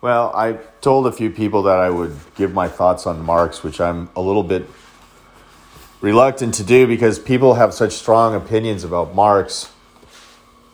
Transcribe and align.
Well, 0.00 0.30
I 0.32 0.52
told 0.80 1.08
a 1.08 1.12
few 1.12 1.28
people 1.28 1.64
that 1.64 1.78
I 1.78 1.90
would 1.90 2.16
give 2.36 2.54
my 2.54 2.68
thoughts 2.68 3.04
on 3.04 3.20
Marx, 3.20 3.64
which 3.64 3.80
I'm 3.80 4.08
a 4.14 4.20
little 4.20 4.44
bit 4.44 4.70
reluctant 6.00 6.54
to 6.54 6.62
do 6.62 6.86
because 6.86 7.18
people 7.18 7.54
have 7.54 7.74
such 7.74 7.94
strong 7.94 8.36
opinions 8.36 8.84
about 8.84 9.16
Marx. 9.16 9.72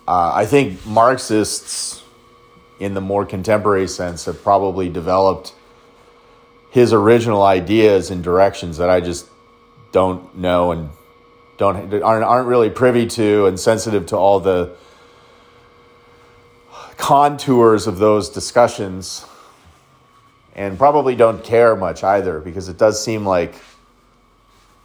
Uh, 0.07 0.31
I 0.35 0.45
think 0.45 0.85
Marxists, 0.85 2.03
in 2.79 2.93
the 2.93 3.01
more 3.01 3.25
contemporary 3.25 3.89
sense, 3.89 4.27
have 4.27 4.43
probably 4.43 4.91
developed 4.91 5.55
his 6.71 6.93
original 6.93 7.43
ideas 7.43 8.11
in 8.11 8.21
directions 8.21 8.77
that 8.77 8.91
I 8.91 9.01
just 9.01 9.27
don't 9.91 10.37
know 10.37 10.71
and 10.71 10.91
don't 11.57 11.95
aren't 12.03 12.49
really 12.49 12.69
privy 12.69 13.07
to 13.07 13.47
and 13.47 13.59
sensitive 13.59 14.05
to 14.07 14.19
all 14.19 14.39
the 14.41 14.77
contours 16.97 17.87
of 17.87 17.99
those 17.99 18.29
discussions 18.29 19.25
and 20.55 20.79
probably 20.79 21.17
don't 21.17 21.43
care 21.43 21.75
much 21.75 22.05
either 22.05 22.41
because 22.41 22.69
it 22.69 22.79
does 22.79 23.03
seem 23.03 23.27
like 23.27 23.55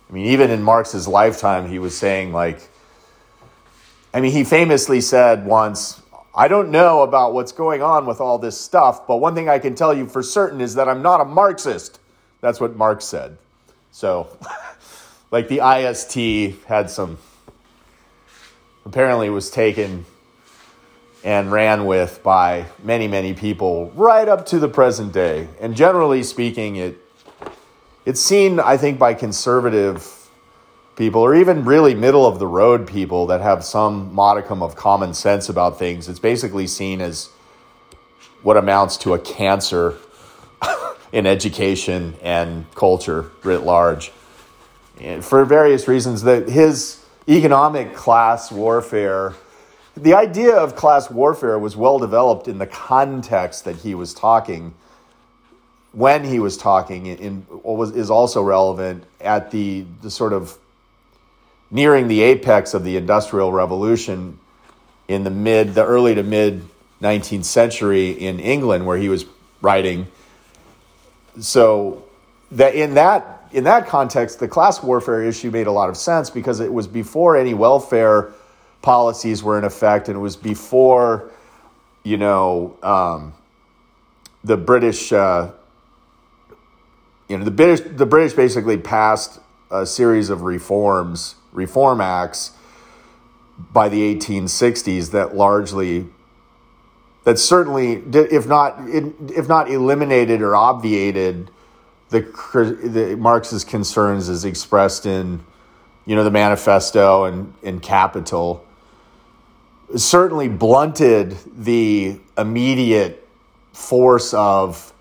I 0.09 0.14
mean 0.14 0.26
even 0.27 0.50
in 0.50 0.64
Marx's 0.64 1.08
lifetime 1.08 1.70
he 1.70 1.80
was 1.80 1.98
saying 1.98 2.34
like 2.34 2.67
I 4.14 4.22
mean 4.22 4.31
he 4.31 4.44
famously 4.44 5.02
said 5.02 5.45
once 5.45 6.02
I 6.34 6.48
don't 6.48 6.72
know 6.72 7.02
about 7.02 7.34
what's 7.34 7.52
going 7.52 7.81
on 7.81 8.05
with 8.05 8.20
all 8.20 8.38
this 8.38 8.59
stuff 8.59 9.05
but 9.08 9.17
one 9.17 9.36
thing 9.36 9.50
I 9.50 9.59
can 9.59 9.76
tell 9.76 9.94
you 9.94 10.08
for 10.08 10.23
certain 10.23 10.62
is 10.62 10.76
that 10.76 10.88
I'm 10.88 11.02
not 11.02 11.22
a 11.22 11.26
Marxist. 11.26 12.00
That's 12.41 12.59
what 12.59 12.76
Marx 12.76 13.05
said. 13.05 13.38
So 13.91 14.36
like 15.31 15.48
the 15.48 15.59
IST 15.59 16.66
had 16.66 16.89
some 16.89 17.17
apparently 18.86 19.30
was 19.30 19.52
taken 19.52 20.05
and 21.23 21.52
ran 21.52 21.86
with 21.86 22.23
by 22.23 22.66
many, 22.84 23.08
many 23.08 23.34
people 23.34 23.91
right 23.96 24.28
up 24.28 24.46
to 24.48 24.59
the 24.59 24.70
present 24.70 25.12
day. 25.12 25.48
And 25.59 25.76
generally 25.76 26.23
speaking, 26.23 26.78
it 26.78 26.98
it's 28.06 28.22
seen, 28.22 28.59
I 28.59 28.78
think, 28.78 28.98
by 28.98 29.14
conservative 29.14 30.30
people 30.95 31.22
or 31.22 31.36
even 31.36 31.64
really 31.64 31.94
middle 31.94 32.25
of 32.25 32.40
the 32.40 32.47
road 32.47 32.88
people 32.88 33.28
that 33.28 33.40
have 33.40 33.64
some 33.64 34.14
modicum 34.14 34.64
of 34.64 34.75
common 34.75 35.14
sense 35.14 35.47
about 35.47 35.78
things. 35.78 36.09
It's 36.09 36.20
basically 36.20 36.67
seen 36.67 37.02
as 37.02 37.30
what 38.42 38.58
amounts 38.58 38.97
to 38.97 39.14
a 39.14 39.20
cancer 39.20 39.95
in 41.12 41.25
education 41.25 42.16
and 42.22 42.66
culture 42.73 43.31
writ 43.44 43.64
large. 43.64 44.12
And 45.00 45.23
for 45.23 45.45
various 45.45 45.88
reasons, 45.88 46.23
that 46.23 46.50
his 46.50 47.06
economic 47.28 47.94
class 47.94 48.52
warfare 48.52 49.36
the 49.95 50.14
idea 50.14 50.56
of 50.56 50.76
class 50.76 51.09
warfare 51.09 51.59
was 51.59 51.76
well 51.76 52.00
developed 52.00 52.48
in 52.48 52.58
the 52.58 52.68
context 52.68 53.66
that 53.66 53.78
he 53.78 53.96
was 53.96 54.14
talking 54.14 54.73
when 55.92 56.23
he 56.23 56.40
was 56.40 56.56
talking 56.56 57.08
in 57.08 57.46
was 57.64 57.92
is 57.96 58.12
also 58.12 58.44
relevant 58.44 59.04
at 59.20 59.52
the 59.52 59.86
the 60.02 60.12
sort 60.12 60.34
of 60.34 60.58
nearing 61.72 62.08
the 62.08 62.22
apex 62.22 62.73
of 62.73 62.84
the 62.84 62.96
industrial 62.96 63.52
revolution 63.52 64.40
in 65.08 65.23
the 65.23 65.30
mid 65.31 65.73
the 65.73 65.86
early 65.86 66.14
to 66.16 66.24
mid 66.24 66.64
19th 67.02 67.46
century 67.46 68.12
in 68.12 68.40
England 68.40 68.86
where 68.86 68.98
he 68.98 69.09
was 69.09 69.26
writing. 69.62 70.08
So 71.40 72.03
that 72.52 72.76
in 72.76 72.94
that 72.96 73.48
in 73.52 73.64
that 73.64 73.88
context 73.88 74.40
the 74.40 74.48
class 74.48 74.84
warfare 74.84 75.24
issue 75.24 75.50
made 75.50 75.68
a 75.68 75.72
lot 75.72 75.90
of 75.90 75.98
sense 75.98 76.30
because 76.30 76.59
it 76.59 76.72
was 76.72 76.88
before 76.88 77.36
any 77.36 77.53
welfare 77.53 78.31
policies 78.81 79.44
were 79.44 79.58
in 79.58 79.63
effect, 79.63 80.08
and 80.08 80.17
it 80.17 80.19
was 80.19 80.35
before, 80.35 81.31
you 82.03 82.17
know, 82.17 82.77
um, 82.81 83.33
the 84.44 84.58
British, 84.58 85.11
uh, 85.11 85.52
you 87.27 87.38
know, 87.38 87.44
the 87.44 87.52
British, 87.52 87.81
the 87.97 88.05
British 88.05 88.33
basically 88.33 88.77
passed 88.77 89.39
a 89.72 89.85
series 89.85 90.29
of 90.29 90.41
reforms, 90.44 91.35
reform 91.51 92.01
acts 92.01 92.51
by 93.72 93.89
the 93.89 94.16
1860s 94.16 95.12
that 95.12 95.35
largely 95.35 96.07
that 97.25 97.38
certainly 97.38 98.01
if 98.13 98.47
not 98.47 98.79
if 98.88 99.47
not 99.47 99.69
eliminated 99.69 100.41
or 100.41 100.56
obviated 100.56 101.51
the, 102.09 102.22
the 102.84 103.18
Marx's 103.18 103.63
concerns 103.63 104.29
as 104.29 104.45
expressed 104.45 105.06
in 105.06 105.44
you 106.06 106.16
know 106.16 106.23
the 106.23 106.31
manifesto 106.31 107.25
and 107.25 107.53
in 107.62 107.79
capital 107.79 108.66
certainly 109.95 110.47
blunted 110.47 111.38
the 111.57 112.19
immediate 112.38 113.27
force 113.73 114.33
of 114.33 114.94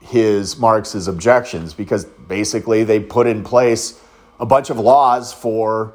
his 0.00 0.58
Marx's 0.58 1.08
objections 1.08 1.74
because 1.74 2.04
basically 2.04 2.84
they 2.84 3.00
put 3.00 3.26
in 3.26 3.44
place 3.44 4.00
a 4.40 4.46
bunch 4.46 4.70
of 4.70 4.78
laws 4.78 5.32
for 5.32 5.94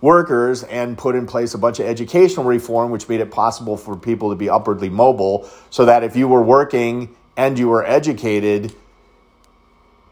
workers 0.00 0.64
and 0.64 0.98
put 0.98 1.14
in 1.14 1.26
place 1.26 1.54
a 1.54 1.58
bunch 1.58 1.78
of 1.78 1.86
educational 1.86 2.44
reform 2.44 2.90
which 2.90 3.08
made 3.08 3.20
it 3.20 3.30
possible 3.30 3.76
for 3.76 3.96
people 3.96 4.30
to 4.30 4.36
be 4.36 4.50
upwardly 4.50 4.90
mobile 4.90 5.48
so 5.70 5.84
that 5.84 6.02
if 6.02 6.16
you 6.16 6.26
were 6.26 6.42
working 6.42 7.14
and 7.36 7.58
you 7.58 7.68
were 7.68 7.86
educated 7.86 8.74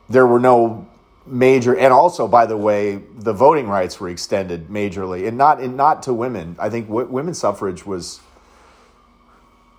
there 0.08 0.26
were 0.26 0.40
no 0.40 0.86
major 1.30 1.76
and 1.76 1.92
also 1.92 2.26
by 2.28 2.46
the 2.46 2.56
way 2.56 2.96
the 3.18 3.32
voting 3.32 3.68
rights 3.68 4.00
were 4.00 4.08
extended 4.08 4.68
majorly 4.68 5.26
and 5.26 5.38
not 5.38 5.60
and 5.60 5.76
not 5.76 6.02
to 6.02 6.12
women. 6.12 6.56
I 6.58 6.70
think 6.70 6.88
w- 6.88 7.06
women's 7.06 7.38
suffrage 7.38 7.86
was 7.86 8.20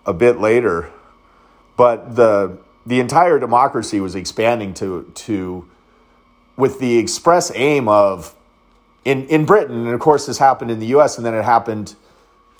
a 0.05 0.13
bit 0.13 0.39
later 0.39 0.89
but 1.77 2.15
the 2.15 2.57
the 2.85 2.99
entire 2.99 3.39
democracy 3.39 3.99
was 3.99 4.15
expanding 4.15 4.73
to 4.75 5.11
to 5.15 5.67
with 6.57 6.79
the 6.79 6.97
express 6.97 7.51
aim 7.55 7.87
of 7.87 8.33
in 9.05 9.25
in 9.27 9.45
britain 9.45 9.85
and 9.85 9.93
of 9.93 9.99
course 9.99 10.25
this 10.25 10.37
happened 10.37 10.71
in 10.71 10.79
the 10.79 10.87
us 10.87 11.17
and 11.17 11.25
then 11.25 11.33
it 11.33 11.43
happened 11.43 11.95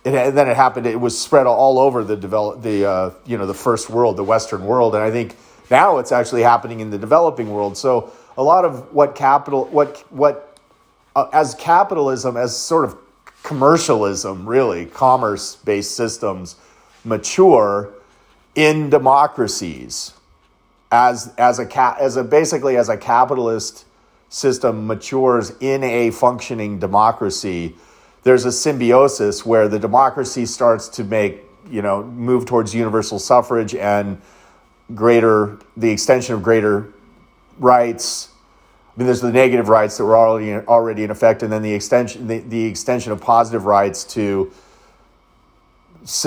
it, 0.04 0.14
and 0.14 0.38
then 0.38 0.48
it 0.48 0.56
happened 0.56 0.86
it 0.86 1.00
was 1.00 1.18
spread 1.20 1.48
all 1.48 1.80
over 1.80 2.04
the 2.04 2.16
develop 2.16 2.62
the 2.62 2.86
uh, 2.86 3.12
you 3.26 3.38
know 3.38 3.46
the 3.46 3.54
first 3.54 3.90
world 3.90 4.18
the 4.18 4.24
western 4.24 4.66
world 4.66 4.94
and 4.96 5.04
i 5.04 5.10
think 5.10 5.36
now 5.72 5.98
it's 6.00 6.12
actually 6.12 6.44
happening 6.44 6.82
in 6.82 6.90
the 6.92 6.98
developing 6.98 7.50
world. 7.50 7.78
So 7.78 8.12
a 8.38 8.44
lot 8.44 8.66
of 8.66 8.94
what 8.94 9.16
capital, 9.16 9.66
what, 9.66 10.00
what, 10.12 10.58
uh, 11.16 11.28
as 11.34 11.56
capitalism, 11.56 12.38
as 12.38 12.56
sort 12.58 12.86
of 12.86 12.98
commercialism, 13.44 14.48
really, 14.48 14.86
commerce 14.86 15.56
based 15.58 15.96
systems 15.96 16.56
mature 17.04 17.90
in 18.56 18.90
democracies 18.90 20.14
as, 20.92 21.34
as, 21.38 21.60
a, 21.60 22.02
as 22.02 22.18
a 22.18 22.24
basically 22.24 22.78
as 22.78 22.90
a 22.90 22.98
capitalist 22.98 23.86
system 24.30 24.88
matures 24.88 25.54
in 25.60 25.84
a 25.84 26.12
functioning 26.12 26.80
democracy, 26.80 27.76
there's 28.24 28.46
a 28.46 28.52
symbiosis 28.52 29.46
where 29.46 29.68
the 29.68 29.80
democracy 29.80 30.46
starts 30.46 30.88
to 30.90 31.04
make, 31.04 31.44
you 31.70 31.82
know, 31.82 32.04
move 32.04 32.46
towards 32.46 32.76
universal 32.76 33.20
suffrage 33.20 33.74
and 33.74 34.22
greater, 34.94 35.58
the 35.78 35.90
extension 35.90 36.36
of 36.36 36.44
greater 36.44 36.94
rights. 37.62 38.30
I 38.96 39.00
mean, 39.00 39.06
there's 39.06 39.22
the 39.22 39.32
negative 39.32 39.70
rights 39.70 39.98
that 39.98 40.06
were 40.06 40.18
already 40.18 40.54
already 40.68 41.04
in 41.04 41.12
effect, 41.12 41.44
and 41.44 41.52
then 41.52 41.62
the 41.62 41.74
extension 41.74 42.28
the, 42.28 42.40
the 42.40 42.66
extension 42.66 43.12
of 43.12 43.22
positive 43.22 43.66
rights 43.66 44.04
to 44.16 44.52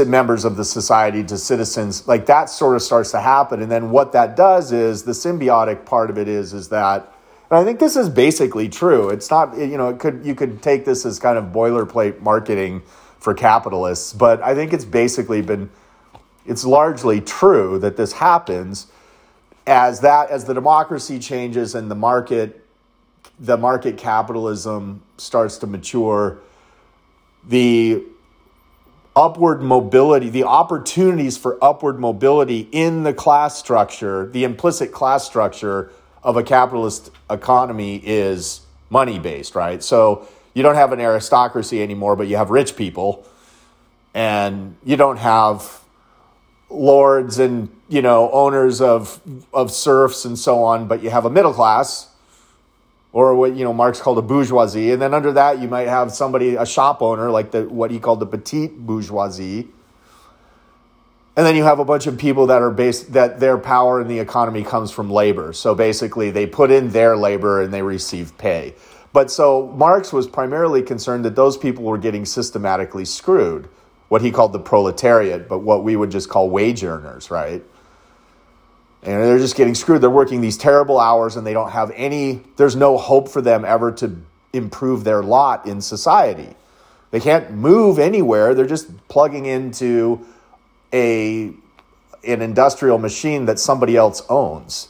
members 0.06 0.44
of 0.44 0.56
the 0.56 0.64
society 0.64 1.24
to 1.24 1.36
citizens 1.36 2.06
like 2.06 2.26
that 2.26 2.48
sort 2.48 2.76
of 2.76 2.82
starts 2.82 3.10
to 3.10 3.20
happen 3.20 3.60
and 3.60 3.70
then 3.70 3.90
what 3.90 4.12
that 4.12 4.36
does 4.36 4.70
is 4.70 5.02
the 5.02 5.12
symbiotic 5.12 5.84
part 5.84 6.10
of 6.10 6.16
it 6.16 6.28
is 6.28 6.52
is 6.52 6.68
that 6.68 7.12
and 7.50 7.58
i 7.58 7.64
think 7.64 7.80
this 7.80 7.96
is 7.96 8.08
basically 8.08 8.68
true 8.68 9.08
it's 9.08 9.30
not 9.30 9.56
you 9.58 9.76
know 9.76 9.88
it 9.88 9.98
could 9.98 10.24
you 10.24 10.32
could 10.32 10.62
take 10.62 10.84
this 10.84 11.04
as 11.04 11.18
kind 11.18 11.36
of 11.36 11.46
boilerplate 11.46 12.20
marketing 12.20 12.80
for 13.18 13.34
capitalists 13.34 14.12
but 14.12 14.40
i 14.42 14.54
think 14.54 14.72
it's 14.72 14.84
basically 14.84 15.42
been 15.42 15.68
it's 16.46 16.64
largely 16.64 17.20
true 17.20 17.76
that 17.80 17.96
this 17.96 18.12
happens 18.12 18.86
as 19.66 20.00
that 20.00 20.30
as 20.30 20.44
the 20.44 20.54
democracy 20.54 21.18
changes 21.18 21.74
and 21.74 21.90
the 21.90 21.94
market 21.94 22.60
the 23.38 23.56
market 23.56 23.96
capitalism 23.96 25.02
starts 25.16 25.58
to 25.58 25.66
mature 25.66 26.38
the 27.46 28.02
upward 29.16 29.62
mobility 29.62 30.28
the 30.28 30.44
opportunities 30.44 31.38
for 31.38 31.62
upward 31.62 31.98
mobility 31.98 32.68
in 32.72 33.02
the 33.04 33.14
class 33.14 33.58
structure 33.58 34.28
the 34.28 34.44
implicit 34.44 34.92
class 34.92 35.24
structure 35.24 35.90
of 36.22 36.36
a 36.36 36.42
capitalist 36.42 37.10
economy 37.30 38.00
is 38.04 38.60
money 38.90 39.18
based 39.18 39.54
right? 39.54 39.82
So 39.82 40.26
you 40.52 40.62
don't 40.62 40.76
have 40.76 40.92
an 40.92 41.00
aristocracy 41.00 41.82
anymore 41.82 42.16
but 42.16 42.26
you 42.26 42.36
have 42.36 42.50
rich 42.50 42.76
people 42.76 43.26
and 44.12 44.76
you 44.84 44.96
don't 44.96 45.16
have 45.16 45.83
lords 46.70 47.38
and 47.38 47.68
you 47.88 48.02
know 48.02 48.30
owners 48.30 48.80
of 48.80 49.20
of 49.52 49.70
serfs 49.70 50.24
and 50.24 50.38
so 50.38 50.62
on, 50.62 50.86
but 50.88 51.02
you 51.02 51.10
have 51.10 51.24
a 51.24 51.30
middle 51.30 51.52
class, 51.52 52.08
or 53.12 53.34
what 53.34 53.54
you 53.54 53.64
know 53.64 53.72
Marx 53.72 54.00
called 54.00 54.18
a 54.18 54.22
bourgeoisie, 54.22 54.92
and 54.92 55.00
then 55.00 55.14
under 55.14 55.32
that 55.32 55.60
you 55.60 55.68
might 55.68 55.88
have 55.88 56.12
somebody 56.12 56.56
a 56.56 56.66
shop 56.66 57.02
owner 57.02 57.30
like 57.30 57.50
the 57.50 57.68
what 57.68 57.90
he 57.90 57.98
called 57.98 58.20
the 58.20 58.26
petite 58.26 58.78
bourgeoisie. 58.78 59.68
And 61.36 61.44
then 61.44 61.56
you 61.56 61.64
have 61.64 61.80
a 61.80 61.84
bunch 61.84 62.06
of 62.06 62.16
people 62.16 62.46
that 62.46 62.62
are 62.62 62.70
based 62.70 63.12
that 63.12 63.40
their 63.40 63.58
power 63.58 64.00
in 64.00 64.06
the 64.06 64.20
economy 64.20 64.62
comes 64.62 64.92
from 64.92 65.10
labor. 65.10 65.52
So 65.52 65.74
basically, 65.74 66.30
they 66.30 66.46
put 66.46 66.70
in 66.70 66.90
their 66.90 67.16
labor 67.16 67.60
and 67.60 67.74
they 67.74 67.82
receive 67.82 68.36
pay. 68.38 68.74
But 69.12 69.30
so 69.30 69.72
Marx 69.76 70.12
was 70.12 70.26
primarily 70.26 70.82
concerned 70.82 71.24
that 71.24 71.34
those 71.34 71.56
people 71.56 71.84
were 71.84 71.98
getting 71.98 72.24
systematically 72.24 73.04
screwed, 73.04 73.68
what 74.08 74.22
he 74.22 74.30
called 74.30 74.52
the 74.52 74.58
proletariat, 74.58 75.48
but 75.48 75.60
what 75.60 75.82
we 75.82 75.96
would 75.96 76.10
just 76.10 76.28
call 76.28 76.50
wage 76.50 76.84
earners, 76.84 77.30
right? 77.30 77.62
And 79.02 79.22
they're 79.22 79.38
just 79.38 79.56
getting 79.56 79.74
screwed. 79.74 80.00
They're 80.00 80.10
working 80.10 80.40
these 80.40 80.56
terrible 80.56 80.98
hours 80.98 81.36
and 81.36 81.46
they 81.46 81.52
don't 81.52 81.70
have 81.70 81.90
any, 81.94 82.42
there's 82.56 82.76
no 82.76 82.96
hope 82.96 83.28
for 83.28 83.42
them 83.42 83.64
ever 83.64 83.92
to 83.92 84.16
improve 84.52 85.04
their 85.04 85.22
lot 85.22 85.66
in 85.66 85.80
society. 85.80 86.54
They 87.10 87.20
can't 87.20 87.52
move 87.52 87.98
anywhere. 87.98 88.54
They're 88.54 88.66
just 88.66 89.08
plugging 89.08 89.46
into 89.46 90.26
a 90.92 91.52
an 92.26 92.40
industrial 92.40 92.98
machine 92.98 93.44
that 93.46 93.58
somebody 93.58 93.96
else 93.96 94.22
owns. 94.28 94.88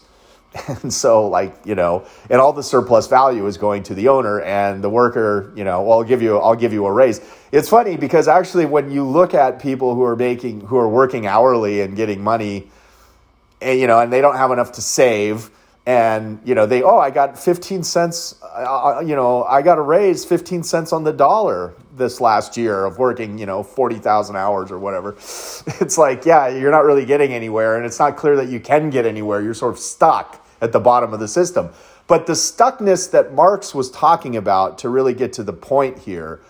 And 0.83 0.93
so, 0.93 1.27
like, 1.27 1.55
you 1.65 1.75
know, 1.75 2.07
and 2.31 2.41
all 2.41 2.53
the 2.53 2.63
surplus 2.63 3.07
value 3.07 3.47
is 3.47 3.57
going 3.57 3.83
to 3.85 3.95
the 3.95 4.09
owner 4.09 4.41
and 4.41 4.83
the 4.83 4.91
worker, 4.91 5.53
you 5.57 5.65
know, 5.65 5.83
well, 5.83 5.99
I'll 5.99 6.05
give 6.05 6.23
you, 6.23 6.39
I'll 6.39 6.55
give 6.55 6.73
you 6.73 6.87
a 6.87 6.93
raise. 6.93 7.21
It's 7.53 7.69
funny 7.69 7.97
because 7.97 8.29
actually, 8.29 8.67
when 8.67 8.91
you 8.91 9.05
look 9.05 9.35
at 9.35 9.61
people 9.61 9.95
who 9.95 10.05
are 10.05 10.17
making, 10.17 10.61
who 10.63 10.77
are 10.77 10.89
working 10.89 11.27
hourly 11.27 11.81
and 11.81 11.97
getting 11.97 12.23
money, 12.23 12.71
and, 13.61 13.81
you 13.81 13.87
know, 13.87 13.99
and 14.01 14.13
they 14.13 14.21
don't 14.21 14.37
have 14.37 14.53
enough 14.53 14.73
to 14.73 14.83
save, 14.83 15.51
and 15.87 16.41
you 16.47 16.55
know 16.55 16.65
they 16.65 16.83
oh 16.83 16.99
i 16.99 17.11
got 17.11 17.39
15 17.39 17.83
cents 17.83 18.37
uh, 18.43 18.97
uh, 18.97 19.01
you 19.01 19.15
know 19.15 19.45
i 19.45 19.61
got 19.61 19.77
a 19.77 19.83
raise 19.83 20.25
15 20.25 20.63
cents 20.63 20.95
on 20.95 21.05
the 21.05 21.13
dollar 21.13 21.75
this 21.97 22.21
last 22.21 22.57
year 22.57 22.85
of 22.85 22.99
working 22.99 23.39
you 23.39 23.47
know 23.47 23.63
40,000 23.63 24.37
hours 24.37 24.71
or 24.71 24.79
whatever. 24.79 25.13
It's 25.81 25.99
like 25.99 26.25
yeah 26.25 26.49
you're 26.49 26.71
not 26.71 26.85
really 26.85 27.05
getting 27.05 27.33
anywhere 27.33 27.77
and 27.77 27.87
it's 27.87 27.99
not 27.99 28.17
clear 28.17 28.37
that 28.37 28.49
you 28.49 28.61
can 28.61 28.91
get 28.91 29.07
anywhere. 29.07 29.43
You're 29.43 29.55
sort 29.55 29.75
of 29.75 29.79
stuck 29.79 30.44
at 30.65 30.73
the 30.73 30.81
bottom 30.81 31.13
of 31.13 31.21
the 31.21 31.29
system 31.29 31.71
but 32.07 32.27
the 32.27 32.33
stuckness 32.33 33.11
that 33.11 33.33
marx 33.33 33.75
was 33.75 33.91
talking 33.91 34.37
about 34.37 34.79
to 34.79 34.89
really 34.89 35.15
get 35.15 35.33
to 35.33 35.43
the 35.43 35.53
point 35.53 35.99
here 36.01 36.41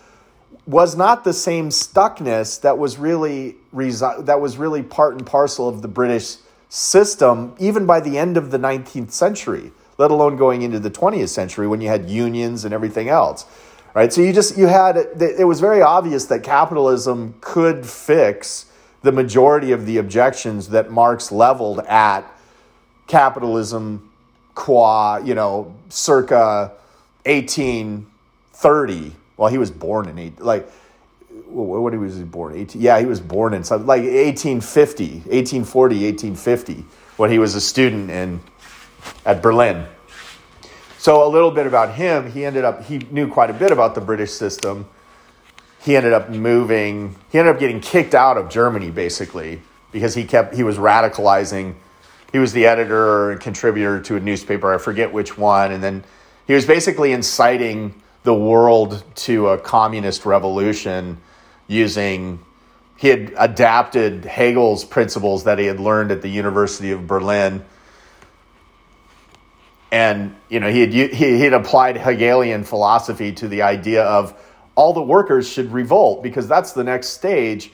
was 0.65 0.95
not 0.95 1.23
the 1.23 1.33
same 1.33 1.69
stuckness 1.69 2.59
that 2.59 2.77
was 2.77 2.97
really 2.97 3.55
resi- 3.73 4.25
that 4.25 4.41
was 4.41 4.57
really 4.57 4.81
part 4.81 5.13
and 5.13 5.25
parcel 5.25 5.69
of 5.69 5.81
the 5.81 5.87
british 5.87 6.37
system 6.75 7.55
even 7.57 7.85
by 7.85 7.99
the 8.01 8.17
end 8.17 8.35
of 8.35 8.51
the 8.51 8.57
19th 8.57 9.11
century, 9.11 9.71
let 9.97 10.11
alone 10.11 10.35
going 10.35 10.61
into 10.61 10.79
the 10.79 10.91
20th 10.91 11.29
century 11.29 11.67
when 11.67 11.79
you 11.79 11.87
had 11.87 12.09
unions 12.09 12.65
and 12.65 12.73
everything 12.73 13.07
else. 13.07 13.45
Right? 13.93 14.11
So 14.11 14.19
you 14.19 14.33
just 14.33 14.57
you 14.57 14.67
had 14.67 14.97
it 14.97 15.47
was 15.47 15.61
very 15.61 15.81
obvious 15.81 16.25
that 16.25 16.43
capitalism 16.43 17.35
could 17.39 17.85
fix 17.85 18.65
the 19.03 19.13
majority 19.13 19.71
of 19.71 19.85
the 19.85 19.97
objections 19.97 20.69
that 20.69 20.91
Marx 20.91 21.31
leveled 21.31 21.79
at 21.79 22.29
capitalism 23.07 24.11
qua, 24.53 25.17
you 25.17 25.35
know, 25.35 25.75
circa 25.89 26.71
1830. 27.25 29.15
Well, 29.37 29.49
he 29.49 29.57
was 29.57 29.71
born 29.71 30.07
in 30.07 30.17
eight, 30.17 30.39
like 30.39 30.69
what 31.47 31.93
was 31.93 32.17
he 32.17 32.23
born? 32.23 32.55
18, 32.55 32.81
yeah, 32.81 32.99
he 32.99 33.05
was 33.05 33.19
born 33.19 33.53
in 33.53 33.61
like 33.61 34.03
1850, 34.03 35.05
1840, 35.05 35.95
1850, 36.05 36.85
when 37.17 37.31
he 37.31 37.39
was 37.39 37.55
a 37.55 37.61
student 37.61 38.09
in 38.09 38.41
at 39.25 39.41
Berlin. 39.41 39.85
So 40.97 41.25
a 41.25 41.29
little 41.29 41.51
bit 41.51 41.67
about 41.67 41.93
him. 41.93 42.31
He 42.31 42.45
ended 42.45 42.65
up 42.65 42.83
he 42.83 42.97
knew 43.11 43.29
quite 43.29 43.49
a 43.49 43.53
bit 43.53 43.71
about 43.71 43.95
the 43.95 44.01
British 44.01 44.31
system. 44.31 44.87
He 45.81 45.95
ended 45.95 46.13
up 46.13 46.29
moving. 46.29 47.15
He 47.31 47.37
ended 47.37 47.53
up 47.53 47.59
getting 47.59 47.79
kicked 47.79 48.15
out 48.15 48.37
of 48.37 48.49
Germany 48.49 48.89
basically 48.89 49.61
because 49.91 50.15
he 50.15 50.23
kept 50.23 50.55
he 50.55 50.63
was 50.63 50.77
radicalizing. 50.77 51.75
He 52.35 52.39
was 52.39 52.51
the 52.51 52.65
editor 52.65 53.31
and 53.31 53.39
contributor 53.39 54.01
to 54.01 54.17
a 54.17 54.19
newspaper. 54.19 54.73
I 54.73 54.77
forget 54.77 55.13
which 55.13 55.37
one, 55.37 55.71
and 55.71 55.81
then 55.81 56.03
he 56.45 56.53
was 56.53 56.65
basically 56.65 57.13
inciting 57.13 57.95
the 58.23 58.33
world 58.33 59.05
to 59.23 59.47
a 59.47 59.57
communist 59.57 60.25
revolution 60.25 61.21
using 61.69 62.43
he 62.97 63.07
had 63.07 63.33
adapted 63.37 64.25
Hegel's 64.25 64.83
principles 64.83 65.45
that 65.45 65.59
he 65.59 65.65
had 65.65 65.79
learned 65.79 66.11
at 66.11 66.21
the 66.21 66.27
University 66.27 66.91
of 66.91 67.07
Berlin. 67.07 67.63
And 69.89 70.35
you 70.49 70.59
know 70.59 70.69
he 70.69 70.81
had 70.81 70.91
he 71.13 71.39
had 71.39 71.53
applied 71.53 71.95
Hegelian 71.95 72.65
philosophy 72.65 73.31
to 73.31 73.47
the 73.47 73.61
idea 73.61 74.03
of 74.03 74.37
all 74.75 74.91
the 74.91 75.01
workers 75.01 75.47
should 75.47 75.71
revolt 75.71 76.21
because 76.21 76.49
that's 76.49 76.73
the 76.73 76.83
next 76.83 77.11
stage. 77.11 77.71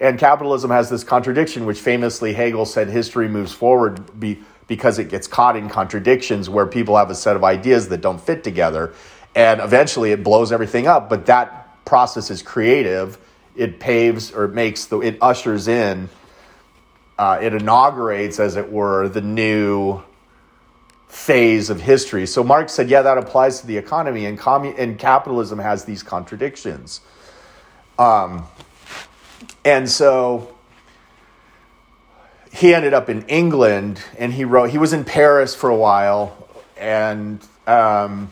And 0.00 0.18
capitalism 0.18 0.70
has 0.70 0.90
this 0.90 1.04
contradiction, 1.04 1.66
which 1.66 1.78
famously 1.78 2.32
Hegel 2.32 2.66
said 2.66 2.88
history 2.88 3.28
moves 3.28 3.52
forward 3.52 4.18
be, 4.18 4.40
because 4.66 4.98
it 4.98 5.08
gets 5.08 5.26
caught 5.26 5.56
in 5.56 5.68
contradictions 5.68 6.50
where 6.50 6.66
people 6.66 6.96
have 6.96 7.10
a 7.10 7.14
set 7.14 7.36
of 7.36 7.44
ideas 7.44 7.88
that 7.90 8.00
don't 8.00 8.20
fit 8.20 8.42
together. 8.42 8.94
And 9.34 9.60
eventually 9.60 10.12
it 10.12 10.24
blows 10.24 10.52
everything 10.52 10.86
up. 10.86 11.08
But 11.08 11.26
that 11.26 11.84
process 11.84 12.30
is 12.30 12.42
creative 12.42 13.18
it 13.56 13.78
paves 13.78 14.32
or 14.32 14.44
it 14.44 14.54
makes 14.54 14.86
the 14.86 15.00
it 15.00 15.18
ushers 15.20 15.68
in 15.68 16.08
uh, 17.18 17.38
it 17.40 17.54
inaugurates 17.54 18.40
as 18.40 18.56
it 18.56 18.70
were 18.70 19.08
the 19.08 19.20
new 19.20 20.02
phase 21.06 21.70
of 21.70 21.80
history 21.80 22.26
so 22.26 22.42
marx 22.42 22.72
said 22.72 22.88
yeah 22.88 23.02
that 23.02 23.18
applies 23.18 23.60
to 23.60 23.66
the 23.66 23.76
economy 23.76 24.26
and, 24.26 24.40
and 24.78 24.98
capitalism 24.98 25.58
has 25.58 25.84
these 25.84 26.02
contradictions 26.02 27.00
um, 27.98 28.44
and 29.64 29.88
so 29.88 30.54
he 32.52 32.74
ended 32.74 32.94
up 32.94 33.08
in 33.08 33.22
england 33.26 34.02
and 34.18 34.32
he 34.32 34.44
wrote 34.44 34.70
he 34.70 34.78
was 34.78 34.92
in 34.92 35.04
paris 35.04 35.54
for 35.54 35.70
a 35.70 35.76
while 35.76 36.48
and 36.76 37.40
um, 37.66 38.28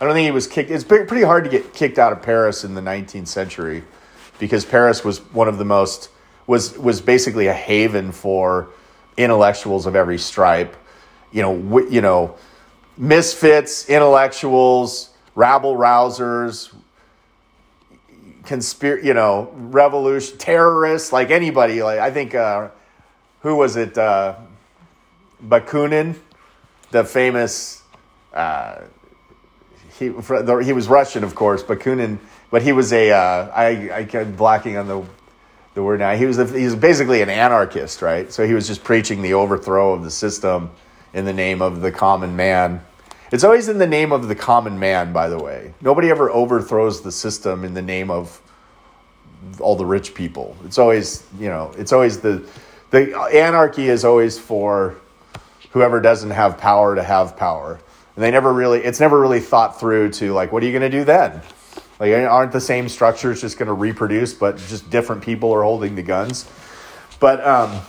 i 0.00 0.04
don't 0.04 0.14
think 0.14 0.24
he 0.24 0.30
was 0.30 0.46
kicked 0.46 0.70
it's 0.70 0.84
pretty 0.84 1.22
hard 1.22 1.44
to 1.44 1.50
get 1.50 1.72
kicked 1.72 1.98
out 1.98 2.12
of 2.12 2.22
paris 2.22 2.64
in 2.64 2.74
the 2.74 2.80
19th 2.80 3.28
century 3.28 3.82
because 4.42 4.64
Paris 4.64 5.04
was 5.04 5.20
one 5.32 5.46
of 5.46 5.56
the 5.56 5.64
most 5.64 6.10
was 6.48 6.76
was 6.76 7.00
basically 7.00 7.46
a 7.46 7.52
haven 7.52 8.10
for 8.10 8.70
intellectuals 9.16 9.86
of 9.86 9.94
every 9.94 10.18
stripe. 10.18 10.76
You 11.30 11.42
know, 11.42 11.56
w- 11.56 11.88
you 11.88 12.00
know, 12.00 12.34
misfits, 12.98 13.88
intellectuals, 13.88 15.10
rabble 15.36 15.76
rousers, 15.76 16.74
conspir 18.42 19.02
you 19.02 19.14
know, 19.14 19.50
revolution 19.54 20.38
terrorists, 20.38 21.12
like 21.12 21.30
anybody. 21.30 21.82
Like 21.82 21.98
I 21.98 22.10
think, 22.10 22.34
uh, 22.34 22.68
who 23.40 23.56
was 23.56 23.76
it? 23.76 23.96
Uh, 23.96 24.36
Bakunin, 25.46 26.16
the 26.90 27.04
famous. 27.04 27.82
Uh, 28.32 28.82
he 29.98 30.06
he 30.06 30.72
was 30.72 30.88
Russian, 30.88 31.24
of 31.24 31.34
course. 31.34 31.62
Bakunin 31.62 32.18
but 32.52 32.62
he 32.62 32.72
was 32.72 32.92
a 32.92 33.10
uh, 33.10 33.50
I 33.52 33.90
I 33.92 34.04
kept 34.04 34.36
blacking 34.36 34.76
on 34.76 34.86
the 34.86 35.02
the 35.74 35.82
word 35.82 36.00
now. 36.00 36.14
He 36.14 36.26
was 36.26 36.38
a, 36.38 36.46
he 36.46 36.66
was 36.66 36.76
basically 36.76 37.22
an 37.22 37.30
anarchist, 37.30 38.02
right? 38.02 38.30
So 38.30 38.46
he 38.46 38.52
was 38.52 38.66
just 38.68 38.84
preaching 38.84 39.22
the 39.22 39.32
overthrow 39.32 39.94
of 39.94 40.04
the 40.04 40.10
system 40.10 40.70
in 41.14 41.24
the 41.24 41.32
name 41.32 41.62
of 41.62 41.80
the 41.80 41.90
common 41.90 42.36
man. 42.36 42.84
It's 43.32 43.44
always 43.44 43.68
in 43.68 43.78
the 43.78 43.86
name 43.86 44.12
of 44.12 44.28
the 44.28 44.34
common 44.34 44.78
man, 44.78 45.12
by 45.12 45.28
the 45.28 45.38
way. 45.38 45.72
Nobody 45.80 46.10
ever 46.10 46.30
overthrows 46.30 47.00
the 47.00 47.10
system 47.10 47.64
in 47.64 47.72
the 47.72 47.82
name 47.82 48.10
of 48.10 48.40
all 49.58 49.74
the 49.74 49.86
rich 49.86 50.14
people. 50.14 50.54
It's 50.64 50.78
always, 50.78 51.26
you 51.40 51.48
know, 51.48 51.72
it's 51.76 51.92
always 51.92 52.20
the 52.20 52.46
the 52.90 53.18
anarchy 53.32 53.88
is 53.88 54.04
always 54.04 54.38
for 54.38 54.96
whoever 55.70 55.98
doesn't 55.98 56.30
have 56.30 56.58
power 56.58 56.94
to 56.94 57.02
have 57.02 57.36
power. 57.36 57.80
And 58.16 58.22
they 58.22 58.30
never 58.30 58.52
really 58.52 58.84
it's 58.84 59.00
never 59.00 59.18
really 59.18 59.40
thought 59.40 59.80
through 59.80 60.10
to 60.10 60.34
like 60.34 60.52
what 60.52 60.62
are 60.62 60.66
you 60.66 60.78
going 60.78 60.90
to 60.90 60.98
do 60.98 61.04
then? 61.04 61.40
Like, 62.02 62.12
aren't 62.12 62.50
the 62.50 62.60
same 62.60 62.88
structures 62.88 63.40
just 63.40 63.58
going 63.58 63.68
to 63.68 63.72
reproduce, 63.72 64.34
but 64.34 64.56
just 64.56 64.90
different 64.90 65.22
people 65.22 65.52
are 65.54 65.62
holding 65.62 65.94
the 65.94 66.02
guns? 66.02 66.50
But, 67.20 67.46
um, 67.46 67.80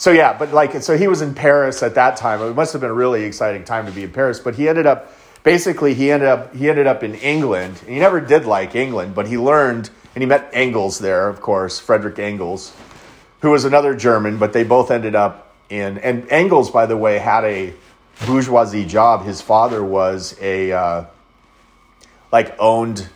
so 0.00 0.12
yeah, 0.12 0.32
but 0.32 0.54
like, 0.54 0.82
so 0.82 0.96
he 0.96 1.08
was 1.08 1.20
in 1.20 1.34
Paris 1.34 1.82
at 1.82 1.96
that 1.96 2.16
time. 2.16 2.40
It 2.40 2.54
must 2.54 2.72
have 2.72 2.80
been 2.80 2.88
a 2.88 2.94
really 2.94 3.24
exciting 3.24 3.64
time 3.64 3.84
to 3.84 3.92
be 3.92 4.04
in 4.04 4.10
Paris, 4.10 4.40
but 4.40 4.54
he 4.54 4.66
ended 4.66 4.86
up, 4.86 5.12
basically, 5.42 5.92
he 5.92 6.10
ended 6.10 6.26
up, 6.26 6.56
he 6.56 6.70
ended 6.70 6.86
up 6.86 7.02
in 7.02 7.16
England. 7.16 7.76
He 7.86 7.98
never 7.98 8.18
did 8.18 8.46
like 8.46 8.74
England, 8.74 9.14
but 9.14 9.28
he 9.28 9.36
learned, 9.36 9.90
and 10.14 10.22
he 10.22 10.26
met 10.26 10.48
Engels 10.54 11.00
there, 11.00 11.28
of 11.28 11.42
course, 11.42 11.78
Frederick 11.78 12.18
Engels, 12.18 12.74
who 13.42 13.50
was 13.50 13.66
another 13.66 13.94
German, 13.94 14.38
but 14.38 14.54
they 14.54 14.64
both 14.64 14.90
ended 14.90 15.14
up 15.14 15.54
in, 15.68 15.98
and 15.98 16.26
Engels, 16.30 16.70
by 16.70 16.86
the 16.86 16.96
way, 16.96 17.18
had 17.18 17.44
a 17.44 17.74
bourgeoisie 18.24 18.86
job. 18.86 19.26
His 19.26 19.42
father 19.42 19.84
was 19.84 20.34
a, 20.40 20.72
uh, 20.72 21.04
like 22.32 22.56
owned 22.58 23.06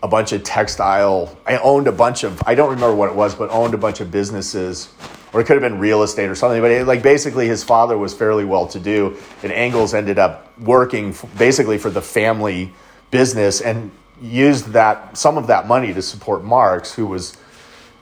a 0.00 0.06
bunch 0.06 0.30
of 0.30 0.44
textile. 0.44 1.36
I 1.44 1.56
owned 1.56 1.88
a 1.88 1.92
bunch 1.92 2.22
of, 2.22 2.40
I 2.46 2.54
don't 2.54 2.70
remember 2.70 2.94
what 2.94 3.08
it 3.08 3.16
was, 3.16 3.34
but 3.34 3.50
owned 3.50 3.74
a 3.74 3.78
bunch 3.78 3.98
of 3.98 4.12
businesses, 4.12 4.94
or 5.32 5.40
it 5.40 5.44
could 5.44 5.60
have 5.60 5.62
been 5.62 5.78
real 5.78 6.02
estate 6.02 6.28
or 6.28 6.34
something. 6.34 6.60
But 6.60 6.70
it, 6.70 6.86
like 6.86 7.02
basically, 7.02 7.46
his 7.48 7.62
father 7.62 7.96
was 7.98 8.14
fairly 8.14 8.44
well 8.44 8.66
to 8.68 8.80
do, 8.80 9.16
and 9.42 9.52
Engels 9.52 9.94
ended 9.94 10.18
up 10.18 10.58
working 10.58 11.14
basically 11.36 11.78
for 11.78 11.90
the 11.90 12.02
family 12.02 12.72
business 13.10 13.60
and 13.60 13.90
used 14.20 14.68
that 14.68 15.16
some 15.16 15.38
of 15.38 15.46
that 15.46 15.66
money 15.66 15.94
to 15.94 16.02
support 16.02 16.44
Marx, 16.44 16.92
who 16.92 17.06
was, 17.06 17.36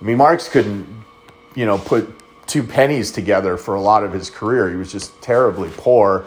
I 0.01 0.05
mean, 0.05 0.17
Marx 0.17 0.49
couldn't 0.49 1.05
you 1.57 1.67
know, 1.67 1.79
put 1.79 2.09
two 2.47 2.63
pennies 2.63 3.11
together 3.11 3.57
for 3.57 3.75
a 3.75 3.81
lot 3.81 4.05
of 4.05 4.13
his 4.13 4.31
career. 4.31 4.71
He 4.71 4.77
was 4.77 4.93
just 4.93 5.21
terribly 5.21 5.71
poor. 5.77 6.27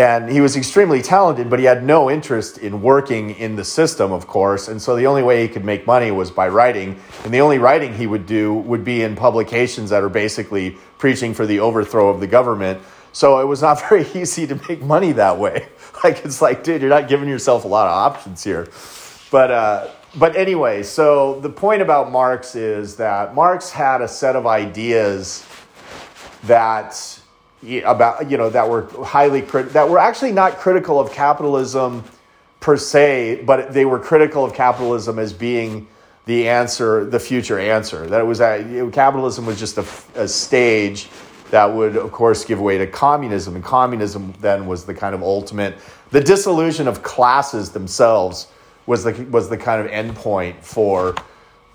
And 0.00 0.30
he 0.30 0.40
was 0.40 0.56
extremely 0.56 1.02
talented, 1.02 1.50
but 1.50 1.58
he 1.58 1.66
had 1.66 1.84
no 1.84 2.10
interest 2.10 2.56
in 2.56 2.80
working 2.80 3.32
in 3.32 3.56
the 3.56 3.66
system, 3.66 4.12
of 4.12 4.26
course. 4.26 4.66
And 4.66 4.80
so 4.80 4.96
the 4.96 5.06
only 5.06 5.22
way 5.22 5.42
he 5.42 5.48
could 5.48 5.62
make 5.62 5.86
money 5.86 6.10
was 6.10 6.30
by 6.30 6.48
writing. 6.48 6.98
And 7.22 7.34
the 7.34 7.42
only 7.42 7.58
writing 7.58 7.92
he 7.92 8.06
would 8.06 8.24
do 8.24 8.54
would 8.54 8.82
be 8.82 9.02
in 9.02 9.14
publications 9.14 9.90
that 9.90 10.02
are 10.02 10.08
basically 10.08 10.78
preaching 10.96 11.34
for 11.34 11.44
the 11.44 11.60
overthrow 11.60 12.08
of 12.08 12.18
the 12.18 12.26
government. 12.26 12.80
So 13.12 13.40
it 13.40 13.44
was 13.44 13.60
not 13.60 13.78
very 13.90 14.06
easy 14.14 14.46
to 14.46 14.58
make 14.70 14.80
money 14.80 15.12
that 15.12 15.38
way. 15.38 15.68
Like, 16.02 16.24
it's 16.24 16.40
like, 16.40 16.64
dude, 16.64 16.80
you're 16.80 16.88
not 16.88 17.08
giving 17.08 17.28
yourself 17.28 17.66
a 17.66 17.68
lot 17.68 17.86
of 17.86 17.92
options 17.92 18.42
here. 18.42 18.68
But, 19.30 19.50
uh, 19.50 19.88
but 20.16 20.34
anyway, 20.34 20.82
so 20.82 21.40
the 21.40 21.50
point 21.50 21.82
about 21.82 22.10
Marx 22.10 22.54
is 22.54 22.96
that 22.96 23.34
Marx 23.34 23.68
had 23.68 24.00
a 24.00 24.08
set 24.08 24.34
of 24.34 24.46
ideas 24.46 25.44
that 26.44 27.19
about 27.84 28.30
you 28.30 28.36
know 28.36 28.50
that 28.50 28.68
were 28.68 28.86
highly 29.04 29.42
crit- 29.42 29.72
that 29.72 29.88
were 29.88 29.98
actually 29.98 30.32
not 30.32 30.58
critical 30.58 30.98
of 30.98 31.12
capitalism 31.12 32.04
per 32.60 32.76
se, 32.76 33.42
but 33.44 33.72
they 33.72 33.84
were 33.84 33.98
critical 33.98 34.44
of 34.44 34.54
capitalism 34.54 35.18
as 35.18 35.32
being 35.32 35.86
the 36.26 36.48
answer, 36.48 37.04
the 37.04 37.18
future 37.18 37.58
answer. 37.58 38.06
That 38.06 38.20
it 38.20 38.24
was 38.24 38.40
a, 38.40 38.88
capitalism 38.92 39.46
was 39.46 39.58
just 39.58 39.78
a, 39.78 39.86
a 40.14 40.28
stage 40.28 41.08
that 41.50 41.64
would, 41.64 41.96
of 41.96 42.12
course, 42.12 42.44
give 42.44 42.60
way 42.60 42.78
to 42.78 42.86
communism, 42.86 43.56
and 43.56 43.64
communism 43.64 44.32
then 44.40 44.66
was 44.66 44.84
the 44.84 44.94
kind 44.94 45.14
of 45.14 45.22
ultimate, 45.22 45.76
the 46.10 46.20
dissolution 46.20 46.86
of 46.86 47.02
classes 47.02 47.70
themselves 47.70 48.48
was 48.86 49.04
the 49.04 49.12
was 49.30 49.48
the 49.48 49.56
kind 49.56 49.84
of 49.84 49.90
endpoint 49.90 50.62
for 50.62 51.14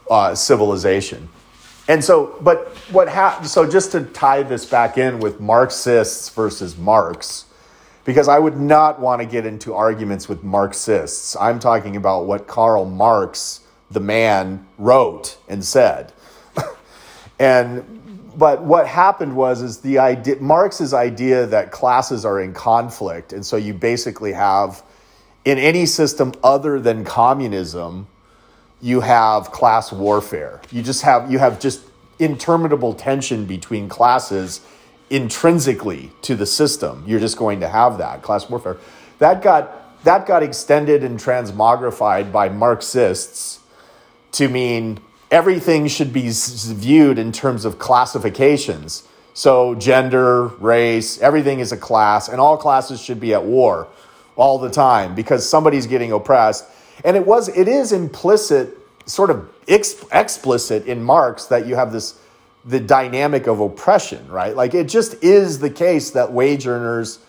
uh, 0.09 0.33
civilization. 0.35 1.27
And 1.87 2.03
so, 2.03 2.37
but 2.41 2.69
what 2.91 3.07
happened? 3.07 3.47
So, 3.47 3.69
just 3.69 3.91
to 3.91 4.01
tie 4.01 4.43
this 4.43 4.65
back 4.65 4.97
in 4.97 5.19
with 5.19 5.39
Marxists 5.39 6.29
versus 6.29 6.77
Marx, 6.77 7.45
because 8.05 8.27
I 8.27 8.39
would 8.39 8.59
not 8.59 8.99
want 8.99 9.21
to 9.21 9.27
get 9.27 9.45
into 9.45 9.73
arguments 9.73 10.27
with 10.27 10.43
Marxists. 10.43 11.35
I'm 11.35 11.59
talking 11.59 11.95
about 11.95 12.25
what 12.25 12.47
Karl 12.47 12.85
Marx, 12.85 13.61
the 13.91 13.99
man, 13.99 14.65
wrote 14.79 15.37
and 15.47 15.63
said. 15.63 16.11
and 17.39 18.01
but 18.35 18.63
what 18.63 18.87
happened 18.87 19.35
was 19.35 19.61
is 19.61 19.79
the 19.79 19.99
idea 19.99 20.37
Marx's 20.41 20.93
idea 20.93 21.45
that 21.45 21.71
classes 21.71 22.25
are 22.25 22.41
in 22.41 22.53
conflict, 22.53 23.31
and 23.31 23.45
so 23.45 23.57
you 23.57 23.75
basically 23.75 24.33
have 24.33 24.81
in 25.45 25.59
any 25.59 25.85
system 25.85 26.33
other 26.43 26.79
than 26.79 27.05
communism 27.05 28.07
you 28.85 29.01
have 29.01 29.51
class 29.51 29.91
warfare. 29.91 30.61
You 30.71 30.83
just 30.83 31.01
have 31.01 31.31
you 31.31 31.39
have 31.39 31.59
just 31.59 31.81
interminable 32.19 32.93
tension 32.93 33.45
between 33.45 33.89
classes 33.89 34.61
intrinsically 35.09 36.11
to 36.21 36.35
the 36.35 36.45
system. 36.45 37.03
You're 37.07 37.19
just 37.19 37.35
going 37.35 37.61
to 37.61 37.67
have 37.67 37.97
that 37.97 38.21
class 38.21 38.47
warfare. 38.47 38.77
That 39.17 39.41
got 39.41 40.03
that 40.03 40.27
got 40.27 40.43
extended 40.43 41.03
and 41.03 41.19
transmogrified 41.19 42.31
by 42.31 42.49
Marxists 42.49 43.59
to 44.33 44.49
mean 44.49 44.99
everything 45.31 45.87
should 45.87 46.13
be 46.13 46.29
viewed 46.31 47.17
in 47.17 47.31
terms 47.31 47.65
of 47.65 47.79
classifications. 47.79 49.07
So 49.33 49.73
gender, 49.73 50.45
race, 50.59 51.19
everything 51.19 51.59
is 51.59 51.71
a 51.71 51.77
class, 51.77 52.29
and 52.29 52.39
all 52.39 52.55
classes 52.55 53.01
should 53.01 53.19
be 53.19 53.33
at 53.33 53.45
war 53.45 53.87
all 54.35 54.59
the 54.59 54.69
time 54.69 55.15
because 55.15 55.49
somebody's 55.49 55.87
getting 55.87 56.11
oppressed 56.11 56.65
and 57.03 57.17
it 57.17 57.25
was 57.25 57.49
it 57.49 57.67
is 57.67 57.91
implicit, 57.91 58.77
sort 59.05 59.29
of 59.29 59.49
ex- 59.67 60.03
explicit 60.11 60.85
in 60.85 61.03
Marx 61.03 61.45
that 61.45 61.67
you 61.67 61.75
have 61.75 61.91
this 61.91 62.19
the 62.65 62.79
dynamic 62.79 63.47
of 63.47 63.59
oppression, 63.59 64.27
right? 64.27 64.55
Like 64.55 64.73
it 64.73 64.87
just 64.87 65.23
is 65.23 65.59
the 65.59 65.69
case 65.69 66.11
that 66.11 66.31
wage 66.31 66.65
earners 66.65 67.19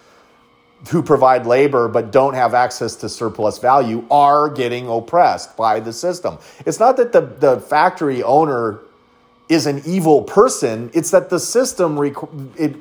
who 0.90 1.02
provide 1.02 1.46
labor 1.46 1.88
but 1.88 2.10
don't 2.10 2.34
have 2.34 2.54
access 2.54 2.96
to 2.96 3.08
surplus 3.08 3.58
value 3.58 4.06
are 4.10 4.48
getting 4.48 4.88
oppressed 4.88 5.56
by 5.56 5.80
the 5.80 5.92
system. 5.92 6.38
It's 6.64 6.78
not 6.78 6.96
that 6.96 7.12
the, 7.12 7.20
the 7.20 7.60
factory 7.60 8.22
owner 8.22 8.80
is 9.48 9.66
an 9.66 9.82
evil 9.86 10.22
person, 10.22 10.90
it's 10.92 11.10
that 11.10 11.30
the 11.30 11.38
system 11.38 11.98
it 12.56 12.76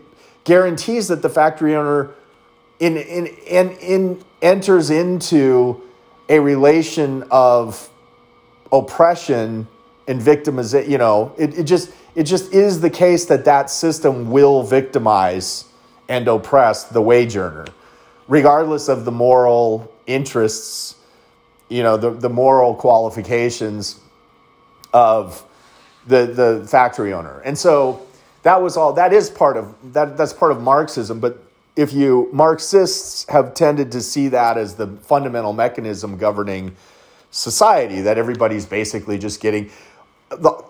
guarantees 0.46 1.08
that 1.10 1.22
the 1.22 1.30
factory 1.30 1.76
owner 1.76 2.12
in, 2.80 2.98
in, 2.98 3.28
in, 3.28 3.72
in 3.78 4.24
enters 4.42 4.90
into 4.90 5.82
a 6.30 6.40
relation 6.40 7.24
of 7.32 7.90
oppression 8.72 9.68
and 10.08 10.22
victimization. 10.22 10.90
You 10.90 10.98
know, 10.98 11.34
it, 11.38 11.60
it 11.60 11.64
just 11.64 11.92
it 12.16 12.24
just 12.24 12.54
is 12.54 12.82
the 12.82 12.90
case 12.90 13.26
that 13.26 13.46
that 13.46 13.70
system 13.70 14.32
will 14.32 14.64
victimize 14.64 15.66
and 16.08 16.28
oppress 16.28 16.86
the 16.86 17.02
wage 17.02 17.36
earner, 17.36 17.66
regardless 18.28 18.88
of 18.88 19.06
the 19.06 19.12
moral 19.12 19.92
interests, 20.08 20.96
you 21.70 21.84
know, 21.84 21.98
the, 21.98 22.12
the 22.12 22.30
moral 22.30 22.76
qualifications 22.76 24.00
of 24.94 25.44
the, 26.08 26.28
the 26.28 26.68
factory 26.70 27.12
owner. 27.12 27.42
And 27.42 27.58
so 27.58 28.06
that 28.44 28.62
was 28.62 28.78
all 28.78 28.94
that 28.94 29.12
is 29.12 29.30
part 29.30 29.58
of 29.58 29.76
that 29.94 30.18
that's 30.18 30.34
part 30.34 30.52
of 30.52 30.62
Marxism, 30.62 31.20
but 31.20 31.42
if 31.76 31.92
you 31.94 32.30
Marxists 32.32 33.26
have 33.30 33.54
tended 33.54 33.92
to 33.92 34.02
see 34.02 34.30
that 34.30 34.58
as 34.58 34.76
the 34.76 34.88
fundamental 34.88 35.54
mechanism 35.54 36.18
governing 36.18 36.76
society, 37.32 38.02
that 38.02 38.18
everybody's 38.18 38.66
basically 38.66 39.18
just 39.18 39.42
getting 39.42 39.70
the, 40.30 40.64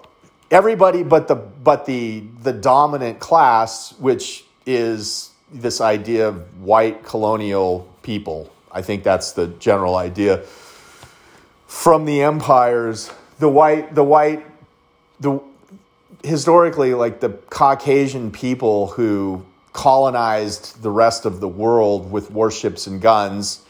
everybody 0.50 1.04
but 1.04 1.28
the 1.28 1.36
but 1.36 1.86
the 1.86 2.24
the 2.42 2.54
dominant 2.54 3.20
class, 3.20 3.94
which 4.00 4.46
is 4.66 5.32
this 5.52 5.80
idea 5.80 6.28
of 6.28 6.62
white 6.62 7.04
colonial 7.04 7.88
people. 8.02 8.52
I 8.72 8.82
think 8.82 9.04
that's 9.04 9.32
the 9.32 9.48
general 9.48 9.96
idea. 9.96 10.44
From 11.68 12.06
the 12.06 12.22
empires, 12.24 13.12
the 13.40 13.50
white 13.50 13.94
the 13.94 14.04
white 14.04 14.46
the 15.20 15.40
historically 16.24 16.96
like 16.96 17.20
the 17.20 17.30
Caucasian 17.30 18.32
people 18.32 18.88
who 18.88 19.46
colonized 19.76 20.82
the 20.82 20.90
rest 20.90 21.26
of 21.26 21.42
the 21.42 21.50
world 21.50 22.10
with 22.10 22.32
warships 22.32 22.88
and 22.88 23.02
guns. 23.02 23.62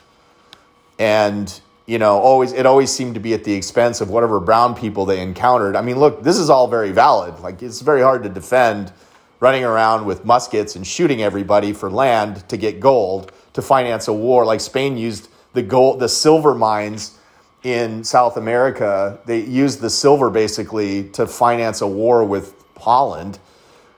And 1.00 1.52
you 1.88 1.98
know 1.98 2.20
always 2.20 2.54
it 2.54 2.68
always 2.68 2.92
seemed 2.92 3.16
to 3.16 3.20
be 3.20 3.34
at 3.34 3.44
the 3.44 3.54
expense 3.54 4.02
of 4.02 4.10
whatever 4.12 4.40
brown 4.40 4.76
people 4.76 5.06
they 5.06 5.20
encountered. 5.20 5.76
I 5.76 5.82
mean 5.82 6.00
look 6.00 6.22
this 6.22 6.38
is 6.38 6.50
all 6.50 6.68
very 6.68 6.92
valid. 6.92 7.40
Like 7.40 7.64
it's 7.64 7.82
very 7.82 8.02
hard 8.02 8.22
to 8.22 8.30
defend 8.30 8.94
running 9.40 9.66
around 9.66 10.06
with 10.06 10.24
muskets 10.24 10.76
and 10.76 10.86
shooting 10.86 11.24
everybody 11.24 11.74
for 11.74 11.90
land 11.90 12.48
to 12.50 12.56
get 12.56 12.80
gold 12.80 13.32
to 13.54 13.64
finance 13.64 14.08
a 14.08 14.14
war. 14.14 14.46
Like 14.46 14.62
spain 14.62 14.98
used 14.98 15.28
the 15.54 15.64
gold 15.64 16.00
the 16.00 16.08
silver 16.08 16.54
mines 16.54 17.18
in 17.64 18.04
south 18.04 18.38
america. 18.38 19.18
They 19.26 19.42
used 19.42 19.82
the 19.82 19.90
silver 19.90 20.30
basically 20.30 21.10
to 21.10 21.26
finance 21.26 21.82
a 21.82 21.88
war 21.88 22.24
with 22.24 22.54
holland 22.78 23.40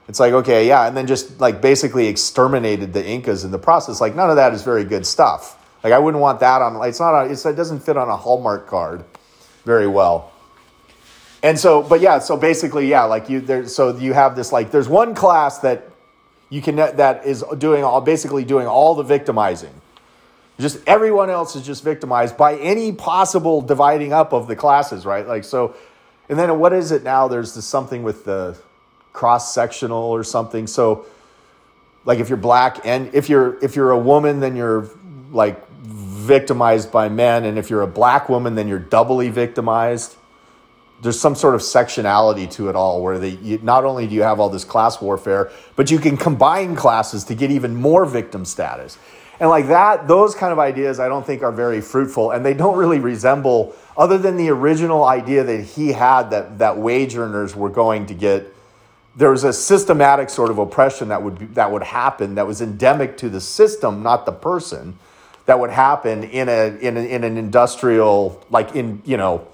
it's 0.08 0.20
like, 0.20 0.34
okay, 0.34 0.68
yeah, 0.68 0.88
and 0.88 0.96
then 0.96 1.08
just 1.08 1.40
like 1.40 1.62
basically 1.62 2.08
exterminated 2.08 2.94
the 2.94 3.06
Incas 3.06 3.44
in 3.44 3.52
the 3.52 3.60
process. 3.60 4.00
Like, 4.00 4.16
none 4.16 4.30
of 4.30 4.38
that 4.38 4.54
is 4.54 4.64
very 4.64 4.86
good 4.86 5.06
stuff. 5.06 5.56
Like, 5.84 5.94
I 5.94 6.00
wouldn't 6.00 6.22
want 6.22 6.40
that 6.40 6.62
on, 6.62 6.84
it's 6.88 7.00
not, 7.00 7.14
a, 7.14 7.32
it's, 7.32 7.46
it 7.46 7.56
doesn't 7.56 7.82
fit 7.82 7.98
on 7.98 8.10
a 8.10 8.16
Hallmark 8.16 8.68
card 8.68 9.04
very 9.66 9.88
well. 9.88 10.32
And 11.44 11.60
so, 11.60 11.84
but 11.84 12.02
yeah, 12.02 12.20
so 12.20 12.36
basically, 12.36 12.88
yeah, 12.88 13.04
like 13.04 13.30
you, 13.30 13.42
there, 13.42 13.68
so 13.68 13.96
you 13.96 14.14
have 14.14 14.36
this, 14.36 14.52
like, 14.52 14.72
there's 14.72 14.90
one 14.90 15.14
class 15.14 15.60
that 15.60 15.90
you 16.50 16.62
can, 16.62 16.78
that 16.78 17.26
is 17.26 17.44
doing 17.58 17.84
all, 17.84 18.02
basically 18.02 18.44
doing 18.44 18.66
all 18.66 18.96
the 18.96 19.04
victimizing. 19.04 19.82
Just 20.60 20.80
everyone 20.88 21.30
else 21.30 21.56
is 21.56 21.64
just 21.66 21.84
victimized 21.84 22.36
by 22.38 22.56
any 22.56 22.92
possible 22.92 23.62
dividing 23.62 24.14
up 24.14 24.34
of 24.34 24.48
the 24.48 24.56
classes, 24.56 25.06
right? 25.06 25.28
Like, 25.28 25.44
so, 25.44 25.76
and 26.28 26.40
then 26.40 26.58
what 26.58 26.74
is 26.74 26.92
it 26.92 27.04
now? 27.04 27.28
There's 27.28 27.54
this 27.54 27.66
something 27.66 28.02
with 28.02 28.26
the, 28.26 28.58
cross 29.18 29.52
sectional 29.52 30.04
or 30.04 30.24
something. 30.24 30.68
So, 30.68 31.08
like 32.06 32.20
if 32.20 32.30
you're 32.30 32.38
black 32.38 32.86
and 32.86 33.14
if 33.14 33.30
you're 33.30 33.62
if 33.64 33.76
you're 33.76 33.92
a 33.92 33.98
woman, 33.98 34.40
then 34.40 34.56
you're 34.56 34.90
like 35.32 35.68
victimized 35.72 36.92
by 36.92 37.10
men, 37.10 37.44
and 37.44 37.58
if 37.58 37.70
you're 37.70 37.82
a 37.82 37.88
black 37.88 38.30
woman, 38.30 38.54
then 38.56 38.68
you're 38.68 38.80
doubly 38.80 39.30
victimized. 39.30 40.16
There's 41.02 41.20
some 41.20 41.36
sort 41.36 41.56
of 41.56 41.62
sectionality 41.62 42.50
to 42.52 42.70
it 42.70 42.76
all, 42.76 43.02
where 43.02 43.18
they 43.18 43.30
you, 43.30 43.60
not 43.64 43.86
only 43.86 44.08
do 44.08 44.14
you 44.14 44.22
have 44.22 44.40
all 44.40 44.50
this 44.50 44.64
class 44.64 45.02
warfare, 45.02 45.52
but 45.76 45.90
you 45.90 45.98
can 45.98 46.16
combine 46.16 46.76
classes 46.76 47.24
to 47.26 47.36
get 47.36 47.50
even 47.50 47.76
more 47.76 48.06
victim 48.06 48.46
status. 48.46 48.98
And 49.40 49.50
like 49.50 49.68
that, 49.68 50.08
those 50.08 50.34
kind 50.34 50.52
of 50.52 50.60
ideas 50.60 51.00
I 51.00 51.08
don't 51.08 51.26
think 51.26 51.42
are 51.44 51.52
very 51.52 51.82
fruitful, 51.82 52.32
and 52.32 52.46
they 52.46 52.54
don't 52.54 52.78
really 52.78 53.00
resemble, 53.00 53.76
other 53.96 54.18
than 54.18 54.38
the 54.38 54.50
original 54.50 55.04
idea 55.06 55.44
that 55.44 55.64
he 55.64 55.92
had 55.94 56.30
that 56.30 56.60
that 56.60 56.78
wage 56.78 57.16
earners 57.16 57.56
were 57.56 57.70
going 57.72 58.06
to 58.08 58.14
get 58.14 58.54
there 59.18 59.32
was 59.32 59.44
a 59.44 59.52
systematic 59.52 60.30
sort 60.30 60.52
of 60.52 60.60
oppression 60.60 61.10
that 61.10 61.22
would 61.24 61.40
be, 61.40 61.46
that 61.48 61.72
would 61.72 61.84
happen 61.84 62.36
that 62.36 62.46
was 62.46 62.62
endemic 62.62 63.18
to 63.18 63.30
the 63.30 63.42
system, 63.42 64.04
not 64.04 64.28
the 64.28 64.32
person, 64.32 64.98
that 65.48 65.60
would 65.60 65.72
happen 65.72 66.24
in 66.24 66.48
a 66.48 66.78
in, 66.80 66.96
a, 66.98 67.02
in 67.02 67.24
an 67.24 67.38
industrial 67.38 68.46
like 68.50 68.76
in 68.76 69.02
you 69.06 69.18
know 69.18 69.48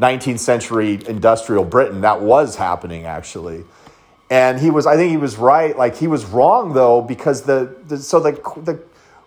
19th 0.00 0.38
century 0.38 1.00
industrial 1.08 1.64
Britain 1.64 2.02
that 2.02 2.20
was 2.20 2.56
happening 2.56 3.06
actually, 3.06 3.64
and 4.30 4.60
he 4.60 4.70
was 4.70 4.86
I 4.86 4.96
think 4.96 5.10
he 5.10 5.16
was 5.16 5.36
right. 5.36 5.76
Like 5.76 5.96
he 5.96 6.06
was 6.06 6.24
wrong 6.24 6.74
though 6.74 7.02
because 7.02 7.42
the, 7.42 7.74
the 7.86 7.98
so 7.98 8.20
the 8.20 8.32
the 8.62 8.80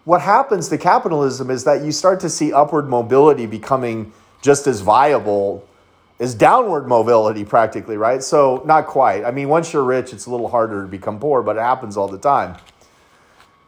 what 0.05 0.21
happens 0.21 0.69
to 0.69 0.77
capitalism 0.77 1.51
is 1.51 1.65
that 1.65 1.83
you 1.83 1.91
start 1.91 2.21
to 2.21 2.29
see 2.29 2.53
upward 2.53 2.87
mobility 2.87 3.45
becoming 3.45 4.13
just 4.41 4.67
as 4.67 4.81
viable 4.81 5.67
as 6.21 6.35
downward 6.35 6.87
mobility 6.87 7.43
practically, 7.43 7.97
right? 7.97 8.23
So 8.23 8.61
not 8.65 8.85
quite. 8.85 9.25
I 9.25 9.31
mean, 9.31 9.49
once 9.49 9.73
you're 9.73 9.83
rich, 9.83 10.13
it's 10.13 10.27
a 10.27 10.29
little 10.29 10.47
harder 10.47 10.83
to 10.83 10.87
become 10.87 11.19
poor, 11.19 11.41
but 11.41 11.57
it 11.57 11.61
happens 11.61 11.97
all 11.97 12.07
the 12.07 12.19
time. 12.19 12.55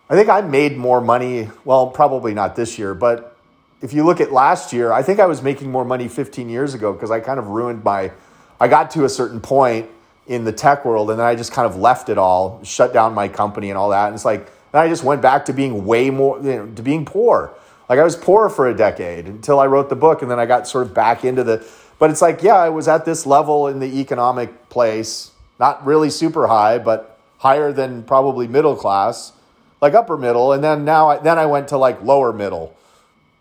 I 0.07 0.15
think 0.15 0.29
I 0.29 0.41
made 0.41 0.77
more 0.77 1.01
money, 1.01 1.50
well, 1.65 1.88
probably 1.88 2.36
not 2.36 2.55
this 2.55 2.77
year, 2.77 2.93
but 2.93 3.36
if 3.81 3.91
you 3.91 4.05
look 4.05 4.22
at 4.22 4.31
last 4.31 4.72
year, 4.72 4.91
I 4.91 5.01
think 5.01 5.19
I 5.19 5.25
was 5.25 5.41
making 5.41 5.72
more 5.72 5.83
money 5.83 6.07
15 6.07 6.48
years 6.48 6.75
ago 6.75 6.93
because 6.93 7.10
I 7.10 7.19
kind 7.19 7.39
of 7.39 7.48
ruined 7.48 7.83
my 7.83 8.12
I 8.60 8.67
got 8.67 8.91
to 8.91 9.03
a 9.03 9.10
certain 9.10 9.41
point 9.41 9.89
in 10.27 10.45
the 10.45 10.53
tech 10.53 10.86
world 10.86 11.10
and 11.10 11.19
then 11.19 11.25
I 11.25 11.36
just 11.36 11.51
kind 11.51 11.65
of 11.65 11.75
left 11.75 12.07
it 12.07 12.17
all, 12.17 12.63
shut 12.63 12.93
down 12.93 13.13
my 13.13 13.27
company 13.27 13.69
and 13.69 13.77
all 13.77 13.89
that. 13.89 14.05
And 14.05 14.15
it's 14.15 14.24
like, 14.24 14.45
then 14.72 14.81
I 14.81 14.88
just 14.88 15.03
went 15.03 15.22
back 15.22 15.45
to 15.45 15.53
being 15.53 15.86
way 15.86 16.10
more, 16.10 16.38
you 16.38 16.55
know, 16.55 16.67
to 16.67 16.81
being 16.81 17.03
poor. 17.03 17.51
Like 17.89 18.00
I 18.00 18.03
was 18.03 18.15
poor 18.15 18.50
for 18.50 18.69
a 18.69 18.74
decade 18.74 19.25
until 19.25 19.60
I 19.60 19.65
wrote 19.65 19.89
the 19.89 19.98
book 19.98 20.22
and 20.22 20.31
then 20.31 20.39
I 20.39 20.45
got 20.45 20.67
sort 20.67 20.88
of 20.88 20.93
back 20.93 21.25
into 21.25 21.43
the, 21.43 21.67
but 22.03 22.12
it's 22.12 22.22
like, 22.22 22.43
yeah, 22.43 22.55
I 22.55 22.67
was 22.67 22.89
at 22.89 23.05
this 23.05 23.25
level 23.25 23.69
in 23.69 23.79
the 23.79 24.01
economic 24.01 24.67
place, 24.67 25.31
not 25.57 25.86
really 25.86 26.10
super 26.10 26.48
high, 26.48 26.77
but 26.77 27.17
higher 27.38 27.72
than 27.72 28.03
probably 28.03 28.45
middle 28.45 28.75
class, 28.75 29.31
like 29.79 29.93
upper 29.93 30.17
middle. 30.17 30.51
And 30.51 30.62
then 30.62 30.83
now, 30.83 31.07
I, 31.07 31.19
then 31.19 31.39
I 31.39 31.45
went 31.45 31.69
to 31.69 31.77
like 31.77 32.03
lower 32.03 32.33
middle, 32.33 32.75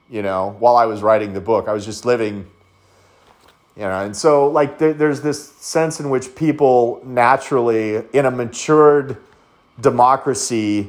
you 0.08 0.22
know, 0.22 0.54
while 0.60 0.76
I 0.76 0.86
was 0.86 1.02
writing 1.02 1.32
the 1.32 1.40
book. 1.40 1.66
I 1.66 1.72
was 1.72 1.84
just 1.84 2.04
living 2.04 2.46
you 3.74 3.82
know 3.82 4.04
and 4.04 4.16
so 4.16 4.46
like 4.46 4.78
there, 4.78 4.92
there's 4.92 5.22
this 5.22 5.50
sense 5.54 5.98
in 5.98 6.08
which 6.08 6.36
people 6.36 7.02
naturally 7.04 8.04
in 8.12 8.26
a 8.26 8.30
matured 8.30 9.16
democracy 9.80 10.88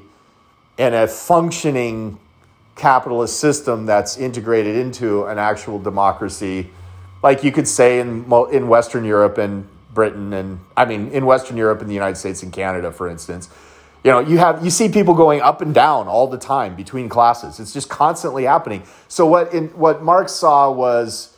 and 0.77 0.94
a 0.94 1.08
functioning 1.08 2.20
capitalist 2.75 3.39
system 3.39 3.88
that's 3.88 4.15
integrated 4.18 4.75
into 4.75 5.24
an 5.24 5.39
actual 5.39 5.80
democracy 5.80 6.70
like 7.24 7.44
you 7.44 7.51
could 7.51 7.68
say 7.68 8.00
in 8.00 8.32
in 8.51 8.68
western 8.68 9.03
europe 9.03 9.38
and 9.38 9.68
britain 9.94 10.34
and 10.34 10.60
i 10.77 10.86
mean 10.86 11.10
in 11.10 11.25
western 11.25 11.58
europe 11.58 11.82
and 11.82 11.89
the 11.89 11.94
united 11.94 12.15
states 12.15 12.44
and 12.44 12.53
canada 12.53 12.92
for 12.92 13.10
instance 13.10 13.50
you 14.03 14.12
know 14.12 14.20
you 14.20 14.38
have 14.38 14.63
you 14.63 14.70
see 14.70 14.89
people 14.89 15.15
going 15.15 15.42
up 15.42 15.62
and 15.62 15.74
down 15.74 16.08
all 16.08 16.27
the 16.27 16.38
time 16.38 16.75
between 16.75 17.10
classes 17.10 17.60
it's 17.60 17.74
just 17.74 17.89
constantly 17.89 18.44
happening 18.44 18.84
so 19.08 19.25
what 19.25 19.51
in 19.53 19.70
what 19.70 20.03
marx 20.03 20.32
saw 20.34 20.70
was 20.70 21.34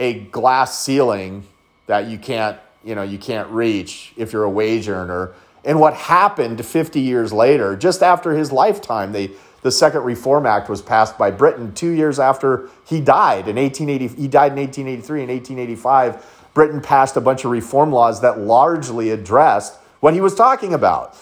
a 0.00 0.14
glass 0.14 0.80
ceiling 0.80 1.46
that 1.86 2.08
you 2.08 2.18
can't, 2.18 2.58
you 2.82 2.94
know, 2.94 3.02
you 3.02 3.18
can't 3.18 3.48
reach 3.50 4.12
if 4.16 4.32
you're 4.32 4.44
a 4.44 4.50
wage 4.50 4.88
earner. 4.88 5.32
And 5.64 5.78
what 5.78 5.92
happened 5.92 6.64
50 6.64 7.00
years 7.00 7.32
later, 7.32 7.76
just 7.76 8.02
after 8.02 8.32
his 8.32 8.50
lifetime, 8.50 9.12
they, 9.12 9.32
the 9.62 9.70
Second 9.70 10.02
Reform 10.02 10.46
Act 10.46 10.68
was 10.68 10.80
passed 10.80 11.18
by 11.18 11.30
Britain 11.30 11.74
two 11.74 11.90
years 11.90 12.18
after 12.18 12.70
he 12.86 13.00
died 13.00 13.48
in 13.48 13.56
1880. 13.56 14.20
He 14.20 14.28
died 14.28 14.52
in 14.52 14.58
1883. 14.58 15.22
In 15.22 15.28
1885, 15.28 16.50
Britain 16.54 16.80
passed 16.80 17.16
a 17.16 17.20
bunch 17.20 17.44
of 17.44 17.50
reform 17.50 17.92
laws 17.92 18.22
that 18.22 18.38
largely 18.38 19.10
addressed 19.10 19.76
what 20.00 20.14
he 20.14 20.20
was 20.20 20.34
talking 20.34 20.72
about 20.72 21.14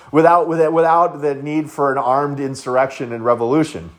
without, 0.12 0.48
without 0.48 1.20
the 1.20 1.34
need 1.34 1.70
for 1.70 1.92
an 1.92 1.98
armed 1.98 2.40
insurrection 2.40 3.12
and 3.12 3.24
revolution. 3.24 3.90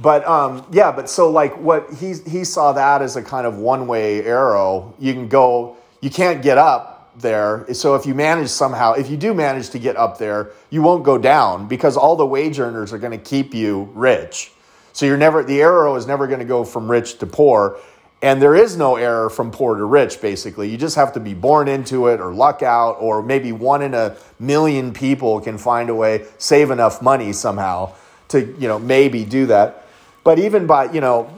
But 0.00 0.26
um, 0.26 0.64
yeah, 0.72 0.92
but 0.92 1.10
so 1.10 1.30
like 1.30 1.58
what 1.58 1.92
he 1.92 2.14
he 2.26 2.44
saw 2.44 2.72
that 2.72 3.02
as 3.02 3.16
a 3.16 3.22
kind 3.22 3.46
of 3.46 3.58
one 3.58 3.86
way 3.86 4.24
arrow. 4.24 4.94
You 4.98 5.12
can 5.12 5.28
go, 5.28 5.76
you 6.00 6.08
can't 6.08 6.42
get 6.42 6.56
up 6.56 6.99
there. 7.20 7.66
So 7.72 7.94
if 7.94 8.06
you 8.06 8.14
manage 8.14 8.48
somehow, 8.48 8.92
if 8.94 9.10
you 9.10 9.16
do 9.16 9.34
manage 9.34 9.70
to 9.70 9.78
get 9.78 9.96
up 9.96 10.18
there, 10.18 10.50
you 10.70 10.82
won't 10.82 11.04
go 11.04 11.18
down 11.18 11.68
because 11.68 11.96
all 11.96 12.16
the 12.16 12.26
wage 12.26 12.58
earners 12.58 12.92
are 12.92 12.98
going 12.98 13.18
to 13.18 13.24
keep 13.24 13.54
you 13.54 13.90
rich. 13.94 14.52
So 14.92 15.06
you're 15.06 15.16
never 15.16 15.42
the 15.42 15.60
arrow 15.60 15.96
is 15.96 16.06
never 16.06 16.26
going 16.26 16.40
to 16.40 16.44
go 16.44 16.64
from 16.64 16.90
rich 16.90 17.18
to 17.18 17.26
poor. 17.26 17.78
And 18.22 18.42
there 18.42 18.54
is 18.54 18.76
no 18.76 18.96
error 18.96 19.30
from 19.30 19.50
poor 19.50 19.76
to 19.76 19.84
rich, 19.84 20.20
basically. 20.20 20.68
You 20.68 20.76
just 20.76 20.96
have 20.96 21.14
to 21.14 21.20
be 21.20 21.32
born 21.32 21.68
into 21.68 22.08
it 22.08 22.20
or 22.20 22.34
luck 22.34 22.62
out, 22.62 22.96
or 23.00 23.22
maybe 23.22 23.50
one 23.50 23.80
in 23.80 23.94
a 23.94 24.16
million 24.38 24.92
people 24.92 25.40
can 25.40 25.56
find 25.56 25.88
a 25.88 25.94
way, 25.94 26.26
save 26.36 26.70
enough 26.70 27.00
money 27.00 27.32
somehow 27.32 27.94
to, 28.28 28.40
you 28.58 28.68
know, 28.68 28.78
maybe 28.78 29.24
do 29.24 29.46
that. 29.46 29.86
But 30.22 30.38
even 30.38 30.66
by, 30.66 30.92
you 30.92 31.00
know, 31.00 31.34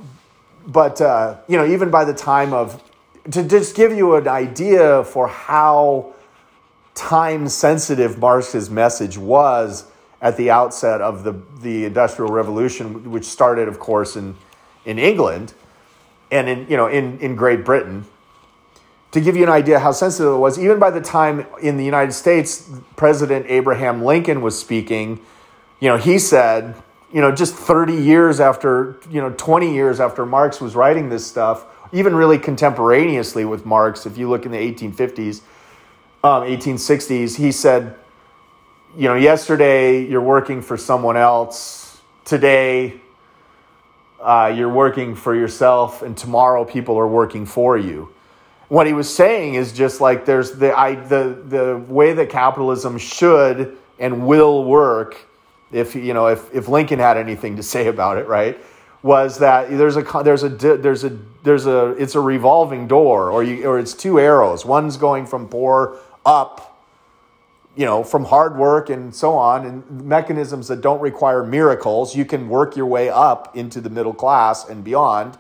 but, 0.67 1.01
uh, 1.01 1.37
you 1.47 1.57
know, 1.57 1.67
even 1.67 1.91
by 1.91 2.05
the 2.05 2.15
time 2.15 2.53
of, 2.53 2.83
to 3.31 3.45
just 3.45 3.77
give 3.77 3.93
you 3.93 4.17
an 4.17 4.27
idea 4.27 5.05
for 5.05 5.29
how 5.29 6.15
time 6.95 7.49
sensitive 7.49 8.19
Marx's 8.19 8.69
message 8.69 9.17
was 9.17 9.87
at 10.21 10.37
the 10.37 10.51
outset 10.51 11.01
of 11.01 11.25
the, 11.25 11.41
the 11.61 11.85
Industrial 11.85 12.33
Revolution, 12.33 13.11
which 13.11 13.25
started, 13.25 13.69
of 13.69 13.79
course, 13.79 14.17
in, 14.17 14.37
in 14.85 14.99
England 14.99 15.55
and 16.31 16.49
in, 16.49 16.67
you 16.69 16.77
know, 16.77 16.87
in, 16.87 17.19
in 17.19 17.37
Great 17.37 17.65
Britain. 17.65 18.05
To 19.13 19.21
give 19.21 19.37
you 19.37 19.43
an 19.43 19.51
idea 19.51 19.79
how 19.79 19.93
sensitive 19.93 20.33
it 20.33 20.39
was, 20.39 20.59
even 20.59 20.79
by 20.79 20.91
the 20.91 21.01
time 21.01 21.47
in 21.61 21.77
the 21.77 21.85
United 21.85 22.13
States, 22.13 22.71
President 22.97 23.47
Abraham 23.49 24.03
Lincoln 24.03 24.41
was 24.41 24.59
speaking, 24.59 25.21
you 25.81 25.89
know, 25.89 25.99
he 25.99 26.19
said, 26.19 26.75
you 27.13 27.21
know, 27.21 27.31
just 27.31 27.55
30 27.55 27.95
years 27.95 28.41
after, 28.41 28.99
you 29.11 29.21
know, 29.21 29.35
20 29.37 29.75
years 29.75 30.01
after 30.01 30.25
Marx 30.25 30.61
was 30.61 30.75
writing 30.75 31.11
this 31.11 31.27
stuff, 31.27 31.67
even 31.93 32.15
really 32.15 32.39
contemporaneously 32.39 33.45
with 33.45 33.67
Marx, 33.67 34.07
if 34.07 34.17
you 34.17 34.29
look 34.29 34.47
in 34.47 34.53
the 34.53 34.59
1850s, 34.59 35.43
um, 36.25 36.45
1860s, 36.45 37.37
he 37.37 37.53
said, 37.53 37.97
you 38.97 39.09
know, 39.09 39.15
yesterday 39.15 40.05
you're 40.05 40.21
working 40.21 40.63
for 40.63 40.77
someone 40.77 41.17
else. 41.17 42.01
Today 42.25 43.01
uh, 44.21 44.53
you're 44.55 44.69
working 44.69 45.15
for 45.15 45.35
yourself, 45.35 46.03
and 46.03 46.17
tomorrow 46.17 46.65
people 46.65 46.97
are 46.99 47.09
working 47.09 47.45
for 47.45 47.77
you. 47.77 48.13
What 48.69 48.87
he 48.87 48.93
was 48.93 49.13
saying 49.13 49.55
is 49.55 49.73
just 49.73 50.01
like 50.01 50.25
there's 50.25 50.53
the 50.53 50.79
I, 50.79 50.95
the 50.95 51.43
the 51.47 51.85
way 51.89 52.13
that 52.15 52.31
capitalism 52.31 52.97
should 52.97 53.77
and 53.99 54.27
will 54.27 54.65
work 54.65 55.27
if 55.73 55.95
you 55.95 56.15
know 56.15 56.29
if, 56.29 56.55
if 56.55 56.69
Lincoln 56.69 56.99
had 56.99 57.17
anything 57.17 57.57
to 57.57 57.63
say 57.63 57.89
about 57.89 58.17
it, 58.17 58.27
right, 58.27 58.59
was 59.03 59.39
that 59.39 59.69
there's 59.71 59.97
a 59.97 60.03
there's 60.23 60.45
a 60.45 60.49
there's 60.49 61.05
a 61.05 61.19
there's 61.43 61.67
a 61.67 61.91
it's 61.91 62.15
a 62.15 62.21
revolving 62.21 62.87
door, 62.87 63.31
or 63.31 63.43
you 63.43 63.67
or 63.67 63.79
it's 63.79 63.95
two 63.95 64.21
arrows. 64.21 64.65
One's 64.65 64.97
going 64.97 65.27
from 65.27 65.49
poor 65.49 65.99
up, 66.25 66.79
you 67.77 67.85
know, 67.85 68.05
from 68.05 68.25
hard 68.25 68.57
work 68.57 68.91
and 68.91 69.15
so 69.15 69.33
on, 69.33 69.67
and 69.67 70.05
mechanisms 70.05 70.69
that 70.69 70.81
don't 70.81 71.01
require 71.01 71.43
miracles. 71.43 72.15
You 72.15 72.25
can 72.25 72.49
work 72.49 72.77
your 72.77 72.87
way 72.87 73.09
up 73.11 73.57
into 73.57 73.81
the 73.81 73.91
middle 73.91 74.15
class 74.15 74.69
and 74.69 74.85
beyond. 74.85 75.37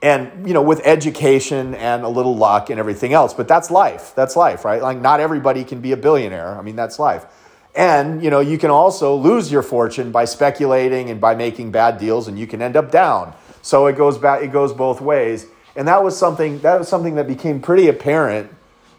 And 0.00 0.46
you 0.46 0.54
know, 0.54 0.62
with 0.62 0.80
education 0.84 1.74
and 1.74 2.04
a 2.04 2.08
little 2.08 2.36
luck 2.36 2.70
and 2.70 2.78
everything 2.78 3.12
else, 3.12 3.34
but 3.34 3.48
that's 3.48 3.68
life. 3.68 4.12
That's 4.14 4.36
life, 4.36 4.64
right? 4.64 4.80
Like, 4.80 5.00
not 5.00 5.18
everybody 5.18 5.64
can 5.64 5.80
be 5.80 5.90
a 5.90 5.96
billionaire. 5.96 6.56
I 6.56 6.62
mean, 6.62 6.76
that's 6.76 7.00
life. 7.00 7.26
And 7.74 8.22
you 8.22 8.30
know, 8.30 8.40
you 8.40 8.58
can 8.58 8.70
also 8.70 9.14
lose 9.14 9.52
your 9.52 9.62
fortune 9.62 10.10
by 10.10 10.24
speculating 10.24 11.10
and 11.10 11.20
by 11.20 11.34
making 11.34 11.70
bad 11.70 11.98
deals, 11.98 12.28
and 12.28 12.38
you 12.38 12.46
can 12.46 12.60
end 12.62 12.76
up 12.76 12.90
down. 12.90 13.34
So 13.62 13.86
it 13.86 13.96
goes 13.96 14.18
back. 14.18 14.42
It 14.42 14.52
goes 14.52 14.72
both 14.72 15.00
ways. 15.00 15.46
And 15.76 15.86
that 15.86 16.02
was 16.02 16.18
something 16.18 16.60
that 16.60 16.78
was 16.78 16.88
something 16.88 17.14
that 17.16 17.28
became 17.28 17.60
pretty 17.60 17.88
apparent, 17.88 18.50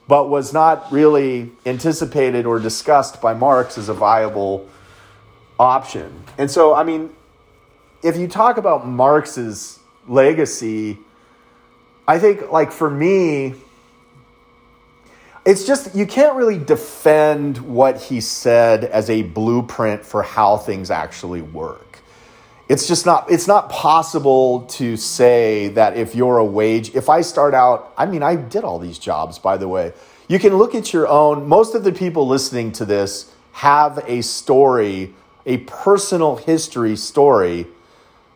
but 0.07 0.29
was 0.29 0.53
not 0.53 0.91
really 0.91 1.51
anticipated 1.65 2.45
or 2.45 2.59
discussed 2.59 3.21
by 3.21 3.33
Marx 3.33 3.77
as 3.77 3.89
a 3.89 3.93
viable 3.93 4.67
option. 5.59 6.23
And 6.37 6.49
so, 6.49 6.73
I 6.73 6.83
mean, 6.83 7.09
if 8.01 8.15
you 8.15 8.27
talk 8.27 8.57
about 8.57 8.87
Marx's 8.87 9.79
legacy, 10.07 10.97
I 12.07 12.17
think, 12.17 12.51
like 12.51 12.71
for 12.71 12.89
me, 12.89 13.55
it's 15.49 15.65
just 15.65 15.95
you 15.95 16.05
can't 16.05 16.35
really 16.35 16.59
defend 16.59 17.57
what 17.57 17.99
he 17.99 18.21
said 18.21 18.83
as 18.85 19.09
a 19.09 19.23
blueprint 19.23 20.05
for 20.05 20.21
how 20.21 20.57
things 20.57 20.91
actually 20.91 21.41
work. 21.41 21.97
It's 22.67 22.87
just 22.87 23.07
not 23.07 23.31
it's 23.31 23.47
not 23.47 23.67
possible 23.71 24.61
to 24.77 24.95
say 24.95 25.69
that 25.69 25.97
if 25.97 26.13
you're 26.13 26.37
a 26.37 26.45
wage 26.45 26.93
if 26.93 27.09
I 27.09 27.21
start 27.21 27.55
out 27.55 27.91
I 27.97 28.05
mean 28.05 28.21
I 28.21 28.35
did 28.35 28.63
all 28.63 28.77
these 28.77 28.99
jobs 28.99 29.39
by 29.39 29.57
the 29.57 29.67
way. 29.67 29.91
You 30.27 30.37
can 30.37 30.55
look 30.55 30.75
at 30.75 30.93
your 30.93 31.07
own 31.07 31.47
most 31.47 31.73
of 31.73 31.83
the 31.83 31.93
people 31.93 32.27
listening 32.27 32.71
to 32.73 32.85
this 32.85 33.33
have 33.53 34.03
a 34.05 34.21
story, 34.21 35.15
a 35.47 35.57
personal 35.57 36.35
history 36.35 36.95
story 36.95 37.65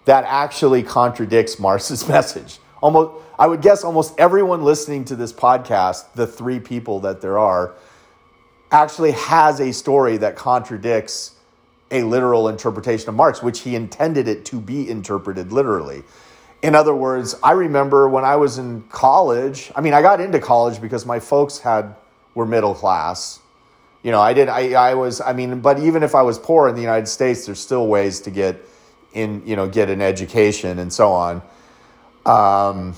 that 0.06 0.26
actually 0.28 0.82
contradicts 0.82 1.60
Marx's 1.60 2.08
message. 2.16 2.58
Almost 2.82 3.23
I 3.38 3.48
would 3.48 3.62
guess 3.62 3.84
almost 3.84 4.14
everyone 4.20 4.64
listening 4.64 5.06
to 5.06 5.16
this 5.16 5.34
podcast, 5.34 6.14
the 6.14 6.28
three 6.28 6.60
people 6.60 7.00
that 7.02 7.22
there 7.22 7.38
are, 7.40 7.74
actually 8.72 9.12
has 9.12 9.60
a 9.60 9.72
story 9.72 10.18
that 10.18 10.36
contradicts 10.36 11.36
a 11.90 12.04
literal 12.04 12.48
interpretation 12.48 13.10
of 13.10 13.16
Marx, 13.16 13.42
which 13.42 13.62
he 13.62 13.76
intended 13.76 14.28
it 14.28 14.46
to 14.46 14.60
be 14.60 14.90
interpreted 14.90 15.52
literally. 15.52 16.04
In 16.62 16.76
other 16.76 16.96
words, 16.96 17.36
I 17.44 17.52
remember 17.52 18.08
when 18.08 18.24
I 18.24 18.36
was 18.36 18.58
in 18.58 18.84
college, 18.84 19.72
I 19.76 19.82
mean, 19.82 19.94
I 19.94 20.02
got 20.02 20.22
into 20.22 20.40
college 20.40 20.82
because 20.82 21.06
my 21.06 21.20
folks 21.20 21.60
had 21.60 21.96
were 22.36 22.46
middle 22.46 22.74
class. 22.74 23.40
You 24.02 24.12
know, 24.12 24.20
I 24.20 24.34
did. 24.34 24.50
I 24.50 24.74
I 24.74 24.94
was. 24.96 25.22
I 25.22 25.34
mean, 25.34 25.62
but 25.62 25.80
even 25.80 26.04
if 26.04 26.14
I 26.14 26.24
was 26.24 26.38
poor 26.38 26.68
in 26.68 26.76
the 26.76 26.82
United 26.82 27.08
States, 27.08 27.46
there's 27.46 27.60
still 27.60 27.88
ways 27.88 28.22
to 28.22 28.32
get 28.32 28.58
in. 29.14 29.44
You 29.46 29.56
know, 29.56 29.68
get 29.68 29.90
an 29.90 30.02
education 30.02 30.80
and 30.80 30.92
so 30.92 31.12
on. 31.12 31.42
Um, 32.26 32.96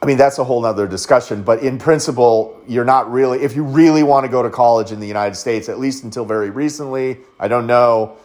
I 0.00 0.06
mean, 0.06 0.16
that's 0.16 0.38
a 0.38 0.44
whole 0.44 0.62
nother 0.62 0.86
discussion, 0.86 1.42
but 1.42 1.60
in 1.60 1.76
principle, 1.78 2.60
you're 2.68 2.84
not 2.84 3.10
really, 3.10 3.42
if 3.42 3.56
you 3.56 3.64
really 3.64 4.04
want 4.04 4.24
to 4.24 4.30
go 4.30 4.42
to 4.42 4.50
college 4.50 4.92
in 4.92 5.00
the 5.00 5.08
United 5.08 5.34
States, 5.34 5.68
at 5.68 5.80
least 5.80 6.04
until 6.04 6.24
very 6.24 6.50
recently, 6.50 7.18
I 7.40 7.48
don't 7.48 7.66
know. 7.66 8.16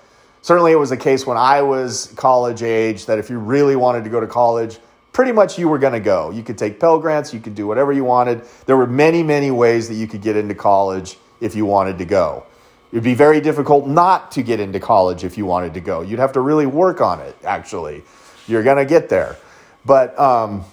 Certainly, 0.44 0.74
it 0.74 0.76
was 0.76 0.92
the 0.92 0.98
case 0.98 1.26
when 1.26 1.38
I 1.38 1.62
was 1.62 2.14
college 2.16 2.62
age 2.62 3.08
that 3.08 3.18
if 3.18 3.30
you 3.30 3.40
really 3.40 3.76
wanted 3.76 4.04
to 4.04 4.12
go 4.12 4.20
to 4.20 4.28
college, 4.28 4.78
pretty 5.14 5.32
much 5.32 5.58
you 5.58 5.68
were 5.68 5.80
going 5.80 5.94
to 5.94 6.00
go. 6.00 6.30
You 6.30 6.44
could 6.44 6.58
take 6.58 6.80
Pell 6.80 7.00
Grants, 7.00 7.34
you 7.34 7.40
could 7.40 7.56
do 7.56 7.66
whatever 7.66 7.92
you 7.92 8.04
wanted. 8.04 8.44
There 8.66 8.78
were 8.78 8.88
many, 8.88 9.24
many 9.24 9.50
ways 9.50 9.88
that 9.88 9.96
you 9.96 10.06
could 10.06 10.22
get 10.22 10.36
into 10.36 10.54
college 10.54 11.18
if 11.42 11.56
you 11.56 11.66
wanted 11.66 11.98
to 11.98 12.06
go. 12.06 12.46
It'd 12.92 13.04
be 13.04 13.16
very 13.16 13.42
difficult 13.42 13.88
not 13.88 14.32
to 14.34 14.44
get 14.44 14.60
into 14.60 14.80
college 14.80 15.24
if 15.24 15.40
you 15.40 15.48
wanted 15.48 15.74
to 15.74 15.80
go. 15.80 16.02
You'd 16.02 16.20
have 16.20 16.34
to 16.34 16.42
really 16.42 16.68
work 16.68 17.02
on 17.02 17.20
it, 17.20 17.36
actually. 17.44 18.04
You're 18.46 18.62
going 18.62 18.78
to 18.78 18.86
get 18.86 19.10
there. 19.10 19.38
But, 19.86 20.18
um, 20.20 20.66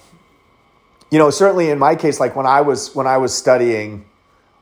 you 1.11 1.18
know, 1.18 1.31
certainly 1.31 1.70
in 1.70 1.79
my 1.79 1.96
case, 1.96 2.20
like 2.20 2.37
when 2.37 2.46
I 2.46 2.61
was 2.61 2.94
when 2.94 3.07
I 3.07 3.18
was 3.18 3.35
studying, 3.35 4.05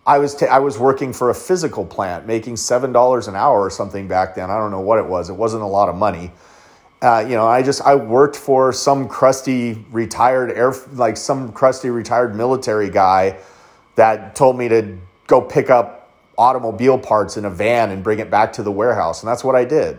I 0.07 0.19
was 0.19 0.43
I 0.43 0.59
was 0.59 0.79
working 0.79 1.13
for 1.13 1.31
a 1.31 1.35
physical 1.35 1.85
plant, 1.85 2.27
making 2.27 2.57
seven 2.57 2.93
dollars 2.93 3.29
an 3.29 3.37
hour 3.37 3.61
or 3.61 3.71
something 3.71 4.09
back 4.09 4.35
then. 4.35 4.51
I 4.51 4.57
don't 4.57 4.71
know 4.71 4.81
what 4.81 4.99
it 4.99 5.07
was. 5.07 5.29
It 5.29 5.35
wasn't 5.35 5.63
a 5.63 5.67
lot 5.67 5.89
of 5.89 5.95
money. 5.95 6.33
Uh, 7.03 7.25
you 7.29 7.35
know, 7.35 7.47
I 7.47 7.63
just 7.63 7.83
I 7.83 7.95
worked 7.95 8.35
for 8.35 8.73
some 8.73 9.09
crusty 9.09 9.85
retired 9.93 10.51
air 10.51 10.75
like 10.95 11.17
some 11.17 11.53
crusty 11.53 11.91
retired 11.91 12.35
military 12.35 12.89
guy 12.89 13.39
that 13.97 14.35
told 14.35 14.57
me 14.57 14.69
to 14.69 14.97
go 15.27 15.41
pick 15.43 15.69
up 15.69 16.11
automobile 16.39 16.99
parts 16.99 17.37
in 17.37 17.45
a 17.45 17.51
van 17.51 17.91
and 17.91 18.03
bring 18.03 18.21
it 18.21 18.31
back 18.31 18.55
to 18.55 18.63
the 18.63 18.73
warehouse, 18.73 19.23
and 19.23 19.29
that's 19.29 19.45
what 19.45 19.55
I 19.55 19.65
did. 19.65 19.99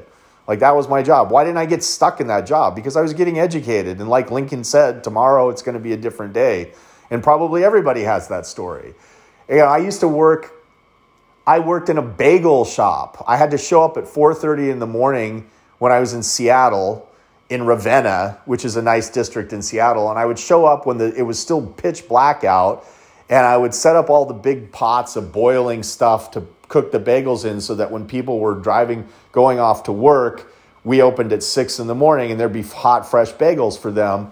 Like 0.49 0.61
that 0.61 0.75
was 0.75 0.89
my 0.89 1.03
job. 1.03 1.29
Why 1.29 1.43
didn't 1.43 1.59
I 1.59 1.67
get 1.67 1.83
stuck 1.83 2.19
in 2.19 2.25
that 2.25 2.47
job? 2.47 2.75
Because 2.75 2.97
I 2.97 3.01
was 3.01 3.13
getting 3.13 3.37
educated. 3.37 3.99
And 3.99 4.09
like 4.09 4.31
Lincoln 4.31 4.63
said, 4.63 5.03
tomorrow 5.03 5.49
it's 5.49 5.61
going 5.61 5.75
to 5.75 5.79
be 5.79 5.93
a 5.93 5.97
different 5.97 6.33
day. 6.33 6.73
And 7.11 7.21
probably 7.21 7.63
everybody 7.63 8.01
has 8.01 8.29
that 8.29 8.47
story. 8.47 8.95
You 9.47 9.59
I 9.59 9.77
used 9.77 9.99
to 9.99 10.07
work 10.07 10.51
I 11.45 11.59
worked 11.59 11.89
in 11.89 11.99
a 11.99 12.01
bagel 12.01 12.65
shop. 12.65 13.23
I 13.27 13.37
had 13.37 13.51
to 13.51 13.59
show 13.59 13.83
up 13.83 13.95
at 13.95 14.05
4:30 14.05 14.71
in 14.71 14.79
the 14.79 14.87
morning 14.87 15.47
when 15.77 15.91
I 15.91 15.99
was 15.99 16.15
in 16.15 16.23
Seattle 16.23 17.07
in 17.47 17.67
Ravenna, 17.67 18.39
which 18.45 18.65
is 18.65 18.75
a 18.75 18.81
nice 18.81 19.07
district 19.11 19.53
in 19.53 19.61
Seattle, 19.61 20.09
and 20.09 20.17
I 20.17 20.25
would 20.25 20.39
show 20.39 20.65
up 20.65 20.87
when 20.87 20.97
the, 20.97 21.13
it 21.15 21.23
was 21.23 21.37
still 21.37 21.63
pitch 21.63 22.07
black 22.07 22.43
out 22.43 22.87
and 23.29 23.45
I 23.45 23.55
would 23.55 23.75
set 23.75 23.95
up 23.95 24.09
all 24.09 24.25
the 24.25 24.33
big 24.33 24.71
pots 24.71 25.15
of 25.15 25.31
boiling 25.31 25.83
stuff 25.83 26.31
to 26.31 26.47
cook 26.69 26.91
the 26.91 26.99
bagels 26.99 27.43
in 27.43 27.59
so 27.59 27.75
that 27.75 27.91
when 27.91 28.07
people 28.07 28.39
were 28.39 28.55
driving, 28.55 29.07
going 29.33 29.59
off 29.59 29.83
to 29.83 29.91
work, 29.91 30.53
we 30.85 31.01
opened 31.01 31.33
at 31.33 31.43
six 31.43 31.79
in 31.79 31.87
the 31.87 31.95
morning 31.95 32.31
and 32.31 32.39
there'd 32.39 32.53
be 32.53 32.61
hot, 32.61 33.09
fresh 33.09 33.31
bagels 33.33 33.77
for 33.77 33.91
them 33.91 34.31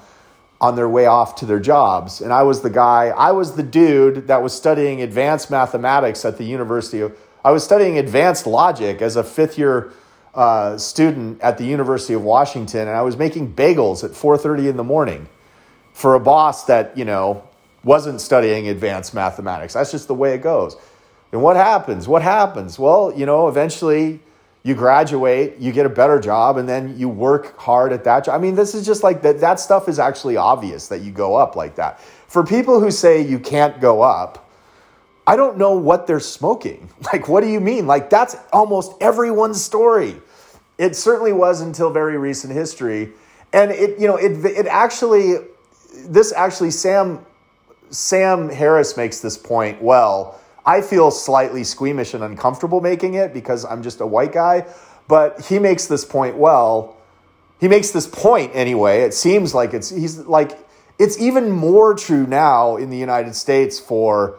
on 0.61 0.75
their 0.75 0.87
way 0.87 1.05
off 1.05 1.35
to 1.35 1.45
their 1.45 1.59
jobs. 1.59 2.21
And 2.21 2.31
I 2.31 2.43
was 2.43 2.61
the 2.61 2.69
guy, 2.69 3.07
I 3.07 3.31
was 3.31 3.55
the 3.55 3.63
dude 3.63 4.27
that 4.27 4.41
was 4.41 4.53
studying 4.53 5.01
advanced 5.01 5.51
mathematics 5.51 6.23
at 6.23 6.37
the 6.37 6.45
University 6.45 7.01
of, 7.01 7.17
I 7.43 7.51
was 7.51 7.63
studying 7.63 7.97
advanced 7.97 8.47
logic 8.47 9.01
as 9.01 9.15
a 9.15 9.23
fifth 9.23 9.57
year 9.57 9.93
uh, 10.37 10.77
student 10.77 11.41
at 11.41 11.57
the 11.57 11.65
University 11.65 12.13
of 12.13 12.23
Washington, 12.23 12.81
and 12.81 12.91
I 12.91 13.01
was 13.01 13.17
making 13.17 13.53
bagels 13.53 14.03
at 14.03 14.11
4:30 14.11 14.69
in 14.69 14.77
the 14.77 14.83
morning 14.83 15.27
for 15.93 16.13
a 16.13 16.19
boss 16.19 16.65
that 16.65 16.95
you 16.95 17.05
know 17.05 17.43
wasn't 17.83 18.21
studying 18.21 18.67
advanced 18.67 19.15
mathematics. 19.15 19.73
That's 19.73 19.91
just 19.91 20.07
the 20.07 20.13
way 20.13 20.35
it 20.35 20.43
goes. 20.43 20.77
And 21.31 21.41
what 21.41 21.55
happens? 21.55 22.07
What 22.07 22.21
happens? 22.21 22.79
Well, 22.79 23.13
you 23.15 23.25
know, 23.25 23.47
eventually 23.47 24.21
you 24.63 24.75
graduate, 24.75 25.57
you 25.59 25.71
get 25.71 25.85
a 25.85 25.89
better 25.89 26.19
job, 26.19 26.57
and 26.57 26.67
then 26.67 26.97
you 26.97 27.07
work 27.07 27.57
hard 27.57 27.93
at 27.93 28.03
that 28.03 28.25
job. 28.25 28.35
I 28.35 28.37
mean, 28.37 28.55
this 28.55 28.75
is 28.75 28.85
just 28.85 29.03
like 29.03 29.21
that, 29.21 29.39
that 29.39 29.59
stuff 29.59 29.87
is 29.87 29.97
actually 29.99 30.35
obvious 30.35 30.89
that 30.89 31.01
you 31.01 31.11
go 31.11 31.35
up 31.35 31.55
like 31.55 31.75
that. 31.75 32.01
For 32.27 32.43
people 32.43 32.79
who 32.79 32.91
say 32.91 33.21
you 33.21 33.39
can't 33.39 33.79
go 33.79 34.01
up, 34.01 34.49
I 35.25 35.35
don't 35.35 35.57
know 35.57 35.73
what 35.73 36.07
they're 36.07 36.19
smoking. 36.19 36.89
Like, 37.13 37.29
what 37.29 37.41
do 37.41 37.49
you 37.49 37.61
mean? 37.61 37.87
Like, 37.87 38.09
that's 38.09 38.35
almost 38.51 38.91
everyone's 38.99 39.63
story. 39.63 40.17
It 40.77 40.95
certainly 40.95 41.31
was 41.31 41.61
until 41.61 41.89
very 41.89 42.17
recent 42.17 42.51
history. 42.51 43.11
And 43.53 43.71
it, 43.71 43.97
you 43.99 44.07
know, 44.07 44.17
it, 44.17 44.43
it 44.45 44.65
actually, 44.65 45.35
this 46.05 46.33
actually, 46.33 46.71
Sam, 46.71 47.25
Sam 47.89 48.49
Harris 48.49 48.97
makes 48.97 49.21
this 49.21 49.37
point 49.37 49.81
well 49.81 50.39
I 50.67 50.81
feel 50.81 51.09
slightly 51.11 51.63
squeamish 51.63 52.13
and 52.13 52.23
uncomfortable 52.23 52.81
making 52.81 53.13
it 53.13 53.33
because 53.33 53.63
I'm 53.63 53.81
just 53.81 54.01
a 54.01 54.05
white 54.05 54.33
guy. 54.33 54.65
But 55.07 55.45
he 55.45 55.59
makes 55.59 55.87
this 55.87 56.03
point 56.03 56.35
well. 56.35 56.97
He 57.61 57.69
makes 57.69 57.91
this 57.91 58.05
point 58.05 58.51
anyway. 58.53 59.03
It 59.03 59.13
seems 59.13 59.55
like 59.55 59.73
it's 59.73 59.89
he's 59.89 60.17
like 60.19 60.59
it's 60.99 61.17
even 61.19 61.49
more 61.49 61.93
true 61.93 62.27
now 62.27 62.75
in 62.75 62.89
the 62.89 62.97
United 62.97 63.33
States 63.33 63.79
for 63.79 64.37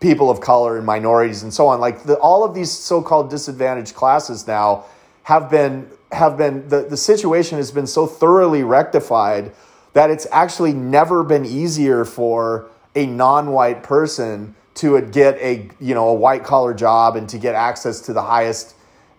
people 0.00 0.30
of 0.30 0.40
color 0.40 0.78
and 0.78 0.86
minorities 0.86 1.42
and 1.42 1.52
so 1.52 1.66
on. 1.66 1.78
Like 1.78 2.04
the, 2.04 2.16
all 2.16 2.42
of 2.42 2.54
these 2.54 2.70
so-called 2.70 3.28
disadvantaged 3.28 3.94
classes 3.94 4.46
now 4.46 4.86
have 5.24 5.50
been 5.50 5.90
have 6.10 6.38
been 6.38 6.66
the, 6.70 6.82
the 6.82 6.96
situation 6.96 7.58
has 7.58 7.70
been 7.70 7.86
so 7.86 8.06
thoroughly 8.06 8.64
rectified 8.64 9.52
that 9.92 10.08
it's 10.08 10.26
actually 10.32 10.72
never 10.72 11.22
been 11.22 11.44
easier 11.44 12.06
for 12.06 12.66
a 12.94 13.04
non-white 13.04 13.82
person 13.82 14.54
to 14.74 15.00
get 15.00 15.36
a 15.38 15.68
you 15.80 15.94
know 15.94 16.08
a 16.08 16.14
white 16.14 16.44
collar 16.44 16.74
job 16.74 17.16
and 17.16 17.28
to 17.28 17.38
get 17.38 17.54
access 17.54 18.00
to 18.02 18.12
the 18.12 18.22
highest 18.22 18.74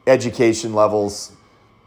education 0.07 0.73
levels, 0.73 1.33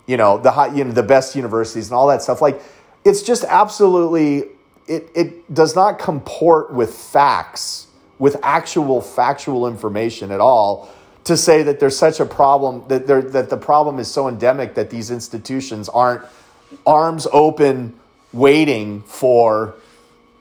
you 0.07 0.17
know 0.17 0.39
the 0.39 0.51
high, 0.51 0.75
you 0.75 0.85
know 0.85 0.93
the 0.93 1.03
best 1.03 1.35
universities 1.35 1.89
and 1.89 1.95
all 1.95 2.07
that 2.09 2.23
stuff. 2.23 2.41
Like 2.43 2.61
it's 3.05 3.23
just 3.23 3.45
absolutely 3.45 4.45
it 4.87 5.09
it 5.15 5.55
does 5.55 5.75
not 5.75 5.99
comport 5.99 6.73
with 6.73 6.95
facts 6.95 7.89
with 8.19 8.37
actual 8.43 9.01
factual 9.01 9.67
information 9.67 10.31
at 10.31 10.41
all 10.41 10.91
to 11.25 11.37
say 11.37 11.63
that 11.63 11.81
there's 11.81 11.97
such 11.97 12.21
a 12.21 12.27
problem 12.27 12.85
that 12.89 13.07
there 13.07 13.23
that 13.23 13.51
the 13.51 13.57
problem 13.57 13.99
is 13.99 14.11
so 14.11 14.29
endemic 14.29 14.75
that 14.75 14.91
these 14.91 15.11
institutions 15.11 15.89
aren't 15.89 16.23
arms 16.87 17.27
open 17.33 17.99
waiting 18.33 19.03
for 19.03 19.75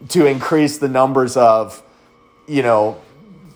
to 0.10 0.26
increase 0.26 0.78
the 0.78 0.90
numbers 0.90 1.38
of 1.38 1.82
you 2.48 2.62
know 2.62 3.00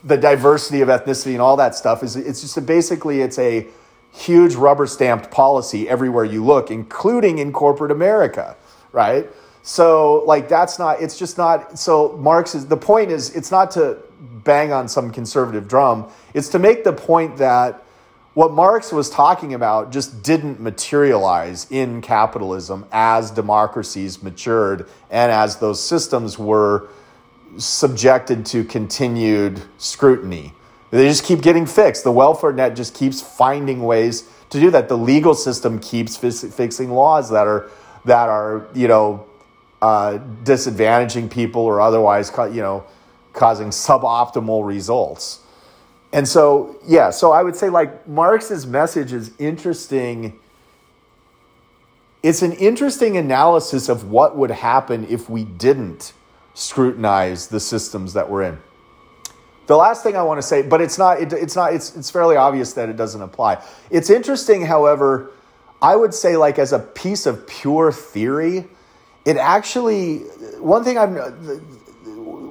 the 0.04 0.18
diversity 0.18 0.82
of 0.82 0.90
ethnicity 0.90 1.32
and 1.34 1.42
all 1.42 1.58
that 1.58 1.76
stuff 1.76 2.04
is 2.04 2.16
it's 2.16 2.42
just 2.42 2.58
a, 2.58 2.62
basically 2.62 3.22
it's 3.22 3.40
a 3.40 3.68
huge 4.14 4.56
rubber 4.56 4.88
stamped 4.88 5.30
policy 5.30 5.88
everywhere 5.90 6.26
you 6.26 6.44
look 6.44 6.72
including 6.72 7.40
in 7.40 7.52
corporate 7.52 7.92
america 7.92 8.56
right? 8.92 9.30
So 9.64 10.24
like 10.26 10.50
that's 10.50 10.80
not 10.80 11.02
it's 11.02 11.20
just 11.20 11.38
not 11.38 11.78
so 11.78 12.18
marx 12.18 12.56
is 12.56 12.68
the 12.68 12.78
point 12.78 13.12
is 13.12 13.36
it's 13.36 13.52
not 13.52 13.72
to 13.72 13.98
bang 14.44 14.72
on 14.72 14.88
some 14.88 15.12
conservative 15.12 15.68
drum. 15.68 16.10
It's 16.34 16.50
to 16.50 16.60
make 16.60 16.84
the 16.84 16.94
point 16.94 17.38
that 17.38 17.84
what 18.34 18.52
marx 18.52 18.92
was 18.92 19.10
talking 19.10 19.54
about 19.54 19.92
just 19.92 20.24
didn't 20.24 20.60
materialize 20.60 21.68
in 21.70 22.02
capitalism 22.02 22.86
as 22.92 23.30
democracies 23.30 24.24
matured 24.24 24.88
and 25.10 25.32
as 25.32 25.58
those 25.58 25.84
systems 25.84 26.40
were 26.40 26.88
subjected 27.58 28.46
to 28.48 28.64
continued 28.64 29.62
scrutiny. 29.78 30.54
They 30.92 31.08
just 31.08 31.26
keep 31.26 31.42
getting 31.42 31.66
fixed. 31.66 32.04
The 32.04 32.12
welfare 32.12 32.54
net 32.54 32.76
just 32.76 32.94
keeps 32.94 33.22
finding 33.22 33.84
ways 33.84 34.30
to 34.50 34.60
do 34.60 34.72
that. 34.72 34.88
The 34.88 34.98
legal 34.98 35.34
system 35.34 35.80
keeps 35.80 36.16
fixing 36.16 36.92
laws 36.92 37.30
that 37.30 37.48
are 37.48 37.70
that 38.06 38.30
are 38.30 38.68
you 38.74 38.88
know 38.88 39.26
uh, 39.82 40.20
disadvantaging 40.44 41.30
people 41.30 41.62
or 41.62 41.82
otherwise 41.82 42.32
you 42.52 42.62
know 42.62 42.86
causing 43.34 43.70
suboptimal 43.70 44.66
results. 44.66 45.42
And 46.14 46.28
so 46.28 46.78
yeah, 46.88 47.10
so 47.10 47.32
I 47.32 47.44
would 47.44 47.56
say 47.56 47.70
like 47.70 48.08
Marx's 48.08 48.66
message 48.66 49.12
is 49.12 49.32
interesting. 49.40 50.40
It's 52.24 52.42
an 52.42 52.54
interesting 52.54 53.18
analysis 53.18 53.90
of 53.90 54.10
what 54.10 54.38
would 54.38 54.52
happen 54.52 55.06
if 55.10 55.30
we 55.30 55.44
didn't 55.44 56.14
scrutinize 56.58 57.48
the 57.48 57.60
systems 57.60 58.14
that 58.14 58.28
we're 58.28 58.42
in. 58.42 58.58
The 59.68 59.78
last 59.78 60.02
thing 60.02 60.16
I 60.16 60.24
want 60.24 60.40
to 60.40 60.42
say, 60.42 60.64
but 60.64 60.82
it's 60.82 60.98
not, 60.98 61.22
it, 61.22 61.32
it's 61.32 61.56
not, 61.56 61.72
it's, 61.72 61.96
it's 61.96 62.10
fairly 62.10 62.36
obvious 62.36 62.74
that 62.74 62.90
it 62.90 62.98
doesn't 62.98 63.22
apply. 63.22 63.64
It's 63.92 64.10
interesting, 64.10 64.66
however, 64.66 65.34
I 65.84 65.96
would 65.96 66.16
say, 66.16 66.36
like, 66.36 66.58
as 66.58 66.74
a 66.74 66.80
piece 66.80 67.28
of 67.28 67.46
pure 67.46 67.92
theory, 67.92 68.66
it 69.24 69.38
actually, 69.38 70.20
one 70.58 70.84
thing 70.84 70.98
I've, 70.98 71.16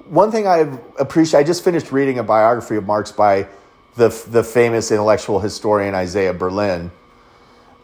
one 0.09 0.31
thing 0.31 0.47
I've 0.47 0.79
appreciated, 1.01 1.45
I 1.45 1.47
just 1.47 1.65
finished 1.65 1.91
reading 1.91 2.21
a 2.21 2.23
biography 2.23 2.77
of 2.77 2.85
Marx 2.85 3.11
by 3.11 3.49
the, 3.97 4.09
the 4.29 4.45
famous 4.45 4.93
intellectual 4.93 5.41
historian 5.41 5.97
Isaiah 5.97 6.35
Berlin. 6.35 6.93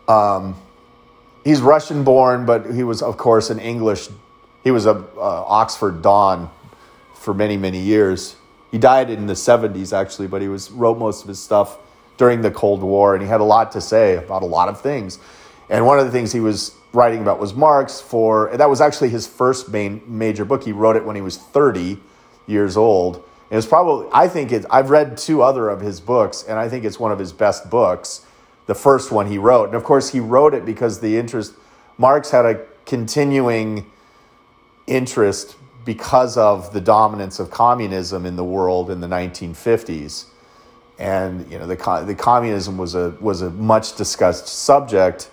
Um, 0.07 0.55
he's 1.43 1.61
Russian 1.61 2.05
born, 2.05 2.47
but 2.47 2.73
he 2.73 2.85
was, 2.85 3.03
of 3.03 3.17
course, 3.17 3.51
an 3.51 3.59
English 3.59 4.09
he 4.65 4.71
was 4.71 4.87
a 4.87 4.91
uh, 4.91 5.45
Oxford 5.47 6.03
Don 6.03 6.51
for 7.15 7.35
many 7.35 7.57
many 7.57 7.81
years. 7.81 8.37
He 8.71 8.79
died 8.79 9.11
in 9.11 9.27
the 9.27 9.35
70s, 9.35 9.93
actually, 9.93 10.29
but 10.29 10.41
he 10.41 10.49
was 10.49 10.71
wrote 10.71 10.99
most 10.99 11.23
of 11.23 11.29
his 11.29 11.39
stuff 11.39 11.79
during 12.17 12.41
the 12.41 12.51
Cold 12.51 12.83
War, 12.83 13.15
and 13.15 13.23
he 13.23 13.29
had 13.29 13.41
a 13.41 13.45
lot 13.45 13.73
to 13.73 13.81
say 13.81 14.17
about 14.17 14.43
a 14.43 14.47
lot 14.47 14.69
of 14.69 14.81
things. 14.81 15.19
And 15.69 15.87
one 15.87 15.99
of 15.99 16.07
the 16.07 16.11
things 16.11 16.33
he 16.33 16.41
was 16.41 16.75
writing 16.93 17.21
about 17.21 17.39
was 17.39 17.55
Marx. 17.55 18.01
For 18.01 18.51
that 18.57 18.69
was 18.69 18.81
actually 18.81 19.11
his 19.11 19.27
first 19.27 19.69
main 19.69 20.03
major 20.07 20.45
book. 20.45 20.65
He 20.65 20.73
wrote 20.73 20.97
it 20.97 21.05
when 21.05 21.17
he 21.17 21.23
was 21.23 21.37
30 21.37 21.99
years 22.47 22.77
old. 22.77 23.17
And 23.51 23.59
it's 23.59 23.67
probably 23.67 24.09
I 24.13 24.29
think 24.29 24.53
it. 24.53 24.65
I've 24.71 24.91
read 24.91 25.19
two 25.19 25.43
other 25.43 25.69
of 25.69 25.81
his 25.81 26.01
books, 26.01 26.45
and 26.49 26.59
I 26.59 26.69
think 26.69 26.85
it's 26.85 26.99
one 26.99 27.13
of 27.13 27.19
his 27.19 27.33
best 27.33 27.69
books. 27.69 28.25
The 28.67 28.75
first 28.75 29.13
one 29.13 29.27
he 29.27 29.39
wrote, 29.39 29.67
and 29.67 29.75
of 29.75 29.85
course 29.85 30.11
he 30.11 30.21
wrote 30.21 30.55
it 30.55 30.65
because 30.65 31.01
the 31.01 31.19
interest 31.19 31.55
Marx 31.99 32.31
had 32.31 32.47
a 32.47 32.65
continuing 32.87 33.91
interest 34.87 35.57
because 35.85 36.37
of 36.37 36.73
the 36.73 36.81
dominance 36.81 37.39
of 37.39 37.51
communism 37.51 38.25
in 38.27 38.37
the 38.37 38.45
world 38.45 38.91
in 38.91 39.01
the 39.01 39.07
1950s 39.07 40.27
and 40.99 41.51
you 41.51 41.59
know 41.59 41.67
the 41.67 42.05
the 42.07 42.15
communism 42.15 42.77
was 42.77 42.95
a 42.95 43.11
was 43.21 43.43
a 43.43 43.51
much 43.51 43.97
discussed 43.97 44.47
subject 44.47 45.31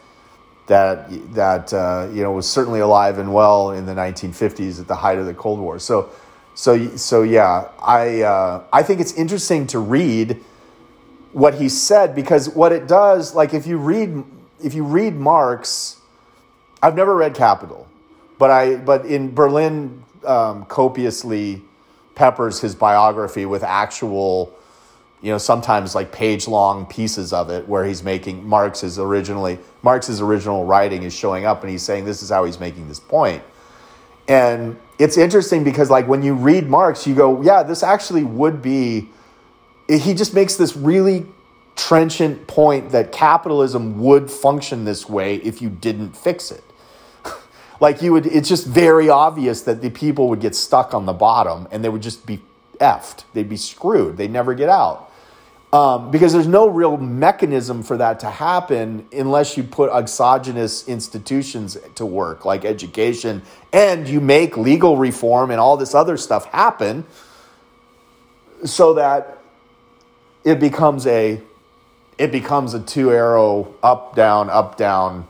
that 0.69 1.09
that 1.33 1.73
uh, 1.73 2.07
you 2.13 2.23
know 2.23 2.31
was 2.31 2.49
certainly 2.49 2.79
alive 2.79 3.17
and 3.17 3.33
well 3.33 3.71
in 3.71 3.85
the 3.85 3.93
1950s 3.93 4.79
at 4.79 4.87
the 4.87 4.95
height 4.95 5.17
of 5.17 5.25
the 5.25 5.33
Cold 5.33 5.59
War. 5.59 5.79
So 5.79 6.09
so 6.53 6.95
so 6.95 7.23
yeah, 7.23 7.67
I 7.81 8.21
uh, 8.21 8.63
I 8.71 8.83
think 8.83 9.01
it's 9.01 9.13
interesting 9.13 9.67
to 9.67 9.79
read 9.79 10.41
what 11.33 11.55
he 11.55 11.67
said 11.69 12.15
because 12.15 12.49
what 12.49 12.71
it 12.71 12.87
does, 12.87 13.35
like 13.35 13.53
if 13.53 13.67
you 13.67 13.77
read 13.77 14.23
if 14.63 14.73
you 14.73 14.83
read 14.83 15.15
Marx, 15.15 15.99
I've 16.81 16.95
never 16.95 17.15
read 17.15 17.33
Capital, 17.33 17.87
but 18.39 18.49
I 18.49 18.77
but 18.77 19.05
in 19.05 19.35
Berlin 19.35 20.03
um, 20.25 20.65
copiously 20.65 21.61
peppers 22.15 22.59
his 22.59 22.73
biography 22.73 23.45
with 23.45 23.63
actual 23.63 24.55
you 25.21 25.31
know, 25.31 25.37
sometimes 25.37 25.95
like 25.95 26.11
page 26.11 26.47
long 26.47 26.85
pieces 26.85 27.33
of 27.33 27.49
it 27.49 27.67
where 27.67 27.85
he's 27.85 28.03
making 28.03 28.47
Marx's 28.47 28.97
originally 28.97 29.59
Marx's 29.83 30.21
original 30.21 30.65
writing 30.65 31.03
is 31.03 31.13
showing 31.13 31.45
up 31.45 31.61
and 31.61 31.69
he's 31.69 31.83
saying 31.83 32.05
this 32.05 32.23
is 32.23 32.29
how 32.29 32.45
he's 32.45 32.59
making 32.59 32.87
this 32.87 32.99
point. 32.99 33.43
And 34.27 34.79
it's 34.97 35.17
interesting 35.17 35.63
because 35.63 35.89
like 35.89 36.07
when 36.07 36.23
you 36.23 36.35
read 36.35 36.69
Marx, 36.69 37.05
you 37.05 37.15
go, 37.15 37.41
yeah, 37.41 37.63
this 37.63 37.83
actually 37.83 38.23
would 38.23 38.61
be 38.61 39.09
he 39.89 40.13
just 40.13 40.33
makes 40.33 40.55
this 40.55 40.77
really 40.77 41.25
trenchant 41.75 42.45
point 42.47 42.91
that 42.91 43.11
capitalism 43.11 43.99
would 44.01 44.29
function 44.29 44.85
this 44.85 45.09
way 45.09 45.37
if 45.37 45.61
you 45.61 45.69
didn't 45.69 46.15
fix 46.15 46.51
it. 46.51 46.63
Like 47.79 48.01
you 48.01 48.13
would 48.13 48.25
it's 48.25 48.49
just 48.49 48.67
very 48.67 49.09
obvious 49.09 49.61
that 49.61 49.81
the 49.81 49.89
people 49.89 50.29
would 50.29 50.41
get 50.41 50.55
stuck 50.55 50.93
on 50.93 51.05
the 51.05 51.13
bottom 51.13 51.67
and 51.71 51.83
they 51.83 51.89
would 51.89 52.01
just 52.01 52.25
be 52.25 52.41
effed. 52.79 53.23
They'd 53.33 53.49
be 53.49 53.57
screwed. 53.57 54.17
They'd 54.17 54.31
never 54.31 54.53
get 54.53 54.69
out. 54.69 55.11
Um, 55.71 56.09
because 56.09 56.33
there's 56.33 56.47
no 56.47 56.67
real 56.67 56.97
mechanism 56.97 57.83
for 57.83 57.95
that 57.97 58.21
to 58.21 58.29
happen 58.31 59.07
unless 59.11 59.55
you 59.55 59.61
put 59.61 59.91
exogenous 59.91 60.87
institutions 60.87 61.77
to 61.93 62.07
work, 62.07 62.43
like 62.43 62.65
education, 62.65 63.43
and 63.71 64.07
you 64.07 64.19
make 64.19 64.57
legal 64.57 64.97
reform 64.97 65.51
and 65.51 65.59
all 65.59 65.77
this 65.77 65.93
other 65.93 66.17
stuff 66.17 66.45
happen 66.45 67.05
so 68.65 68.95
that 68.95 69.37
it 70.43 70.59
becomes 70.59 71.05
a 71.05 71.39
it 72.17 72.31
becomes 72.31 72.73
a 72.73 72.79
two 72.79 73.11
arrow 73.11 73.73
up 73.83 74.15
down 74.15 74.49
up 74.49 74.75
down 74.75 75.27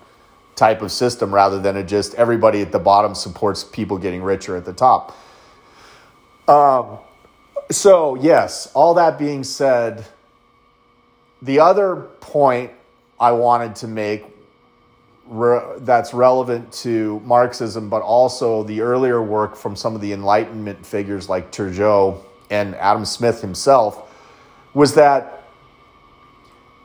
type 0.59 0.81
of 0.81 0.91
system 0.91 1.33
rather 1.33 1.59
than 1.59 1.77
a 1.77 1.83
just 1.83 2.13
everybody 2.15 2.61
at 2.61 2.71
the 2.71 2.79
bottom 2.79 3.15
supports 3.15 3.63
people 3.63 3.97
getting 3.97 4.21
richer 4.21 4.55
at 4.55 4.65
the 4.65 4.73
top. 4.73 5.17
Um, 6.47 6.99
so 7.71 8.15
yes, 8.15 8.69
all 8.73 8.93
that 8.95 9.17
being 9.17 9.43
said 9.43 10.05
the 11.41 11.59
other 11.59 11.95
point 12.19 12.71
I 13.19 13.31
wanted 13.31 13.75
to 13.77 13.87
make 13.87 14.25
re- 15.27 15.77
that's 15.77 16.13
relevant 16.13 16.71
to 16.73 17.21
Marxism, 17.21 17.89
but 17.89 18.01
also 18.01 18.63
the 18.63 18.81
earlier 18.81 19.21
work 19.21 19.55
from 19.55 19.75
some 19.75 19.95
of 19.95 20.01
the 20.01 20.11
Enlightenment 20.11 20.85
figures 20.85 21.29
like 21.29 21.51
Turgot 21.51 22.17
and 22.49 22.75
Adam 22.75 23.05
Smith 23.05 23.41
himself, 23.41 24.13
was 24.73 24.95
that 24.95 25.43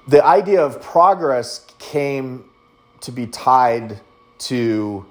the 0.06 0.24
idea 0.24 0.62
of 0.62 0.80
progress 0.80 1.66
came 1.78 2.44
to 3.04 3.12
be 3.12 3.26
tied 3.26 4.00
to 4.38 5.04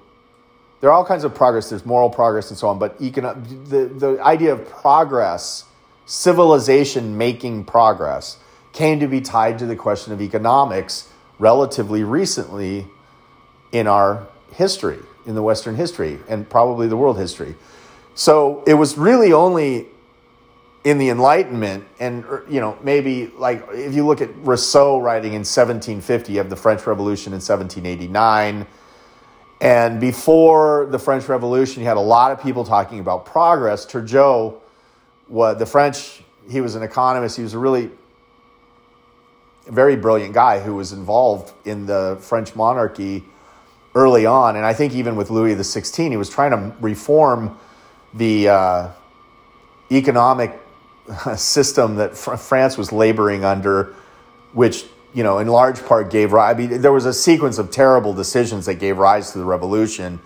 there 0.80 0.90
are 0.90 0.92
all 0.92 1.04
kinds 1.04 1.24
of 1.24 1.34
progress 1.34 1.70
there's 1.70 1.86
moral 1.86 2.10
progress 2.10 2.50
and 2.50 2.58
so 2.58 2.68
on 2.68 2.78
but 2.78 3.00
economic, 3.00 3.44
the, 3.68 3.86
the 3.86 4.22
idea 4.22 4.52
of 4.52 4.68
progress 4.68 5.64
civilization 6.06 7.16
making 7.16 7.64
progress 7.64 8.38
came 8.72 9.00
to 9.00 9.06
be 9.06 9.20
tied 9.20 9.58
to 9.58 9.66
the 9.66 9.76
question 9.76 10.12
of 10.12 10.20
economics 10.20 11.08
relatively 11.38 12.04
recently 12.04 12.86
in 13.72 13.86
our 13.86 14.26
history, 14.52 14.98
in 15.26 15.34
the 15.34 15.42
Western 15.42 15.74
history, 15.74 16.18
and 16.28 16.48
probably 16.48 16.86
the 16.86 16.96
world 16.96 17.18
history. 17.18 17.54
So 18.14 18.62
it 18.66 18.74
was 18.74 18.96
really 18.96 19.32
only 19.32 19.86
in 20.84 20.98
the 20.98 21.08
Enlightenment, 21.08 21.84
and 21.98 22.24
you 22.48 22.60
know, 22.60 22.78
maybe 22.82 23.32
like 23.38 23.66
if 23.72 23.94
you 23.94 24.06
look 24.06 24.20
at 24.20 24.28
Rousseau 24.38 24.98
writing 25.00 25.32
in 25.32 25.40
1750, 25.40 26.32
you 26.32 26.38
have 26.38 26.50
the 26.50 26.56
French 26.56 26.86
Revolution 26.86 27.32
in 27.32 27.40
1789. 27.40 28.66
And 29.60 29.98
before 29.98 30.86
the 30.90 30.98
French 30.98 31.26
Revolution, 31.26 31.80
you 31.80 31.88
had 31.88 31.96
a 31.96 32.00
lot 32.00 32.32
of 32.32 32.42
people 32.42 32.64
talking 32.64 33.00
about 33.00 33.24
progress. 33.24 33.86
Turgot, 33.86 34.60
was 35.28 35.58
the 35.58 35.64
French, 35.64 36.22
he 36.50 36.60
was 36.60 36.74
an 36.74 36.82
economist. 36.82 37.36
He 37.36 37.42
was 37.42 37.54
a 37.54 37.58
really 37.58 37.90
very 39.66 39.96
brilliant 39.96 40.34
guy 40.34 40.60
who 40.60 40.74
was 40.74 40.92
involved 40.92 41.54
in 41.66 41.86
the 41.86 42.18
French 42.20 42.54
monarchy 42.54 43.24
early 43.94 44.26
on. 44.26 44.56
And 44.56 44.66
I 44.66 44.74
think 44.74 44.92
even 44.94 45.16
with 45.16 45.30
Louis 45.30 45.54
XVI, 45.54 46.10
he 46.10 46.16
was 46.18 46.28
trying 46.28 46.50
to 46.50 46.76
reform 46.80 47.58
the 48.12 48.48
uh, 48.48 48.88
economic 49.90 50.60
system 51.36 51.96
that 51.96 52.16
fr- 52.16 52.36
France 52.36 52.78
was 52.78 52.92
laboring 52.92 53.44
under, 53.44 53.94
which, 54.52 54.84
you 55.12 55.22
know, 55.22 55.38
in 55.38 55.48
large 55.48 55.84
part 55.84 56.10
gave 56.10 56.32
rise. 56.32 56.54
I 56.54 56.58
mean, 56.58 56.80
there 56.80 56.92
was 56.92 57.06
a 57.06 57.12
sequence 57.12 57.58
of 57.58 57.70
terrible 57.70 58.14
decisions 58.14 58.66
that 58.66 58.74
gave 58.74 58.98
rise 58.98 59.32
to 59.32 59.38
the 59.38 59.44
revolution 59.44 60.20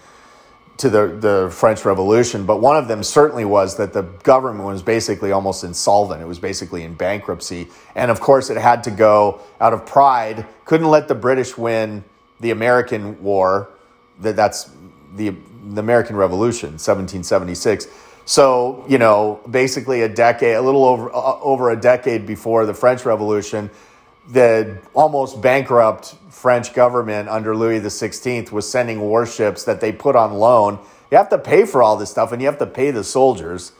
to 0.78 0.88
the, 0.88 1.08
the 1.08 1.50
French 1.52 1.84
Revolution, 1.84 2.46
but 2.46 2.60
one 2.60 2.76
of 2.76 2.86
them 2.86 3.02
certainly 3.02 3.44
was 3.44 3.76
that 3.78 3.92
the 3.92 4.02
government 4.02 4.64
was 4.64 4.80
basically 4.80 5.32
almost 5.32 5.64
insolvent. 5.64 6.22
It 6.22 6.26
was 6.26 6.38
basically 6.38 6.84
in 6.84 6.94
bankruptcy. 6.94 7.68
And 7.96 8.12
of 8.12 8.20
course, 8.20 8.48
it 8.48 8.56
had 8.56 8.84
to 8.84 8.92
go 8.92 9.40
out 9.60 9.72
of 9.72 9.86
pride, 9.86 10.46
couldn't 10.64 10.88
let 10.88 11.08
the 11.08 11.16
British 11.16 11.58
win 11.58 12.04
the 12.38 12.52
American 12.52 13.20
War. 13.24 13.70
That, 14.20 14.36
that's 14.36 14.70
the, 15.16 15.34
the 15.64 15.80
American 15.80 16.14
Revolution, 16.14 16.70
1776. 16.70 17.88
So, 18.28 18.84
you 18.86 18.98
know, 18.98 19.40
basically 19.50 20.02
a 20.02 20.08
decade, 20.08 20.56
a 20.56 20.60
little 20.60 20.84
over, 20.84 21.10
uh, 21.10 21.40
over 21.40 21.70
a 21.70 21.80
decade 21.80 22.26
before 22.26 22.66
the 22.66 22.74
French 22.74 23.06
Revolution, 23.06 23.70
the 24.30 24.76
almost 24.92 25.40
bankrupt 25.40 26.14
French 26.28 26.74
government 26.74 27.30
under 27.30 27.56
Louis 27.56 27.80
XVI 27.80 28.52
was 28.52 28.70
sending 28.70 29.00
warships 29.00 29.64
that 29.64 29.80
they 29.80 29.92
put 29.92 30.14
on 30.14 30.34
loan. 30.34 30.78
You 31.10 31.16
have 31.16 31.30
to 31.30 31.38
pay 31.38 31.64
for 31.64 31.82
all 31.82 31.96
this 31.96 32.10
stuff, 32.10 32.30
and 32.30 32.42
you 32.42 32.48
have 32.48 32.58
to 32.58 32.66
pay 32.66 32.90
the 32.90 33.02
soldiers. 33.02 33.72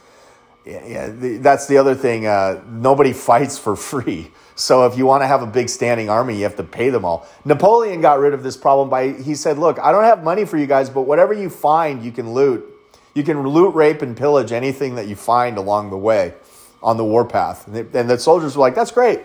Yeah, 0.65 1.11
that's 1.13 1.67
the 1.67 1.77
other 1.77 1.93
thing. 1.93 2.25
Uh, 2.25 2.63
nobody 2.67 3.13
fights 3.13 3.59
for 3.59 3.75
free. 3.91 4.31
So 4.55 4.87
if 4.87 4.97
you 4.97 5.05
want 5.05 5.21
to 5.21 5.27
have 5.27 5.43
a 5.43 5.47
big 5.47 5.69
standing 5.69 6.09
army, 6.09 6.37
you 6.37 6.43
have 6.45 6.55
to 6.55 6.63
pay 6.63 6.89
them 6.89 7.05
all. 7.05 7.27
Napoleon 7.45 8.01
got 8.01 8.17
rid 8.17 8.33
of 8.33 8.41
this 8.41 8.57
problem 8.57 8.89
by 8.89 9.09
he 9.09 9.35
said, 9.35 9.59
"Look, 9.59 9.77
I 9.77 9.91
don't 9.91 10.05
have 10.05 10.23
money 10.23 10.43
for 10.43 10.57
you 10.57 10.65
guys, 10.65 10.89
but 10.89 11.03
whatever 11.03 11.35
you 11.35 11.51
find, 11.51 12.03
you 12.03 12.11
can 12.11 12.33
loot. 12.33 12.77
You 13.13 13.23
can 13.23 13.41
loot, 13.47 13.75
rape, 13.75 14.01
and 14.01 14.15
pillage 14.15 14.51
anything 14.51 14.95
that 14.95 15.07
you 15.07 15.15
find 15.15 15.57
along 15.57 15.89
the 15.89 15.97
way 15.97 16.33
on 16.81 16.97
the 16.97 17.05
warpath." 17.05 17.67
And 17.67 18.09
the 18.09 18.17
soldiers 18.17 18.55
were 18.55 18.61
like, 18.61 18.75
"That's 18.75 18.91
great. 18.91 19.21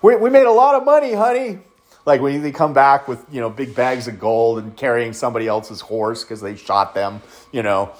We, 0.00 0.16
we 0.16 0.30
made 0.30 0.46
a 0.46 0.52
lot 0.52 0.74
of 0.74 0.84
money, 0.84 1.12
honey. 1.12 1.58
Like 2.08 2.22
when 2.22 2.40
they 2.40 2.52
come 2.52 2.72
back 2.72 3.06
with 3.06 3.22
you 3.30 3.40
know 3.40 3.50
big 3.50 3.74
bags 3.74 4.08
of 4.08 4.18
gold 4.18 4.60
and 4.60 4.74
carrying 4.74 5.12
somebody 5.12 5.46
else's 5.46 5.82
horse 5.82 6.24
because 6.24 6.40
they 6.40 6.56
shot 6.56 6.94
them 6.94 7.20
you 7.52 7.62
know. 7.62 7.92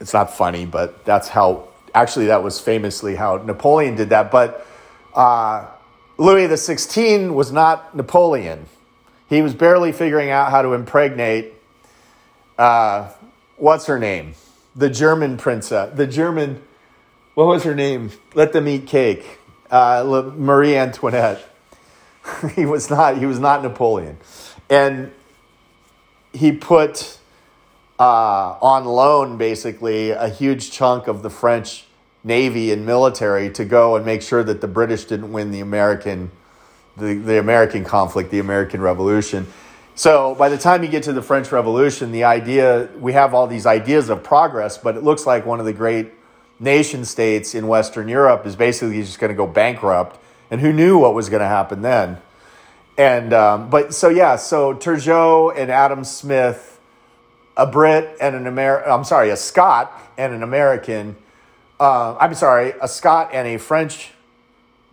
It's 0.00 0.12
not 0.12 0.32
funny 0.32 0.66
but 0.66 1.04
that's 1.06 1.28
how 1.28 1.68
actually 1.94 2.26
that 2.26 2.42
was 2.42 2.60
famously 2.60 3.16
how 3.16 3.38
napoleon 3.38 3.96
did 3.96 4.10
that. 4.10 4.30
But 4.30 4.66
uh, 5.14 5.66
louis 6.18 6.46
xvi 6.48 7.32
was 7.32 7.50
not 7.50 7.96
napoleon. 7.96 8.66
He 9.30 9.40
was 9.40 9.54
barely 9.54 9.92
figuring 9.92 10.30
out 10.30 10.50
how 10.50 10.60
to 10.60 10.74
impregnate 10.74 11.54
uh, 12.58 13.10
what's 13.56 13.86
her 13.86 13.98
name 13.98 14.34
the 14.78 14.88
german 14.88 15.36
princess 15.36 15.94
the 15.94 16.06
german 16.06 16.62
what 17.38 17.46
was 17.46 17.62
her 17.62 17.74
name? 17.76 18.10
Let 18.34 18.52
them 18.52 18.66
eat 18.66 18.88
cake. 18.88 19.38
Uh, 19.70 20.32
marie 20.34 20.74
antoinette. 20.74 21.48
He 22.56 22.66
was 22.66 22.90
not 22.90 23.16
he 23.16 23.26
was 23.26 23.38
not 23.38 23.62
Napoleon, 23.62 24.18
and 24.68 25.12
he 26.32 26.50
put 26.50 27.18
uh, 27.96 28.58
on 28.60 28.84
loan 28.84 29.38
basically 29.38 30.10
a 30.10 30.28
huge 30.28 30.72
chunk 30.72 31.06
of 31.06 31.22
the 31.22 31.30
French 31.30 31.86
navy 32.24 32.72
and 32.72 32.84
military 32.84 33.50
to 33.50 33.64
go 33.64 33.94
and 33.94 34.04
make 34.04 34.20
sure 34.20 34.42
that 34.42 34.60
the 34.60 34.66
British 34.66 35.04
didn't 35.04 35.32
win 35.32 35.52
the 35.52 35.60
American 35.60 36.32
the, 36.96 37.14
the 37.14 37.38
American 37.38 37.84
conflict, 37.84 38.32
the 38.32 38.40
American 38.40 38.80
Revolution. 38.80 39.46
So 39.98 40.36
by 40.36 40.48
the 40.48 40.56
time 40.56 40.84
you 40.84 40.88
get 40.88 41.02
to 41.02 41.12
the 41.12 41.22
French 41.22 41.50
Revolution, 41.50 42.12
the 42.12 42.22
idea 42.22 42.88
we 43.00 43.14
have 43.14 43.34
all 43.34 43.48
these 43.48 43.66
ideas 43.66 44.10
of 44.10 44.22
progress, 44.22 44.78
but 44.78 44.96
it 44.96 45.02
looks 45.02 45.26
like 45.26 45.44
one 45.44 45.58
of 45.58 45.66
the 45.66 45.72
great 45.72 46.12
nation 46.60 47.04
states 47.04 47.52
in 47.52 47.66
Western 47.66 48.06
Europe 48.06 48.46
is 48.46 48.54
basically 48.54 49.02
just 49.02 49.18
going 49.18 49.30
to 49.30 49.34
go 49.34 49.44
bankrupt. 49.44 50.16
And 50.52 50.60
who 50.60 50.72
knew 50.72 50.98
what 50.98 51.14
was 51.14 51.28
going 51.28 51.40
to 51.40 51.48
happen 51.48 51.82
then? 51.82 52.18
And 52.96 53.32
um, 53.32 53.70
but 53.70 53.92
so 53.92 54.08
yeah, 54.08 54.36
so 54.36 54.72
Turgot 54.72 55.58
and 55.58 55.68
Adam 55.68 56.04
Smith, 56.04 56.78
a 57.56 57.66
Brit 57.66 58.18
and 58.20 58.36
an 58.36 58.46
Amer 58.46 58.84
I'm 58.84 59.02
sorry, 59.02 59.30
a 59.30 59.36
Scot 59.36 59.92
and 60.16 60.32
an 60.32 60.44
American. 60.44 61.16
Uh, 61.80 62.16
I'm 62.20 62.34
sorry, 62.34 62.72
a 62.80 62.86
Scot 62.86 63.30
and 63.32 63.48
a 63.48 63.58
French 63.58 64.12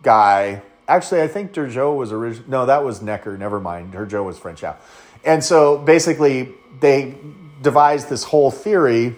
guy. 0.02 0.62
Actually, 0.88 1.22
I 1.22 1.28
think 1.28 1.52
Turgot 1.52 1.96
was 1.96 2.12
original. 2.12 2.48
No, 2.48 2.66
that 2.66 2.84
was 2.84 3.02
Necker. 3.02 3.36
Never 3.36 3.60
mind. 3.60 3.92
Turgot 3.92 4.24
was 4.24 4.38
French. 4.38 4.62
Yeah. 4.62 4.76
And 5.24 5.42
so 5.42 5.78
basically, 5.78 6.54
they 6.80 7.16
devised 7.62 8.08
this 8.08 8.24
whole 8.24 8.50
theory 8.50 9.16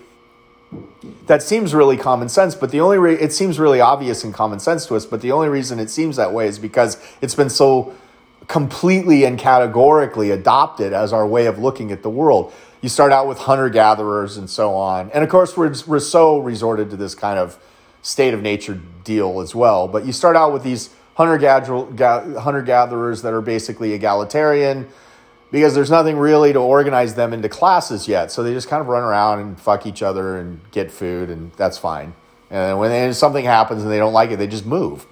that 1.27 1.43
seems 1.43 1.75
really 1.75 1.97
common 1.97 2.29
sense, 2.29 2.55
but 2.55 2.71
the 2.71 2.81
only 2.81 2.99
re- 2.99 3.15
it 3.15 3.33
seems 3.33 3.59
really 3.59 3.81
obvious 3.81 4.25
and 4.25 4.35
common 4.35 4.59
sense 4.61 4.87
to 4.87 4.97
us. 4.97 5.07
But 5.07 5.21
the 5.21 5.33
only 5.33 5.49
reason 5.49 5.79
it 5.79 5.91
seems 5.91 6.17
that 6.17 6.33
way 6.33 6.47
is 6.47 6.59
because 6.59 6.99
it's 7.21 7.35
been 7.35 7.51
so 7.51 7.95
completely 8.49 9.25
and 9.25 9.39
categorically 9.39 10.31
adopted 10.31 10.93
as 10.93 11.13
our 11.13 11.27
way 11.27 11.47
of 11.47 11.59
looking 11.59 11.93
at 11.93 12.03
the 12.03 12.11
world. 12.11 12.53
You 12.81 12.89
start 12.89 13.13
out 13.13 13.27
with 13.27 13.39
hunter 13.39 13.69
gatherers 13.69 14.37
and 14.37 14.49
so 14.49 14.75
on, 14.75 15.11
and 15.11 15.25
of 15.25 15.31
course 15.31 15.57
Rousseau 15.57 16.39
resorted 16.39 16.91
to 16.91 16.97
this 16.97 17.15
kind 17.15 17.39
of 17.39 17.59
state 18.03 18.33
of 18.33 18.41
nature 18.41 18.81
deal 19.05 19.41
as 19.41 19.55
well. 19.55 19.89
But 19.89 20.07
you 20.07 20.13
start 20.13 20.37
out 20.37 20.53
with 20.53 20.63
these 20.63 20.91
hunter 21.19 22.63
gatherers 22.63 23.23
that 23.23 23.33
are 23.33 23.41
basically 23.41 23.93
egalitarian 23.93 24.89
because 25.51 25.75
there's 25.75 25.91
nothing 25.91 26.17
really 26.17 26.53
to 26.53 26.61
organize 26.61 27.17
them 27.17 27.33
into 27.33 27.49
classes 27.49 28.07
yet. 28.07 28.31
So 28.31 28.45
they 28.45 28.53
just 28.53 28.69
kind 28.69 28.81
of 28.81 28.87
run 28.87 29.03
around 29.03 29.41
and 29.41 29.61
fuck 29.61 29.85
each 29.85 30.01
other 30.03 30.37
and 30.37 30.61
get 30.71 30.93
food, 30.93 31.29
and 31.29 31.53
that's 31.55 31.77
fine. 31.77 32.15
And 32.51 32.79
when 32.79 33.13
something 33.15 33.45
happens 33.45 33.83
and 33.83 33.91
they 33.91 33.99
don't 33.99 34.13
like 34.13 34.31
it, 34.31 34.37
they 34.37 34.47
just 34.47 34.65
move. 34.65 35.07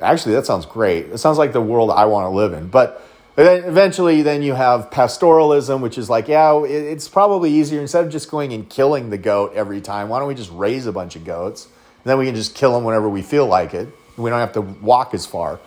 Actually, 0.00 0.34
that 0.36 0.46
sounds 0.46 0.66
great. 0.66 1.06
It 1.06 1.18
sounds 1.18 1.36
like 1.38 1.52
the 1.52 1.60
world 1.60 1.90
I 1.90 2.06
want 2.06 2.24
to 2.24 2.30
live 2.30 2.54
in. 2.54 2.68
But 2.68 3.06
then 3.36 3.64
eventually, 3.64 4.22
then 4.22 4.42
you 4.42 4.54
have 4.54 4.90
pastoralism, 4.90 5.80
which 5.80 5.98
is 5.98 6.08
like, 6.10 6.28
yeah, 6.28 6.64
it's 6.64 7.08
probably 7.08 7.52
easier 7.52 7.80
instead 7.80 8.04
of 8.04 8.10
just 8.10 8.30
going 8.30 8.52
and 8.52 8.68
killing 8.68 9.10
the 9.10 9.18
goat 9.18 9.52
every 9.54 9.80
time. 9.80 10.08
Why 10.08 10.18
don't 10.18 10.28
we 10.28 10.34
just 10.34 10.50
raise 10.50 10.86
a 10.86 10.92
bunch 10.92 11.14
of 11.14 11.24
goats? 11.24 11.66
And 11.66 12.10
then 12.10 12.18
we 12.18 12.26
can 12.26 12.34
just 12.34 12.54
kill 12.54 12.72
them 12.72 12.84
whenever 12.84 13.08
we 13.08 13.22
feel 13.22 13.46
like 13.46 13.74
it. 13.74 13.88
We 14.16 14.30
don't 14.30 14.40
have 14.40 14.52
to 14.52 14.60
walk 14.60 15.14
as 15.14 15.26
far. 15.26 15.60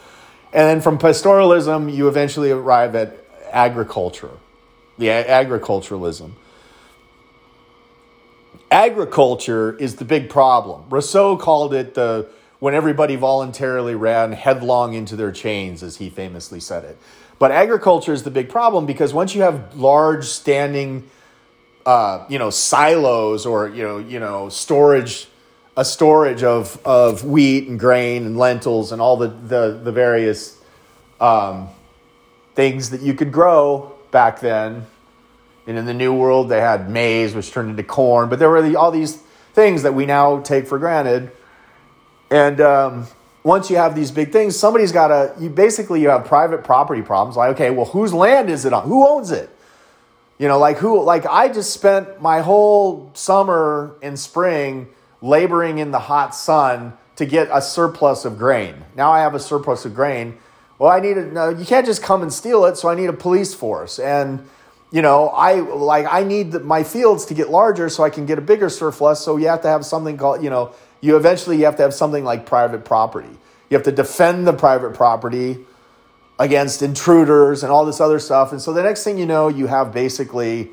And 0.54 0.70
then 0.70 0.82
from 0.82 0.98
pastoralism, 0.98 1.94
you 1.94 2.08
eventually 2.08 2.52
arrive 2.52 2.96
at 2.96 3.18
agriculture, 3.52 4.32
the 4.98 5.10
agriculturalism. 5.10 6.36
Agriculture 8.72 9.76
is 9.78 9.98
the 9.98 10.06
big 10.06 10.30
problem. 10.30 10.86
Rousseau 10.90 11.38
called 11.38 11.74
it 11.74 11.94
the 11.94 12.28
when 12.60 12.74
everybody 12.74 13.16
voluntarily 13.16 13.96
ran 13.96 14.32
headlong 14.32 14.94
into 14.94 15.16
their 15.16 15.32
chains, 15.32 15.84
as 15.84 15.98
he 15.98 16.10
famously 16.10 16.60
said 16.60 16.84
it. 16.84 16.98
But 17.38 17.52
agriculture 17.52 18.14
is 18.14 18.24
the 18.24 18.32
big 18.32 18.50
problem 18.50 18.86
because 18.86 19.14
once 19.14 19.36
you 19.36 19.42
have 19.42 19.76
large 19.76 20.26
standing, 20.26 21.10
uh, 21.86 22.26
you 22.30 22.40
know, 22.40 22.50
silos 22.50 23.46
or 23.46 23.70
you 23.70 23.84
know, 23.84 23.98
you 23.98 24.20
know, 24.20 24.50
storage, 24.50 25.28
a 25.78 25.84
storage 25.84 26.44
of 26.44 26.80
of 26.86 27.24
wheat 27.26 27.68
and 27.68 27.80
grain 27.80 28.26
and 28.26 28.38
lentils 28.38 28.92
and 28.92 29.02
all 29.02 29.18
the 29.18 29.28
the, 29.28 29.80
the 29.84 29.92
various 29.92 30.60
um, 31.20 31.70
things 32.56 32.90
that 32.90 33.02
you 33.02 33.14
could 33.14 33.32
grow 33.32 33.96
back 34.12 34.40
then. 34.40 34.86
And 35.68 35.78
in 35.78 35.86
the 35.86 35.94
New 35.94 36.14
World, 36.14 36.50
they 36.50 36.62
had 36.62 36.90
maize, 36.90 37.34
which 37.34 37.52
turned 37.52 37.72
into 37.72 37.84
corn, 37.84 38.30
but 38.30 38.38
there 38.38 38.50
were 38.50 38.62
the, 38.62 38.76
all 38.76 38.92
these 38.92 39.16
things 39.54 39.84
that 39.84 39.94
we 39.94 40.06
now 40.06 40.40
take 40.42 40.68
for 40.68 40.78
granted. 40.78 41.32
And 42.30 42.62
um, 42.62 43.08
once 43.44 43.70
you 43.70 43.78
have 43.78 43.96
these 43.96 44.12
big 44.12 44.32
things, 44.32 44.58
somebody's 44.58 44.92
got 44.92 45.08
to, 45.08 45.34
you 45.40 45.50
basically, 45.50 46.02
you 46.02 46.10
have 46.10 46.26
private 46.26 46.64
property 46.64 47.02
problems. 47.02 47.36
Like, 47.36 47.56
okay, 47.56 47.72
well, 47.72 47.86
whose 47.86 48.14
land 48.14 48.50
is 48.50 48.66
it 48.66 48.74
on? 48.74 48.84
Who 48.84 49.08
owns 49.08 49.32
it? 49.32 49.50
You 50.38 50.48
know, 50.48 50.60
like 50.60 50.78
who, 50.78 51.02
like 51.02 51.26
I 51.26 51.48
just 51.48 51.72
spent 51.72 52.22
my 52.22 52.42
whole 52.42 53.10
summer 53.14 53.96
and 54.02 54.20
spring 54.20 54.88
laboring 55.22 55.78
in 55.78 55.92
the 55.92 56.00
hot 56.00 56.36
sun 56.36 56.94
to 57.16 57.26
get 57.26 57.50
a 57.52 57.62
surplus 57.62 58.26
of 58.26 58.38
grain. 58.38 58.76
Now 58.96 59.12
I 59.12 59.22
have 59.22 59.36
a 59.36 59.40
surplus 59.40 59.86
of 59.86 59.96
grain 59.96 60.38
well, 60.78 60.92
I 60.92 61.00
need 61.00 61.18
a, 61.18 61.26
no, 61.26 61.50
you 61.50 61.66
can't 61.66 61.86
just 61.86 62.04
come 62.04 62.22
and 62.22 62.32
steal 62.32 62.66
it, 62.66 62.78
so 62.78 62.90
I 62.90 62.96
need 62.96 63.08
a 63.08 63.14
police 63.14 63.54
force. 63.54 63.98
And, 63.98 64.46
you 64.92 65.02
know, 65.02 65.30
I 65.30 65.54
like 65.56 66.06
I 66.10 66.24
need 66.24 66.54
my 66.54 66.84
fields 66.84 67.26
to 67.26 67.34
get 67.34 67.50
larger 67.50 67.90
so 67.90 68.04
I 68.04 68.10
can 68.10 68.26
get 68.26 68.38
a 68.38 68.42
bigger 68.42 68.70
surplus. 68.70 69.24
So 69.24 69.38
you 69.38 69.48
have 69.48 69.62
to 69.62 69.68
have 69.68 69.86
something 69.86 70.18
called, 70.18 70.44
you 70.44 70.50
know, 70.50 70.74
you 71.02 71.16
eventually 71.16 71.58
you 71.58 71.66
have 71.66 71.78
to 71.78 71.84
have 71.84 71.94
something 71.94 72.24
like 72.24 72.46
private 72.46 72.84
property. 72.86 73.30
You 73.70 73.78
have 73.78 73.84
to 73.84 73.92
defend 73.92 74.48
the 74.48 74.54
private 74.54 74.94
property 74.94 75.60
against 76.40 76.82
intruders 76.82 77.64
and 77.64 77.72
all 77.72 77.86
this 77.86 78.02
other 78.02 78.20
stuff. 78.20 78.52
And 78.52 78.62
so 78.62 78.74
the 78.74 78.84
next 78.84 79.04
thing 79.04 79.18
you 79.18 79.26
know, 79.26 79.48
you 79.48 79.68
have 79.68 79.94
basically 79.94 80.72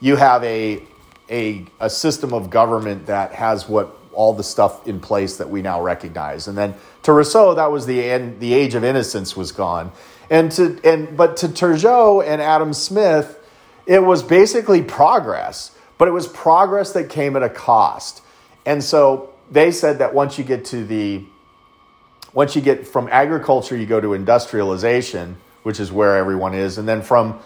you 0.00 0.16
have 0.16 0.42
a 0.42 0.82
a, 1.30 1.64
a 1.78 1.88
system 1.88 2.34
of 2.34 2.50
government 2.50 3.06
that 3.06 3.32
has 3.32 3.68
what 3.68 3.96
all 4.12 4.34
the 4.34 4.42
stuff 4.42 4.86
in 4.86 5.00
place 5.00 5.36
that 5.36 5.48
we 5.48 5.62
now 5.62 5.80
recognize. 5.80 6.48
And 6.48 6.58
then 6.58 6.74
to 7.04 7.12
Rousseau, 7.12 7.54
that 7.54 7.70
was 7.70 7.86
the 7.86 8.02
end, 8.02 8.40
the 8.40 8.54
age 8.54 8.74
of 8.74 8.84
innocence 8.84 9.36
was 9.36 9.52
gone. 9.52 9.92
And 10.28 10.50
to 10.52 10.78
and 10.84 11.16
but 11.16 11.38
to 11.38 11.48
Turgot 11.48 12.26
and 12.26 12.40
Adam 12.40 12.72
Smith, 12.72 13.38
it 13.86 14.02
was 14.02 14.22
basically 14.22 14.82
progress, 14.82 15.74
but 15.98 16.08
it 16.08 16.12
was 16.12 16.28
progress 16.28 16.92
that 16.92 17.08
came 17.08 17.36
at 17.36 17.42
a 17.42 17.48
cost. 17.48 18.22
And 18.66 18.82
so 18.82 19.32
they 19.50 19.72
said 19.72 19.98
that 19.98 20.14
once 20.14 20.38
you 20.38 20.44
get 20.44 20.64
to 20.66 20.84
the 20.84 21.24
once 22.32 22.54
you 22.54 22.62
get 22.62 22.86
from 22.86 23.08
agriculture, 23.10 23.76
you 23.76 23.86
go 23.86 24.00
to 24.00 24.14
industrialization, 24.14 25.36
which 25.64 25.80
is 25.80 25.90
where 25.90 26.16
everyone 26.16 26.54
is, 26.54 26.78
and 26.78 26.88
then 26.88 27.02
from 27.02 27.40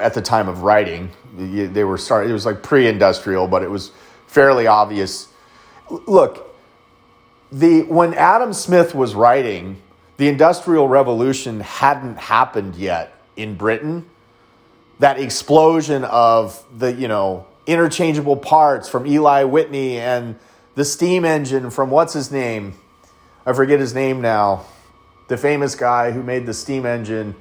at 0.00 0.14
the 0.14 0.22
time 0.22 0.48
of 0.48 0.62
writing, 0.62 1.10
they 1.36 1.84
were 1.84 1.98
starting. 1.98 2.30
It 2.30 2.32
was 2.32 2.46
like 2.46 2.62
pre-industrial, 2.62 3.46
but 3.48 3.62
it 3.62 3.70
was 3.70 3.92
fairly 4.26 4.66
obvious. 4.66 5.28
Look, 5.90 6.54
the 7.52 7.82
when 7.82 8.14
Adam 8.14 8.52
Smith 8.52 8.94
was 8.94 9.14
writing, 9.14 9.80
the 10.16 10.28
Industrial 10.28 10.88
Revolution 10.88 11.60
hadn't 11.60 12.18
happened 12.18 12.76
yet 12.76 13.14
in 13.36 13.56
Britain. 13.56 14.08
That 14.98 15.18
explosion 15.18 16.04
of 16.04 16.64
the 16.76 16.92
you 16.92 17.08
know 17.08 17.46
interchangeable 17.66 18.36
parts 18.36 18.88
from 18.88 19.06
Eli 19.06 19.44
Whitney 19.44 19.98
and 19.98 20.36
the 20.74 20.84
steam 20.84 21.24
engine 21.24 21.70
from 21.70 21.90
what's 21.90 22.12
his 22.12 22.30
name? 22.32 22.74
I 23.46 23.52
forget 23.52 23.80
his 23.80 23.94
name 23.94 24.20
now. 24.20 24.64
The 25.28 25.36
famous 25.36 25.74
guy 25.74 26.10
who 26.10 26.22
made 26.22 26.46
the 26.46 26.54
steam 26.54 26.86
engine. 26.86 27.34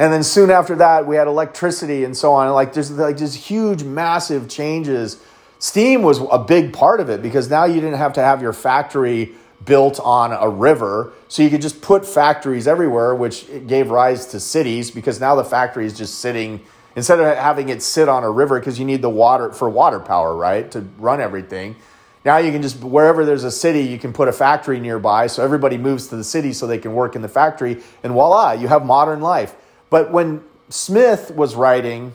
And 0.00 0.12
then 0.12 0.24
soon 0.24 0.50
after 0.50 0.74
that, 0.76 1.06
we 1.06 1.14
had 1.14 1.28
electricity 1.28 2.02
and 2.02 2.16
so 2.16 2.32
on. 2.32 2.50
Like 2.52 2.72
there's 2.72 2.90
like 2.90 3.16
just 3.16 3.36
huge, 3.36 3.84
massive 3.84 4.48
changes 4.48 5.22
Steam 5.60 6.00
was 6.00 6.22
a 6.32 6.38
big 6.38 6.72
part 6.72 7.00
of 7.00 7.10
it 7.10 7.20
because 7.20 7.50
now 7.50 7.64
you 7.66 7.74
didn't 7.82 7.98
have 7.98 8.14
to 8.14 8.22
have 8.22 8.40
your 8.40 8.54
factory 8.54 9.32
built 9.66 10.00
on 10.00 10.32
a 10.32 10.48
river. 10.48 11.12
So 11.28 11.42
you 11.42 11.50
could 11.50 11.60
just 11.60 11.82
put 11.82 12.06
factories 12.06 12.66
everywhere, 12.66 13.14
which 13.14 13.46
gave 13.66 13.90
rise 13.90 14.24
to 14.28 14.40
cities 14.40 14.90
because 14.90 15.20
now 15.20 15.34
the 15.34 15.44
factory 15.44 15.84
is 15.84 15.96
just 15.96 16.18
sitting, 16.20 16.62
instead 16.96 17.20
of 17.20 17.36
having 17.36 17.68
it 17.68 17.82
sit 17.82 18.08
on 18.08 18.24
a 18.24 18.30
river 18.30 18.58
because 18.58 18.78
you 18.78 18.86
need 18.86 19.02
the 19.02 19.10
water 19.10 19.52
for 19.52 19.68
water 19.68 20.00
power, 20.00 20.34
right, 20.34 20.70
to 20.70 20.80
run 20.96 21.20
everything. 21.20 21.76
Now 22.24 22.38
you 22.38 22.52
can 22.52 22.62
just, 22.62 22.82
wherever 22.82 23.26
there's 23.26 23.44
a 23.44 23.50
city, 23.50 23.82
you 23.82 23.98
can 23.98 24.14
put 24.14 24.28
a 24.28 24.32
factory 24.32 24.80
nearby. 24.80 25.26
So 25.26 25.44
everybody 25.44 25.76
moves 25.76 26.06
to 26.06 26.16
the 26.16 26.24
city 26.24 26.54
so 26.54 26.66
they 26.66 26.78
can 26.78 26.94
work 26.94 27.16
in 27.16 27.20
the 27.20 27.28
factory. 27.28 27.82
And 28.02 28.14
voila, 28.14 28.52
you 28.52 28.68
have 28.68 28.86
modern 28.86 29.20
life. 29.20 29.54
But 29.90 30.10
when 30.12 30.42
Smith 30.68 31.32
was 31.34 31.54
writing, 31.54 32.12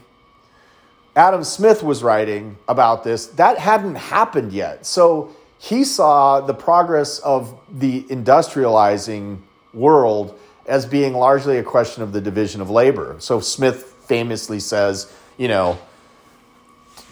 Adam 1.15 1.43
Smith 1.43 1.83
was 1.83 2.03
writing 2.03 2.57
about 2.67 3.03
this, 3.03 3.27
that 3.27 3.57
hadn't 3.57 3.95
happened 3.95 4.51
yet. 4.51 4.85
So 4.85 5.35
he 5.59 5.83
saw 5.83 6.41
the 6.41 6.53
progress 6.53 7.19
of 7.19 7.57
the 7.69 8.03
industrializing 8.03 9.39
world 9.73 10.39
as 10.65 10.85
being 10.85 11.13
largely 11.13 11.57
a 11.57 11.63
question 11.63 12.01
of 12.01 12.11
the 12.11 12.21
division 12.21 12.61
of 12.61 12.69
labor. 12.69 13.15
So 13.19 13.39
Smith 13.39 13.83
famously 14.05 14.59
says, 14.59 15.11
you 15.37 15.47
know, 15.47 15.77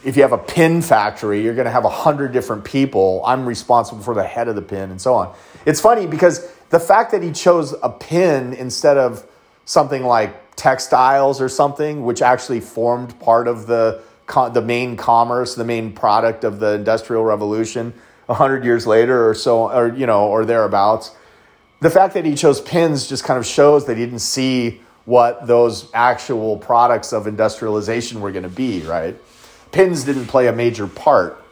if 0.03 0.18
you 0.18 0.22
have 0.24 0.34
a 0.34 0.38
pin 0.38 0.82
factory, 0.82 1.41
you're 1.41 1.55
going 1.55 1.66
to 1.66 1.72
have 1.72 1.86
a 1.86 1.89
hundred 1.89 2.34
different 2.34 2.66
people. 2.66 3.24
I'm 3.26 3.45
responsible 3.45 4.01
for 4.01 4.14
the 4.14 4.24
head 4.24 4.47
of 4.47 4.55
the 4.55 4.61
pin 4.61 4.91
and 4.91 5.01
so 5.01 5.14
on. 5.14 5.34
It's 5.66 5.80
funny 5.80 6.07
because 6.07 6.51
the 6.70 6.80
fact 6.80 7.11
that 7.11 7.24
he 7.24 7.32
chose 7.32 7.74
a 7.82 7.89
pin 7.89 8.53
instead 8.53 8.97
of 8.97 9.26
something 9.66 10.03
like 10.03 10.36
textiles 10.56 11.41
or 11.41 11.49
something, 11.49 12.04
which 12.04 12.22
actually 12.22 12.60
formed 12.60 13.20
part 13.20 13.47
of 13.47 13.68
the 13.68 14.01
the 14.54 14.62
main 14.62 14.95
commerce, 14.95 15.56
the 15.56 15.66
main 15.66 15.91
product 15.91 16.43
of 16.43 16.60
the 16.60 16.74
Industrial 16.74 17.24
Revolution, 17.24 17.93
100 18.28 18.64
years 18.64 18.88
later 18.88 19.30
or 19.30 19.34
so, 19.34 19.70
or, 19.70 19.93
you 19.93 20.06
know, 20.06 20.28
or 20.28 20.45
thereabouts. 20.45 21.16
The 21.82 21.89
fact 21.89 22.14
that 22.14 22.26
he 22.26 22.36
chose 22.36 22.62
pins 22.62 23.08
just 23.08 23.24
kind 23.26 23.38
of 23.38 23.45
shows 23.45 23.86
that 23.88 23.97
he 23.97 24.06
didn't 24.06 24.20
see 24.20 24.82
what 25.06 25.45
those 25.45 25.89
actual 25.93 26.58
products 26.58 27.12
of 27.12 27.28
industrialization 27.28 28.22
were 28.22 28.32
going 28.32 28.43
to 28.43 28.49
be, 28.49 28.82
right? 28.82 29.18
Pins 29.72 30.06
didn't 30.06 30.28
play 30.28 30.47
a 30.47 30.54
major 30.54 30.88
part. 30.88 31.43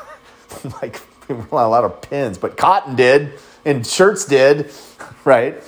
like, 0.82 1.00
a 1.30 1.34
lot 1.54 1.84
of 1.84 2.02
pins, 2.02 2.36
but 2.36 2.58
cotton 2.58 2.94
did, 2.94 3.32
and 3.64 3.86
shirts 3.86 4.26
did, 4.26 4.70
right? 5.24 5.62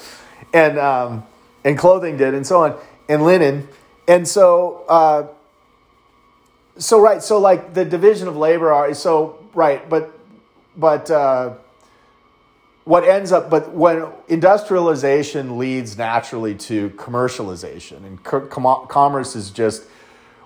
And, 0.53 0.79
um, 0.79 1.25
and 1.65 1.79
clothing 1.79 2.17
did, 2.17 2.35
and 2.35 2.47
so 2.47 2.63
on, 2.65 2.79
and 3.09 3.25
linen. 3.25 3.69
And 4.07 4.29
so, 4.29 4.85
uh, 4.89 5.27
so 6.77 7.01
right, 7.01 7.23
so 7.23 7.39
like 7.39 7.75
the 7.75 7.85
division 7.85 8.29
of 8.29 8.37
labor 8.37 8.73
are 8.73 8.93
so 8.95 9.39
right, 9.55 9.89
but 9.89 10.19
but 10.77 11.11
uh, 11.11 11.55
what 12.85 13.05
ends 13.05 13.33
up, 13.33 13.49
but 13.49 13.73
when 13.73 14.07
industrialization 14.29 15.59
leads 15.59 15.97
naturally 15.97 16.55
to 16.55 16.91
commercialization, 16.91 18.05
and 18.05 18.23
com- 18.23 18.87
commerce 18.89 19.35
is 19.35 19.51
just 19.51 19.85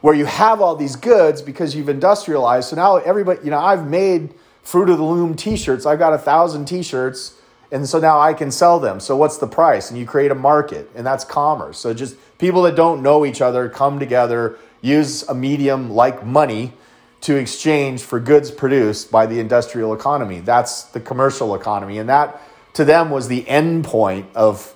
where 0.00 0.14
you 0.14 0.24
have 0.24 0.60
all 0.60 0.76
these 0.76 0.94
goods 0.94 1.42
because 1.42 1.74
you've 1.74 1.88
industrialized. 1.88 2.68
So 2.68 2.76
now 2.76 2.96
everybody, 2.96 3.40
you 3.42 3.50
know, 3.50 3.58
I've 3.58 3.88
made 3.88 4.34
Fruit 4.62 4.88
of 4.88 4.98
the 4.98 5.04
Loom 5.04 5.34
T-shirts. 5.34 5.86
I've 5.86 5.98
got 5.98 6.12
a 6.12 6.18
thousand 6.18 6.66
T-shirts, 6.66 7.37
and 7.70 7.88
so 7.88 7.98
now 7.98 8.18
I 8.18 8.32
can 8.32 8.50
sell 8.50 8.80
them. 8.80 9.00
So 9.00 9.16
what's 9.16 9.38
the 9.38 9.46
price? 9.46 9.90
And 9.90 9.98
you 9.98 10.06
create 10.06 10.30
a 10.30 10.34
market, 10.34 10.90
and 10.94 11.06
that's 11.06 11.24
commerce. 11.24 11.78
So 11.78 11.92
just 11.92 12.16
people 12.38 12.62
that 12.62 12.76
don't 12.76 13.02
know 13.02 13.26
each 13.26 13.40
other 13.40 13.68
come 13.68 13.98
together, 13.98 14.58
use 14.80 15.22
a 15.28 15.34
medium 15.34 15.90
like 15.90 16.24
money 16.24 16.72
to 17.20 17.36
exchange 17.36 18.02
for 18.02 18.20
goods 18.20 18.50
produced 18.50 19.10
by 19.10 19.26
the 19.26 19.40
industrial 19.40 19.92
economy. 19.92 20.40
That's 20.40 20.84
the 20.84 21.00
commercial 21.00 21.54
economy. 21.54 21.98
And 21.98 22.08
that, 22.08 22.40
to 22.74 22.84
them, 22.84 23.10
was 23.10 23.28
the 23.28 23.46
end 23.48 23.84
point 23.84 24.26
of 24.34 24.72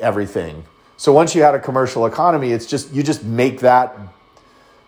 everything. 0.00 0.64
So 0.98 1.12
once 1.12 1.34
you 1.34 1.42
had 1.42 1.54
a 1.54 1.58
commercial 1.58 2.06
economy, 2.06 2.52
it's 2.52 2.66
just, 2.66 2.92
you 2.92 3.02
just 3.02 3.24
make 3.24 3.60
that 3.60 3.96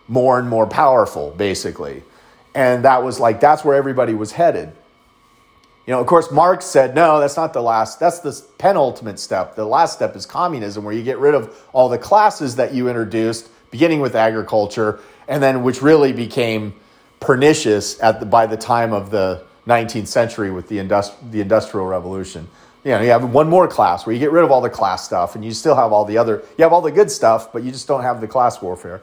more 0.07 0.39
and 0.39 0.47
more 0.47 0.67
powerful, 0.67 1.31
basically. 1.31 2.03
And 2.55 2.85
that 2.85 3.03
was 3.03 3.19
like, 3.19 3.39
that's 3.39 3.63
where 3.63 3.75
everybody 3.75 4.13
was 4.13 4.31
headed. 4.31 4.71
You 5.89 5.95
know, 5.95 6.01
of 6.01 6.05
course, 6.05 6.29
Marx 6.29 6.65
said, 6.65 6.93
no, 6.93 7.19
that's 7.19 7.35
not 7.35 7.51
the 7.51 7.63
last, 7.63 7.99
that's 7.99 8.19
the 8.19 8.39
penultimate 8.59 9.17
step. 9.17 9.55
The 9.55 9.65
last 9.65 9.95
step 9.95 10.15
is 10.15 10.23
communism, 10.23 10.83
where 10.83 10.93
you 10.93 11.01
get 11.01 11.17
rid 11.17 11.33
of 11.33 11.59
all 11.73 11.89
the 11.89 11.97
classes 11.97 12.57
that 12.57 12.75
you 12.75 12.89
introduced, 12.89 13.49
beginning 13.71 13.99
with 13.99 14.13
agriculture, 14.13 14.99
and 15.27 15.41
then 15.41 15.63
which 15.63 15.81
really 15.81 16.13
became 16.13 16.75
pernicious 17.19 17.99
at 18.03 18.19
the, 18.19 18.27
by 18.27 18.45
the 18.45 18.55
time 18.55 18.93
of 18.93 19.09
the 19.09 19.43
19th 19.65 20.05
century 20.05 20.51
with 20.51 20.67
the, 20.67 20.77
industri- 20.77 21.31
the 21.31 21.41
Industrial 21.41 21.87
Revolution. 21.87 22.47
You 22.83 22.91
know, 22.91 23.01
you 23.01 23.09
have 23.09 23.27
one 23.27 23.49
more 23.49 23.67
class 23.67 24.05
where 24.05 24.13
you 24.13 24.19
get 24.19 24.31
rid 24.31 24.43
of 24.43 24.51
all 24.51 24.61
the 24.61 24.69
class 24.69 25.03
stuff 25.03 25.33
and 25.33 25.43
you 25.43 25.53
still 25.53 25.75
have 25.75 25.91
all 25.91 26.05
the 26.05 26.19
other, 26.19 26.43
you 26.55 26.61
have 26.61 26.71
all 26.71 26.81
the 26.81 26.91
good 26.91 27.09
stuff, 27.09 27.51
but 27.51 27.63
you 27.63 27.71
just 27.71 27.87
don't 27.87 28.03
have 28.03 28.21
the 28.21 28.27
class 28.27 28.61
warfare 28.61 29.01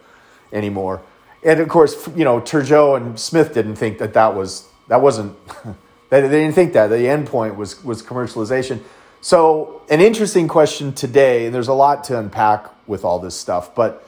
anymore. 0.53 1.03
And 1.43 1.59
of 1.59 1.69
course, 1.69 2.09
you 2.15 2.25
know, 2.25 2.41
Turgot 2.41 2.99
and 2.99 3.19
Smith 3.19 3.55
didn't 3.55 3.75
think 3.75 3.99
that 3.99 4.15
that 4.15 4.37
was, 4.37 4.69
that 4.87 5.03
wasn't, 5.03 5.37
they, 6.11 6.21
they 6.21 6.29
didn't 6.29 6.55
think 6.55 6.73
that. 6.75 6.89
The 6.89 7.09
end 7.09 7.27
point 7.27 7.57
was, 7.57 7.83
was 7.85 8.03
commercialization. 8.03 8.83
So, 9.21 9.83
an 9.91 10.01
interesting 10.01 10.47
question 10.47 10.93
today, 10.93 11.47
and 11.47 11.55
there's 11.55 11.69
a 11.69 11.75
lot 11.75 12.05
to 12.05 12.19
unpack 12.19 12.67
with 12.87 13.05
all 13.05 13.19
this 13.19 13.35
stuff, 13.35 13.75
but 13.75 14.07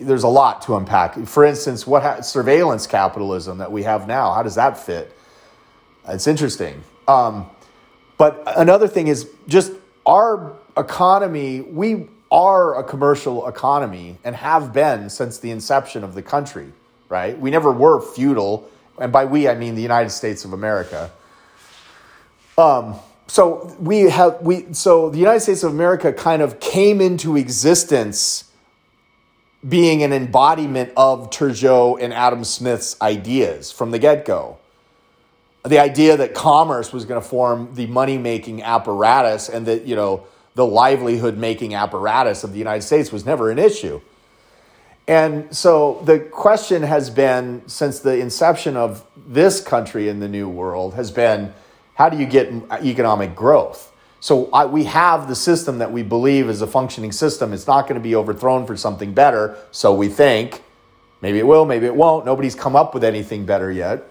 there's 0.00 0.22
a 0.22 0.28
lot 0.28 0.62
to 0.62 0.76
unpack. 0.76 1.18
For 1.26 1.44
instance, 1.44 1.86
what 1.86 2.02
ha- 2.02 2.20
surveillance 2.20 2.86
capitalism 2.86 3.58
that 3.58 3.72
we 3.72 3.82
have 3.82 4.06
now? 4.06 4.32
How 4.32 4.42
does 4.42 4.54
that 4.54 4.78
fit? 4.78 5.16
It's 6.06 6.26
interesting. 6.26 6.84
Um, 7.08 7.50
but 8.16 8.42
another 8.46 8.88
thing 8.88 9.08
is 9.08 9.28
just 9.48 9.72
our 10.04 10.56
economy. 10.76 11.60
We 11.60 12.08
are 12.30 12.78
a 12.78 12.84
commercial 12.84 13.46
economy 13.48 14.18
and 14.22 14.36
have 14.36 14.72
been 14.72 15.10
since 15.10 15.38
the 15.38 15.50
inception 15.50 16.04
of 16.04 16.14
the 16.14 16.22
country. 16.22 16.72
Right? 17.08 17.38
We 17.38 17.50
never 17.50 17.70
were 17.70 18.00
feudal, 18.00 18.68
and 19.00 19.12
by 19.12 19.24
we 19.24 19.48
I 19.48 19.54
mean 19.54 19.74
the 19.74 19.82
United 19.82 20.10
States 20.10 20.44
of 20.44 20.52
America. 20.52 21.10
Um, 22.58 22.96
so 23.26 23.76
we 23.78 24.02
have 24.02 24.40
we 24.40 24.72
so 24.72 25.10
the 25.10 25.18
United 25.18 25.40
States 25.40 25.62
of 25.62 25.72
America 25.72 26.12
kind 26.12 26.42
of 26.42 26.60
came 26.60 27.00
into 27.00 27.36
existence 27.36 28.50
being 29.66 30.02
an 30.02 30.12
embodiment 30.12 30.92
of 30.96 31.30
Turgot 31.30 32.00
and 32.00 32.12
Adam 32.12 32.44
Smith's 32.44 33.00
ideas 33.00 33.72
from 33.72 33.90
the 33.90 33.98
get 33.98 34.24
go. 34.24 34.58
The 35.64 35.80
idea 35.80 36.16
that 36.16 36.34
commerce 36.34 36.92
was 36.92 37.04
going 37.04 37.20
to 37.20 37.26
form 37.26 37.74
the 37.74 37.86
money 37.86 38.18
making 38.18 38.62
apparatus 38.62 39.48
and 39.48 39.66
that, 39.66 39.84
you 39.84 39.96
know, 39.96 40.24
the 40.54 40.64
livelihood 40.64 41.36
making 41.36 41.74
apparatus 41.74 42.44
of 42.44 42.52
the 42.52 42.58
United 42.58 42.82
States 42.82 43.10
was 43.10 43.26
never 43.26 43.50
an 43.50 43.58
issue. 43.58 44.00
And 45.08 45.54
so 45.54 46.02
the 46.04 46.18
question 46.18 46.82
has 46.82 47.10
been 47.10 47.62
since 47.66 48.00
the 48.00 48.18
inception 48.18 48.76
of 48.76 49.04
this 49.26 49.60
country 49.60 50.08
in 50.08 50.20
the 50.20 50.28
New 50.28 50.48
World 50.48 50.94
has 50.94 51.10
been 51.10 51.54
how 51.94 52.08
do 52.08 52.18
you 52.18 52.26
get 52.26 52.52
economic 52.82 53.34
growth? 53.34 53.92
So 54.20 54.50
I, 54.52 54.66
we 54.66 54.84
have 54.84 55.28
the 55.28 55.34
system 55.34 55.78
that 55.78 55.92
we 55.92 56.02
believe 56.02 56.48
is 56.48 56.60
a 56.60 56.66
functioning 56.66 57.12
system. 57.12 57.52
It's 57.52 57.66
not 57.66 57.82
going 57.82 57.94
to 57.94 58.02
be 58.02 58.16
overthrown 58.16 58.66
for 58.66 58.76
something 58.76 59.14
better. 59.14 59.56
So 59.70 59.94
we 59.94 60.08
think 60.08 60.62
maybe 61.22 61.38
it 61.38 61.46
will, 61.46 61.64
maybe 61.64 61.86
it 61.86 61.94
won't. 61.94 62.26
Nobody's 62.26 62.54
come 62.54 62.74
up 62.76 62.92
with 62.92 63.04
anything 63.04 63.46
better 63.46 63.70
yet. 63.70 64.02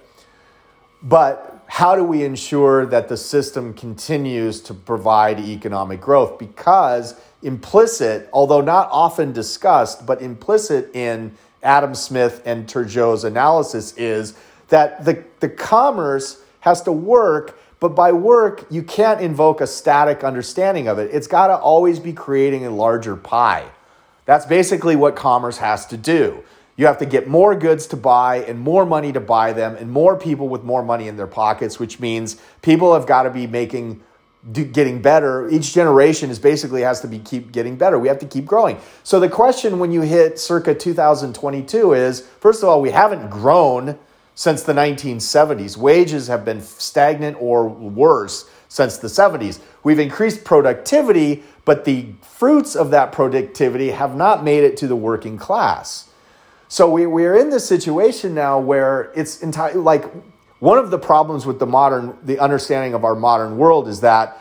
But 1.03 1.63
how 1.67 1.95
do 1.95 2.03
we 2.03 2.23
ensure 2.23 2.85
that 2.85 3.09
the 3.09 3.17
system 3.17 3.73
continues 3.73 4.61
to 4.61 4.73
provide 4.73 5.39
economic 5.39 6.01
growth? 6.01 6.39
Because 6.39 7.19
implicit, 7.45 8.29
although 8.33 8.61
not 8.61 8.89
often 8.91 9.31
discussed, 9.31 10.05
but 10.05 10.21
implicit 10.21 10.93
in 10.95 11.31
Adam 11.63 11.95
Smith 11.95 12.41
and 12.45 12.67
Turgot's 12.67 13.23
analysis 13.23 13.93
is 13.97 14.35
that 14.67 15.05
the, 15.05 15.23
the 15.39 15.49
commerce 15.49 16.41
has 16.61 16.81
to 16.81 16.91
work 16.91 17.57
but 17.79 17.89
by 17.89 18.11
work, 18.11 18.65
you 18.69 18.83
can't 18.83 19.21
invoke 19.21 19.61
a 19.61 19.67
static 19.67 20.23
understanding 20.23 20.87
of 20.87 20.97
it. 20.97 21.11
It's 21.13 21.27
got 21.27 21.47
to 21.47 21.57
always 21.57 21.99
be 21.99 22.13
creating 22.13 22.65
a 22.65 22.71
larger 22.71 23.15
pie. 23.15 23.65
That's 24.25 24.45
basically 24.45 24.95
what 24.95 25.15
commerce 25.15 25.57
has 25.57 25.85
to 25.87 25.97
do. 25.97 26.43
You 26.77 26.87
have 26.87 26.97
to 26.97 27.05
get 27.05 27.27
more 27.27 27.55
goods 27.55 27.87
to 27.87 27.95
buy 27.95 28.37
and 28.37 28.59
more 28.59 28.85
money 28.85 29.11
to 29.13 29.19
buy 29.19 29.53
them 29.53 29.75
and 29.75 29.91
more 29.91 30.17
people 30.17 30.49
with 30.49 30.63
more 30.63 30.83
money 30.83 31.07
in 31.07 31.15
their 31.15 31.27
pockets, 31.27 31.79
which 31.79 31.99
means 31.99 32.37
people 32.61 32.93
have 32.93 33.05
got 33.05 33.23
to 33.23 33.29
be 33.29 33.45
making 33.47 34.01
getting 34.53 35.01
better. 35.01 35.49
Each 35.49 35.73
generation 35.73 36.29
is 36.29 36.37
basically 36.37 36.81
has 36.81 37.01
to 37.01 37.07
be 37.07 37.19
keep 37.19 37.51
getting 37.51 37.75
better. 37.75 37.97
We 37.97 38.07
have 38.07 38.19
to 38.19 38.27
keep 38.27 38.45
growing. 38.45 38.77
So 39.03 39.19
the 39.19 39.29
question 39.29 39.79
when 39.79 39.91
you 39.91 40.01
hit 40.01 40.39
circa 40.39 40.75
2022 40.75 41.93
is 41.93 42.21
first 42.39 42.61
of 42.61 42.69
all, 42.69 42.81
we 42.81 42.91
haven't 42.91 43.29
grown 43.29 43.97
since 44.35 44.63
the 44.63 44.73
1970s. 44.73 45.77
Wages 45.77 46.27
have 46.27 46.45
been 46.45 46.61
stagnant 46.61 47.37
or 47.39 47.67
worse 47.67 48.49
since 48.67 48.97
the 48.97 49.07
70s. 49.07 49.59
We've 49.83 49.99
increased 49.99 50.43
productivity, 50.43 51.43
but 51.63 51.85
the 51.85 52.09
fruits 52.21 52.75
of 52.75 52.91
that 52.91 53.11
productivity 53.11 53.91
have 53.91 54.15
not 54.15 54.43
made 54.43 54.63
it 54.63 54.77
to 54.77 54.87
the 54.87 54.95
working 54.95 55.37
class. 55.37 56.09
So 56.67 56.89
we, 56.89 57.05
we're 57.05 57.37
in 57.37 57.49
this 57.49 57.65
situation 57.67 58.33
now 58.33 58.59
where 58.59 59.11
it's 59.15 59.41
entirely 59.41 59.79
like 59.79 60.05
one 60.59 60.77
of 60.77 60.89
the 60.89 60.99
problems 60.99 61.45
with 61.45 61.59
the 61.59 61.65
modern, 61.65 62.17
the 62.23 62.39
understanding 62.39 62.93
of 62.93 63.03
our 63.03 63.15
modern 63.15 63.57
world 63.57 63.87
is 63.87 64.01
that 64.01 64.37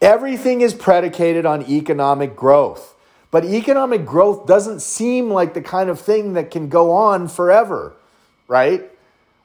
everything 0.00 0.60
is 0.60 0.74
predicated 0.74 1.46
on 1.46 1.62
economic 1.68 2.36
growth. 2.36 2.94
But 3.30 3.44
economic 3.44 4.06
growth 4.06 4.46
doesn't 4.46 4.80
seem 4.80 5.30
like 5.30 5.54
the 5.54 5.62
kind 5.62 5.90
of 5.90 6.00
thing 6.00 6.34
that 6.34 6.50
can 6.50 6.68
go 6.68 6.92
on 6.92 7.28
forever, 7.28 7.94
right? 8.48 8.84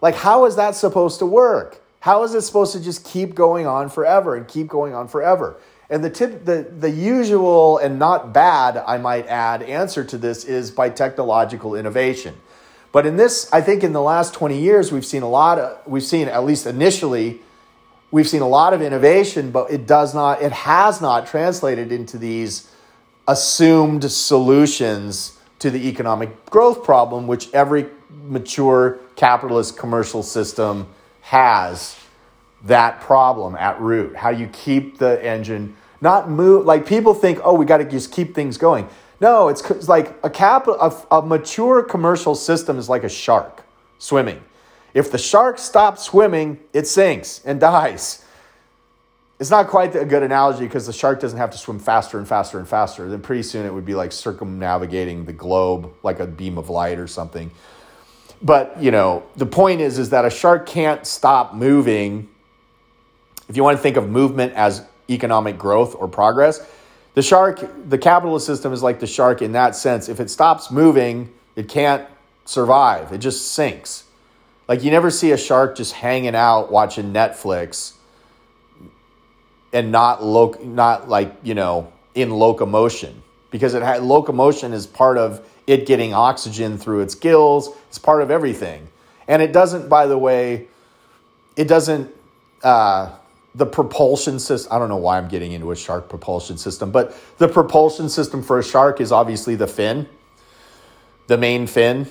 Like, 0.02 0.16
how 0.16 0.46
is 0.46 0.56
that 0.56 0.76
supposed 0.76 1.20
to 1.20 1.26
work? 1.26 1.82
How 2.02 2.24
is 2.24 2.34
it 2.34 2.42
supposed 2.42 2.74
to 2.74 2.80
just 2.82 3.06
keep 3.06 3.36
going 3.36 3.68
on 3.68 3.90
forever 3.90 4.36
and 4.36 4.48
keep 4.48 4.68
going 4.68 4.94
on 4.94 5.08
forever? 5.08 5.58
And 5.90 6.04
the 6.04 6.10
tip, 6.10 6.46
the, 6.46 6.64
the 6.80 6.90
usual 6.90 7.78
and 7.78 8.00
not 8.00 8.34
bad, 8.34 8.78
I 8.78 8.98
might 8.98 9.28
add, 9.28 9.62
answer 9.62 10.04
to 10.06 10.18
this 10.18 10.46
is 10.46 10.72
by 10.72 10.90
technological 10.90 11.76
innovation. 11.76 12.36
But 12.92 13.06
in 13.06 13.16
this, 13.16 13.52
I 13.54 13.62
think 13.62 13.84
in 13.84 13.94
the 13.94 14.02
last 14.02 14.34
20 14.34 14.60
years, 14.60 14.92
we've 14.92 15.06
seen 15.06 15.24
a 15.24 15.30
lot 15.30 15.60
of, 15.60 15.88
we've 15.88 16.04
seen, 16.04 16.28
at 16.28 16.44
least 16.44 16.66
initially, 16.66 17.40
we've 18.12 18.28
seen 18.28 18.42
a 18.42 18.48
lot 18.48 18.74
of 18.74 18.82
innovation, 18.82 19.52
but 19.52 19.72
it 19.72 19.88
does 19.88 20.14
not, 20.14 20.42
it 20.42 20.52
has 20.52 21.02
not 21.02 21.28
translated 21.28 21.92
into 21.92 22.18
these 22.18 22.70
assumed 23.28 24.12
solutions 24.12 25.40
to 25.60 25.70
the 25.70 25.88
economic 25.88 26.46
growth 26.48 26.84
problem, 26.84 27.28
which 27.28 27.52
every 27.54 27.86
mature 28.10 29.00
capitalist 29.16 29.78
commercial 29.78 30.24
system 30.24 30.88
has 31.22 31.98
that 32.64 33.00
problem 33.00 33.56
at 33.56 33.80
root. 33.80 34.16
How 34.16 34.30
you 34.32 34.48
keep 34.48 34.98
the 34.98 35.24
engine 35.24 35.78
not 36.02 36.30
move 36.30 36.66
like 36.66 36.86
people 36.88 37.14
think, 37.14 37.40
oh, 37.44 37.54
we 37.54 37.66
got 37.66 37.78
to 37.78 37.86
just 37.86 38.12
keep 38.12 38.34
things 38.34 38.58
going. 38.58 38.90
No, 39.22 39.50
it's, 39.50 39.62
it's 39.70 39.88
like 39.88 40.16
a 40.24 40.30
capital 40.32 40.82
a, 40.82 41.20
a 41.20 41.22
mature 41.22 41.84
commercial 41.84 42.34
system 42.34 42.80
is 42.80 42.90
like 42.90 43.04
a 43.04 43.10
shark 43.10 43.64
swimming. 44.00 44.44
If 44.96 45.12
the 45.12 45.20
shark 45.20 45.60
stops 45.60 46.04
swimming, 46.04 46.60
it 46.74 46.88
sinks 46.88 47.40
and 47.46 47.60
dies. 47.72 48.26
It's 49.40 49.52
not 49.52 49.68
quite 49.68 49.96
a 49.96 50.06
good 50.06 50.24
analogy 50.24 50.66
because 50.66 50.86
the 50.86 50.94
shark 50.94 51.20
doesn't 51.20 51.38
have 51.38 51.52
to 51.52 51.58
swim 51.58 51.80
faster 51.80 52.18
and 52.18 52.28
faster 52.28 52.60
and 52.60 52.68
faster. 52.68 53.10
Then 53.10 53.22
pretty 53.22 53.44
soon 53.44 53.66
it 53.66 53.74
would 53.74 53.86
be 53.86 53.96
like 53.96 54.12
circumnavigating 54.12 55.26
the 55.26 55.34
globe 55.34 55.92
like 56.04 56.20
a 56.20 56.28
beam 56.28 56.58
of 56.58 56.70
light 56.70 57.00
or 57.00 57.08
something. 57.08 57.50
But, 58.44 58.82
you 58.82 58.90
know, 58.90 59.24
the 59.36 59.46
point 59.46 59.82
is 59.82 60.00
is 60.00 60.10
that 60.12 60.26
a 60.26 60.30
shark 60.32 60.66
can't 60.66 61.06
stop 61.06 61.54
moving. 61.54 62.28
If 63.48 63.56
you 63.56 63.64
want 63.64 63.78
to 63.78 63.82
think 63.82 63.98
of 63.98 64.10
movement 64.10 64.54
as 64.54 64.84
economic 65.10 65.58
growth 65.58 65.96
or 65.96 66.08
progress, 66.08 66.60
the 67.14 67.22
shark, 67.22 67.90
the 67.90 67.98
capitalist 67.98 68.46
system 68.46 68.72
is 68.74 68.82
like 68.82 69.00
the 69.00 69.08
shark 69.08 69.42
in 69.42 69.52
that 69.54 69.76
sense. 69.76 70.08
If 70.10 70.20
it 70.20 70.30
stops 70.30 70.72
moving, 70.72 71.34
it 71.56 71.68
can't 71.68 72.08
survive. 72.46 73.12
It 73.12 73.20
just 73.20 73.52
sinks. 73.52 74.06
Like 74.68 74.84
you 74.84 74.92
never 74.92 75.12
see 75.12 75.32
a 75.32 75.38
shark 75.38 75.76
just 75.76 75.94
hanging 75.94 76.36
out 76.36 76.72
watching 76.72 77.12
Netflix 77.12 77.96
and 79.74 79.92
not 79.92 80.24
loc 80.24 80.64
not 80.64 81.10
like 81.10 81.36
you 81.44 81.54
know 81.54 81.92
in 82.16 82.30
locomotion 82.30 83.22
because 83.50 83.74
it 83.74 83.82
had 83.82 84.04
locomotion 84.04 84.74
is 84.74 84.86
part 84.86 85.18
of 85.18 85.46
it 85.68 85.86
getting 85.86 86.14
oxygen 86.14 86.78
through 86.78 87.02
its 87.02 87.16
gills 87.16 87.70
it's 87.88 87.98
part 87.98 88.22
of 88.22 88.30
everything 88.30 88.88
and 89.28 89.42
it 89.42 89.54
doesn't 89.54 89.88
by 89.88 90.06
the 90.08 90.18
way 90.18 90.68
it 91.56 91.68
doesn't 91.68 92.14
uh, 92.64 93.12
the 93.56 93.66
propulsion 93.66 94.40
system 94.40 94.72
i 94.72 94.80
don't 94.80 94.90
know 94.90 94.98
why 94.98 95.18
i'm 95.18 95.28
getting 95.28 95.52
into 95.52 95.72
a 95.72 95.76
shark 95.76 96.10
propulsion 96.10 96.58
system 96.58 96.92
but 96.92 97.16
the 97.38 97.48
propulsion 97.48 98.10
system 98.10 98.42
for 98.42 98.60
a 98.60 98.64
shark 98.64 99.02
is 99.02 99.12
obviously 99.12 99.56
the 99.56 99.68
fin 99.68 100.08
the 101.28 101.38
main 101.38 101.68
fin 101.68 102.08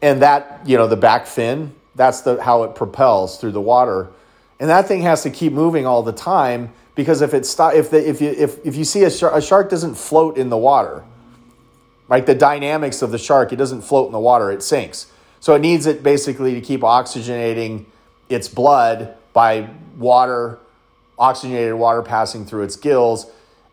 and 0.00 0.22
that 0.22 0.60
you 0.64 0.76
know 0.76 0.86
the 0.86 0.96
back 0.96 1.26
fin 1.26 1.74
that's 1.94 2.22
the 2.22 2.42
how 2.42 2.62
it 2.62 2.74
propels 2.74 3.38
through 3.38 3.52
the 3.52 3.60
water 3.60 4.10
and 4.60 4.70
that 4.70 4.86
thing 4.86 5.02
has 5.02 5.22
to 5.24 5.30
keep 5.30 5.52
moving 5.52 5.86
all 5.86 6.02
the 6.02 6.12
time 6.12 6.72
because 6.94 7.22
if 7.22 7.34
it 7.34 7.46
stop, 7.46 7.74
if 7.74 7.90
the, 7.90 8.08
if 8.08 8.20
you 8.20 8.30
if, 8.30 8.64
if 8.64 8.76
you 8.76 8.84
see 8.84 9.04
a 9.04 9.10
shark, 9.10 9.34
a 9.34 9.40
shark 9.40 9.70
doesn't 9.70 9.94
float 9.94 10.36
in 10.36 10.50
the 10.50 10.56
water, 10.56 11.04
right? 12.08 12.24
The 12.24 12.34
dynamics 12.34 13.02
of 13.02 13.10
the 13.10 13.18
shark, 13.18 13.52
it 13.52 13.56
doesn't 13.56 13.82
float 13.82 14.06
in 14.06 14.12
the 14.12 14.20
water; 14.20 14.50
it 14.50 14.62
sinks. 14.62 15.10
So 15.40 15.54
it 15.54 15.60
needs 15.60 15.86
it 15.86 16.02
basically 16.02 16.54
to 16.54 16.60
keep 16.60 16.82
oxygenating 16.82 17.86
its 18.28 18.48
blood 18.48 19.16
by 19.32 19.68
water, 19.96 20.58
oxygenated 21.18 21.74
water 21.74 22.02
passing 22.02 22.44
through 22.44 22.62
its 22.62 22.76
gills, 22.76 23.30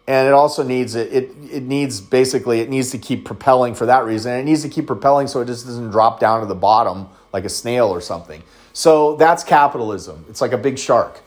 and 0.08 0.28
it 0.28 0.34
also 0.34 0.64
needs 0.64 0.96
it. 0.96 1.14
It 1.14 1.32
it 1.52 1.64
needs 1.64 2.02
basically 2.02 2.62
it 2.62 2.70
needs 2.70 2.92
to 2.92 2.98
keep 2.98 3.26
propelling 3.26 3.76
for 3.76 3.86
that 3.86 4.06
reason. 4.06 4.32
And 4.32 4.42
it 4.42 4.46
needs 4.46 4.64
to 4.64 4.70
keep 4.70 4.88
propelling 4.88 5.28
so 5.28 5.42
it 5.42 5.46
just 5.46 5.66
doesn't 5.66 5.92
drop 5.92 6.20
down 6.20 6.42
to 6.42 6.48
the 6.48 6.56
bottom 6.56 7.08
like 7.32 7.46
a 7.46 7.50
snail 7.50 7.90
or 7.90 8.02
something. 8.02 8.42
So 8.74 9.16
that's 9.18 9.44
capitalism. 9.44 10.26
It's 10.30 10.42
like 10.42 10.52
a 10.52 10.58
big 10.58 10.80
shark. 10.80 11.22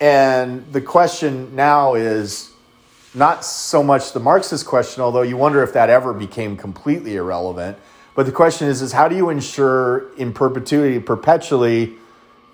And 0.00 0.70
the 0.72 0.80
question 0.80 1.54
now 1.54 1.94
is 1.94 2.50
not 3.14 3.44
so 3.44 3.82
much 3.82 4.12
the 4.12 4.20
Marxist 4.20 4.66
question, 4.66 5.02
although 5.02 5.22
you 5.22 5.36
wonder 5.36 5.62
if 5.62 5.72
that 5.72 5.88
ever 5.88 6.12
became 6.12 6.56
completely 6.56 7.16
irrelevant. 7.16 7.78
But 8.14 8.26
the 8.26 8.32
question 8.32 8.68
is, 8.68 8.82
is 8.82 8.92
how 8.92 9.08
do 9.08 9.16
you 9.16 9.30
ensure 9.30 10.12
in 10.14 10.32
perpetuity, 10.32 10.98
perpetually 10.98 11.94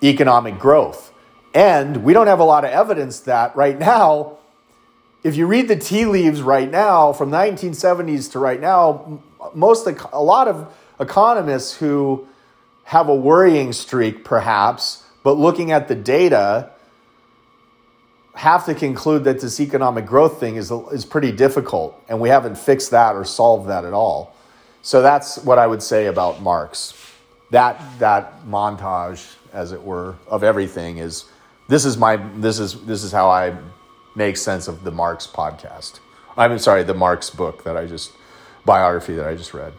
economic 0.03 0.59
growth? 0.59 1.12
And 1.53 2.03
we 2.03 2.13
don't 2.13 2.27
have 2.27 2.39
a 2.39 2.43
lot 2.43 2.65
of 2.65 2.71
evidence 2.71 3.21
that 3.21 3.55
right 3.55 3.77
now, 3.77 4.37
if 5.23 5.35
you 5.35 5.45
read 5.45 5.67
the 5.67 5.75
tea 5.75 6.05
leaves 6.05 6.41
right 6.41 6.69
now, 6.69 7.13
from 7.13 7.29
the 7.29 7.37
1970s 7.37 8.31
to 8.31 8.39
right 8.39 8.59
now, 8.59 9.21
most 9.53 9.87
a 9.87 10.21
lot 10.21 10.47
of 10.47 10.73
economists 10.99 11.75
who 11.77 12.27
have 12.85 13.07
a 13.07 13.15
worrying 13.15 13.71
streak, 13.71 14.23
perhaps, 14.23 15.03
but 15.23 15.33
looking 15.33 15.71
at 15.71 15.87
the 15.87 15.95
data, 15.95 16.69
have 18.35 18.65
to 18.65 18.73
conclude 18.73 19.23
that 19.25 19.39
this 19.39 19.59
economic 19.59 20.05
growth 20.05 20.39
thing 20.39 20.55
is, 20.55 20.71
is 20.71 21.05
pretty 21.05 21.31
difficult, 21.31 22.01
and 22.09 22.19
we 22.19 22.29
haven't 22.29 22.57
fixed 22.57 22.91
that 22.91 23.15
or 23.15 23.23
solved 23.23 23.69
that 23.69 23.85
at 23.85 23.93
all. 23.93 24.35
So 24.81 25.01
that's 25.01 25.37
what 25.37 25.59
I 25.59 25.67
would 25.67 25.83
say 25.83 26.07
about 26.07 26.41
Marx. 26.41 26.93
That 27.51 27.79
that 27.99 28.45
montage, 28.45 29.35
as 29.53 29.71
it 29.71 29.81
were, 29.81 30.15
of 30.27 30.43
everything 30.43 30.97
is 30.97 31.25
this 31.67 31.85
is 31.85 31.97
my 31.97 32.17
this 32.17 32.59
is 32.59 32.81
this 32.85 33.03
is 33.03 33.11
how 33.11 33.29
I 33.29 33.55
make 34.15 34.37
sense 34.37 34.67
of 34.67 34.83
the 34.83 34.91
Marx 34.91 35.27
podcast. 35.27 35.99
I'm 36.37 36.57
sorry, 36.59 36.83
the 36.83 36.93
Marx 36.93 37.29
book 37.29 37.63
that 37.63 37.77
I 37.77 37.85
just 37.85 38.13
biography 38.65 39.13
that 39.15 39.27
I 39.27 39.35
just 39.35 39.53
read. 39.53 39.73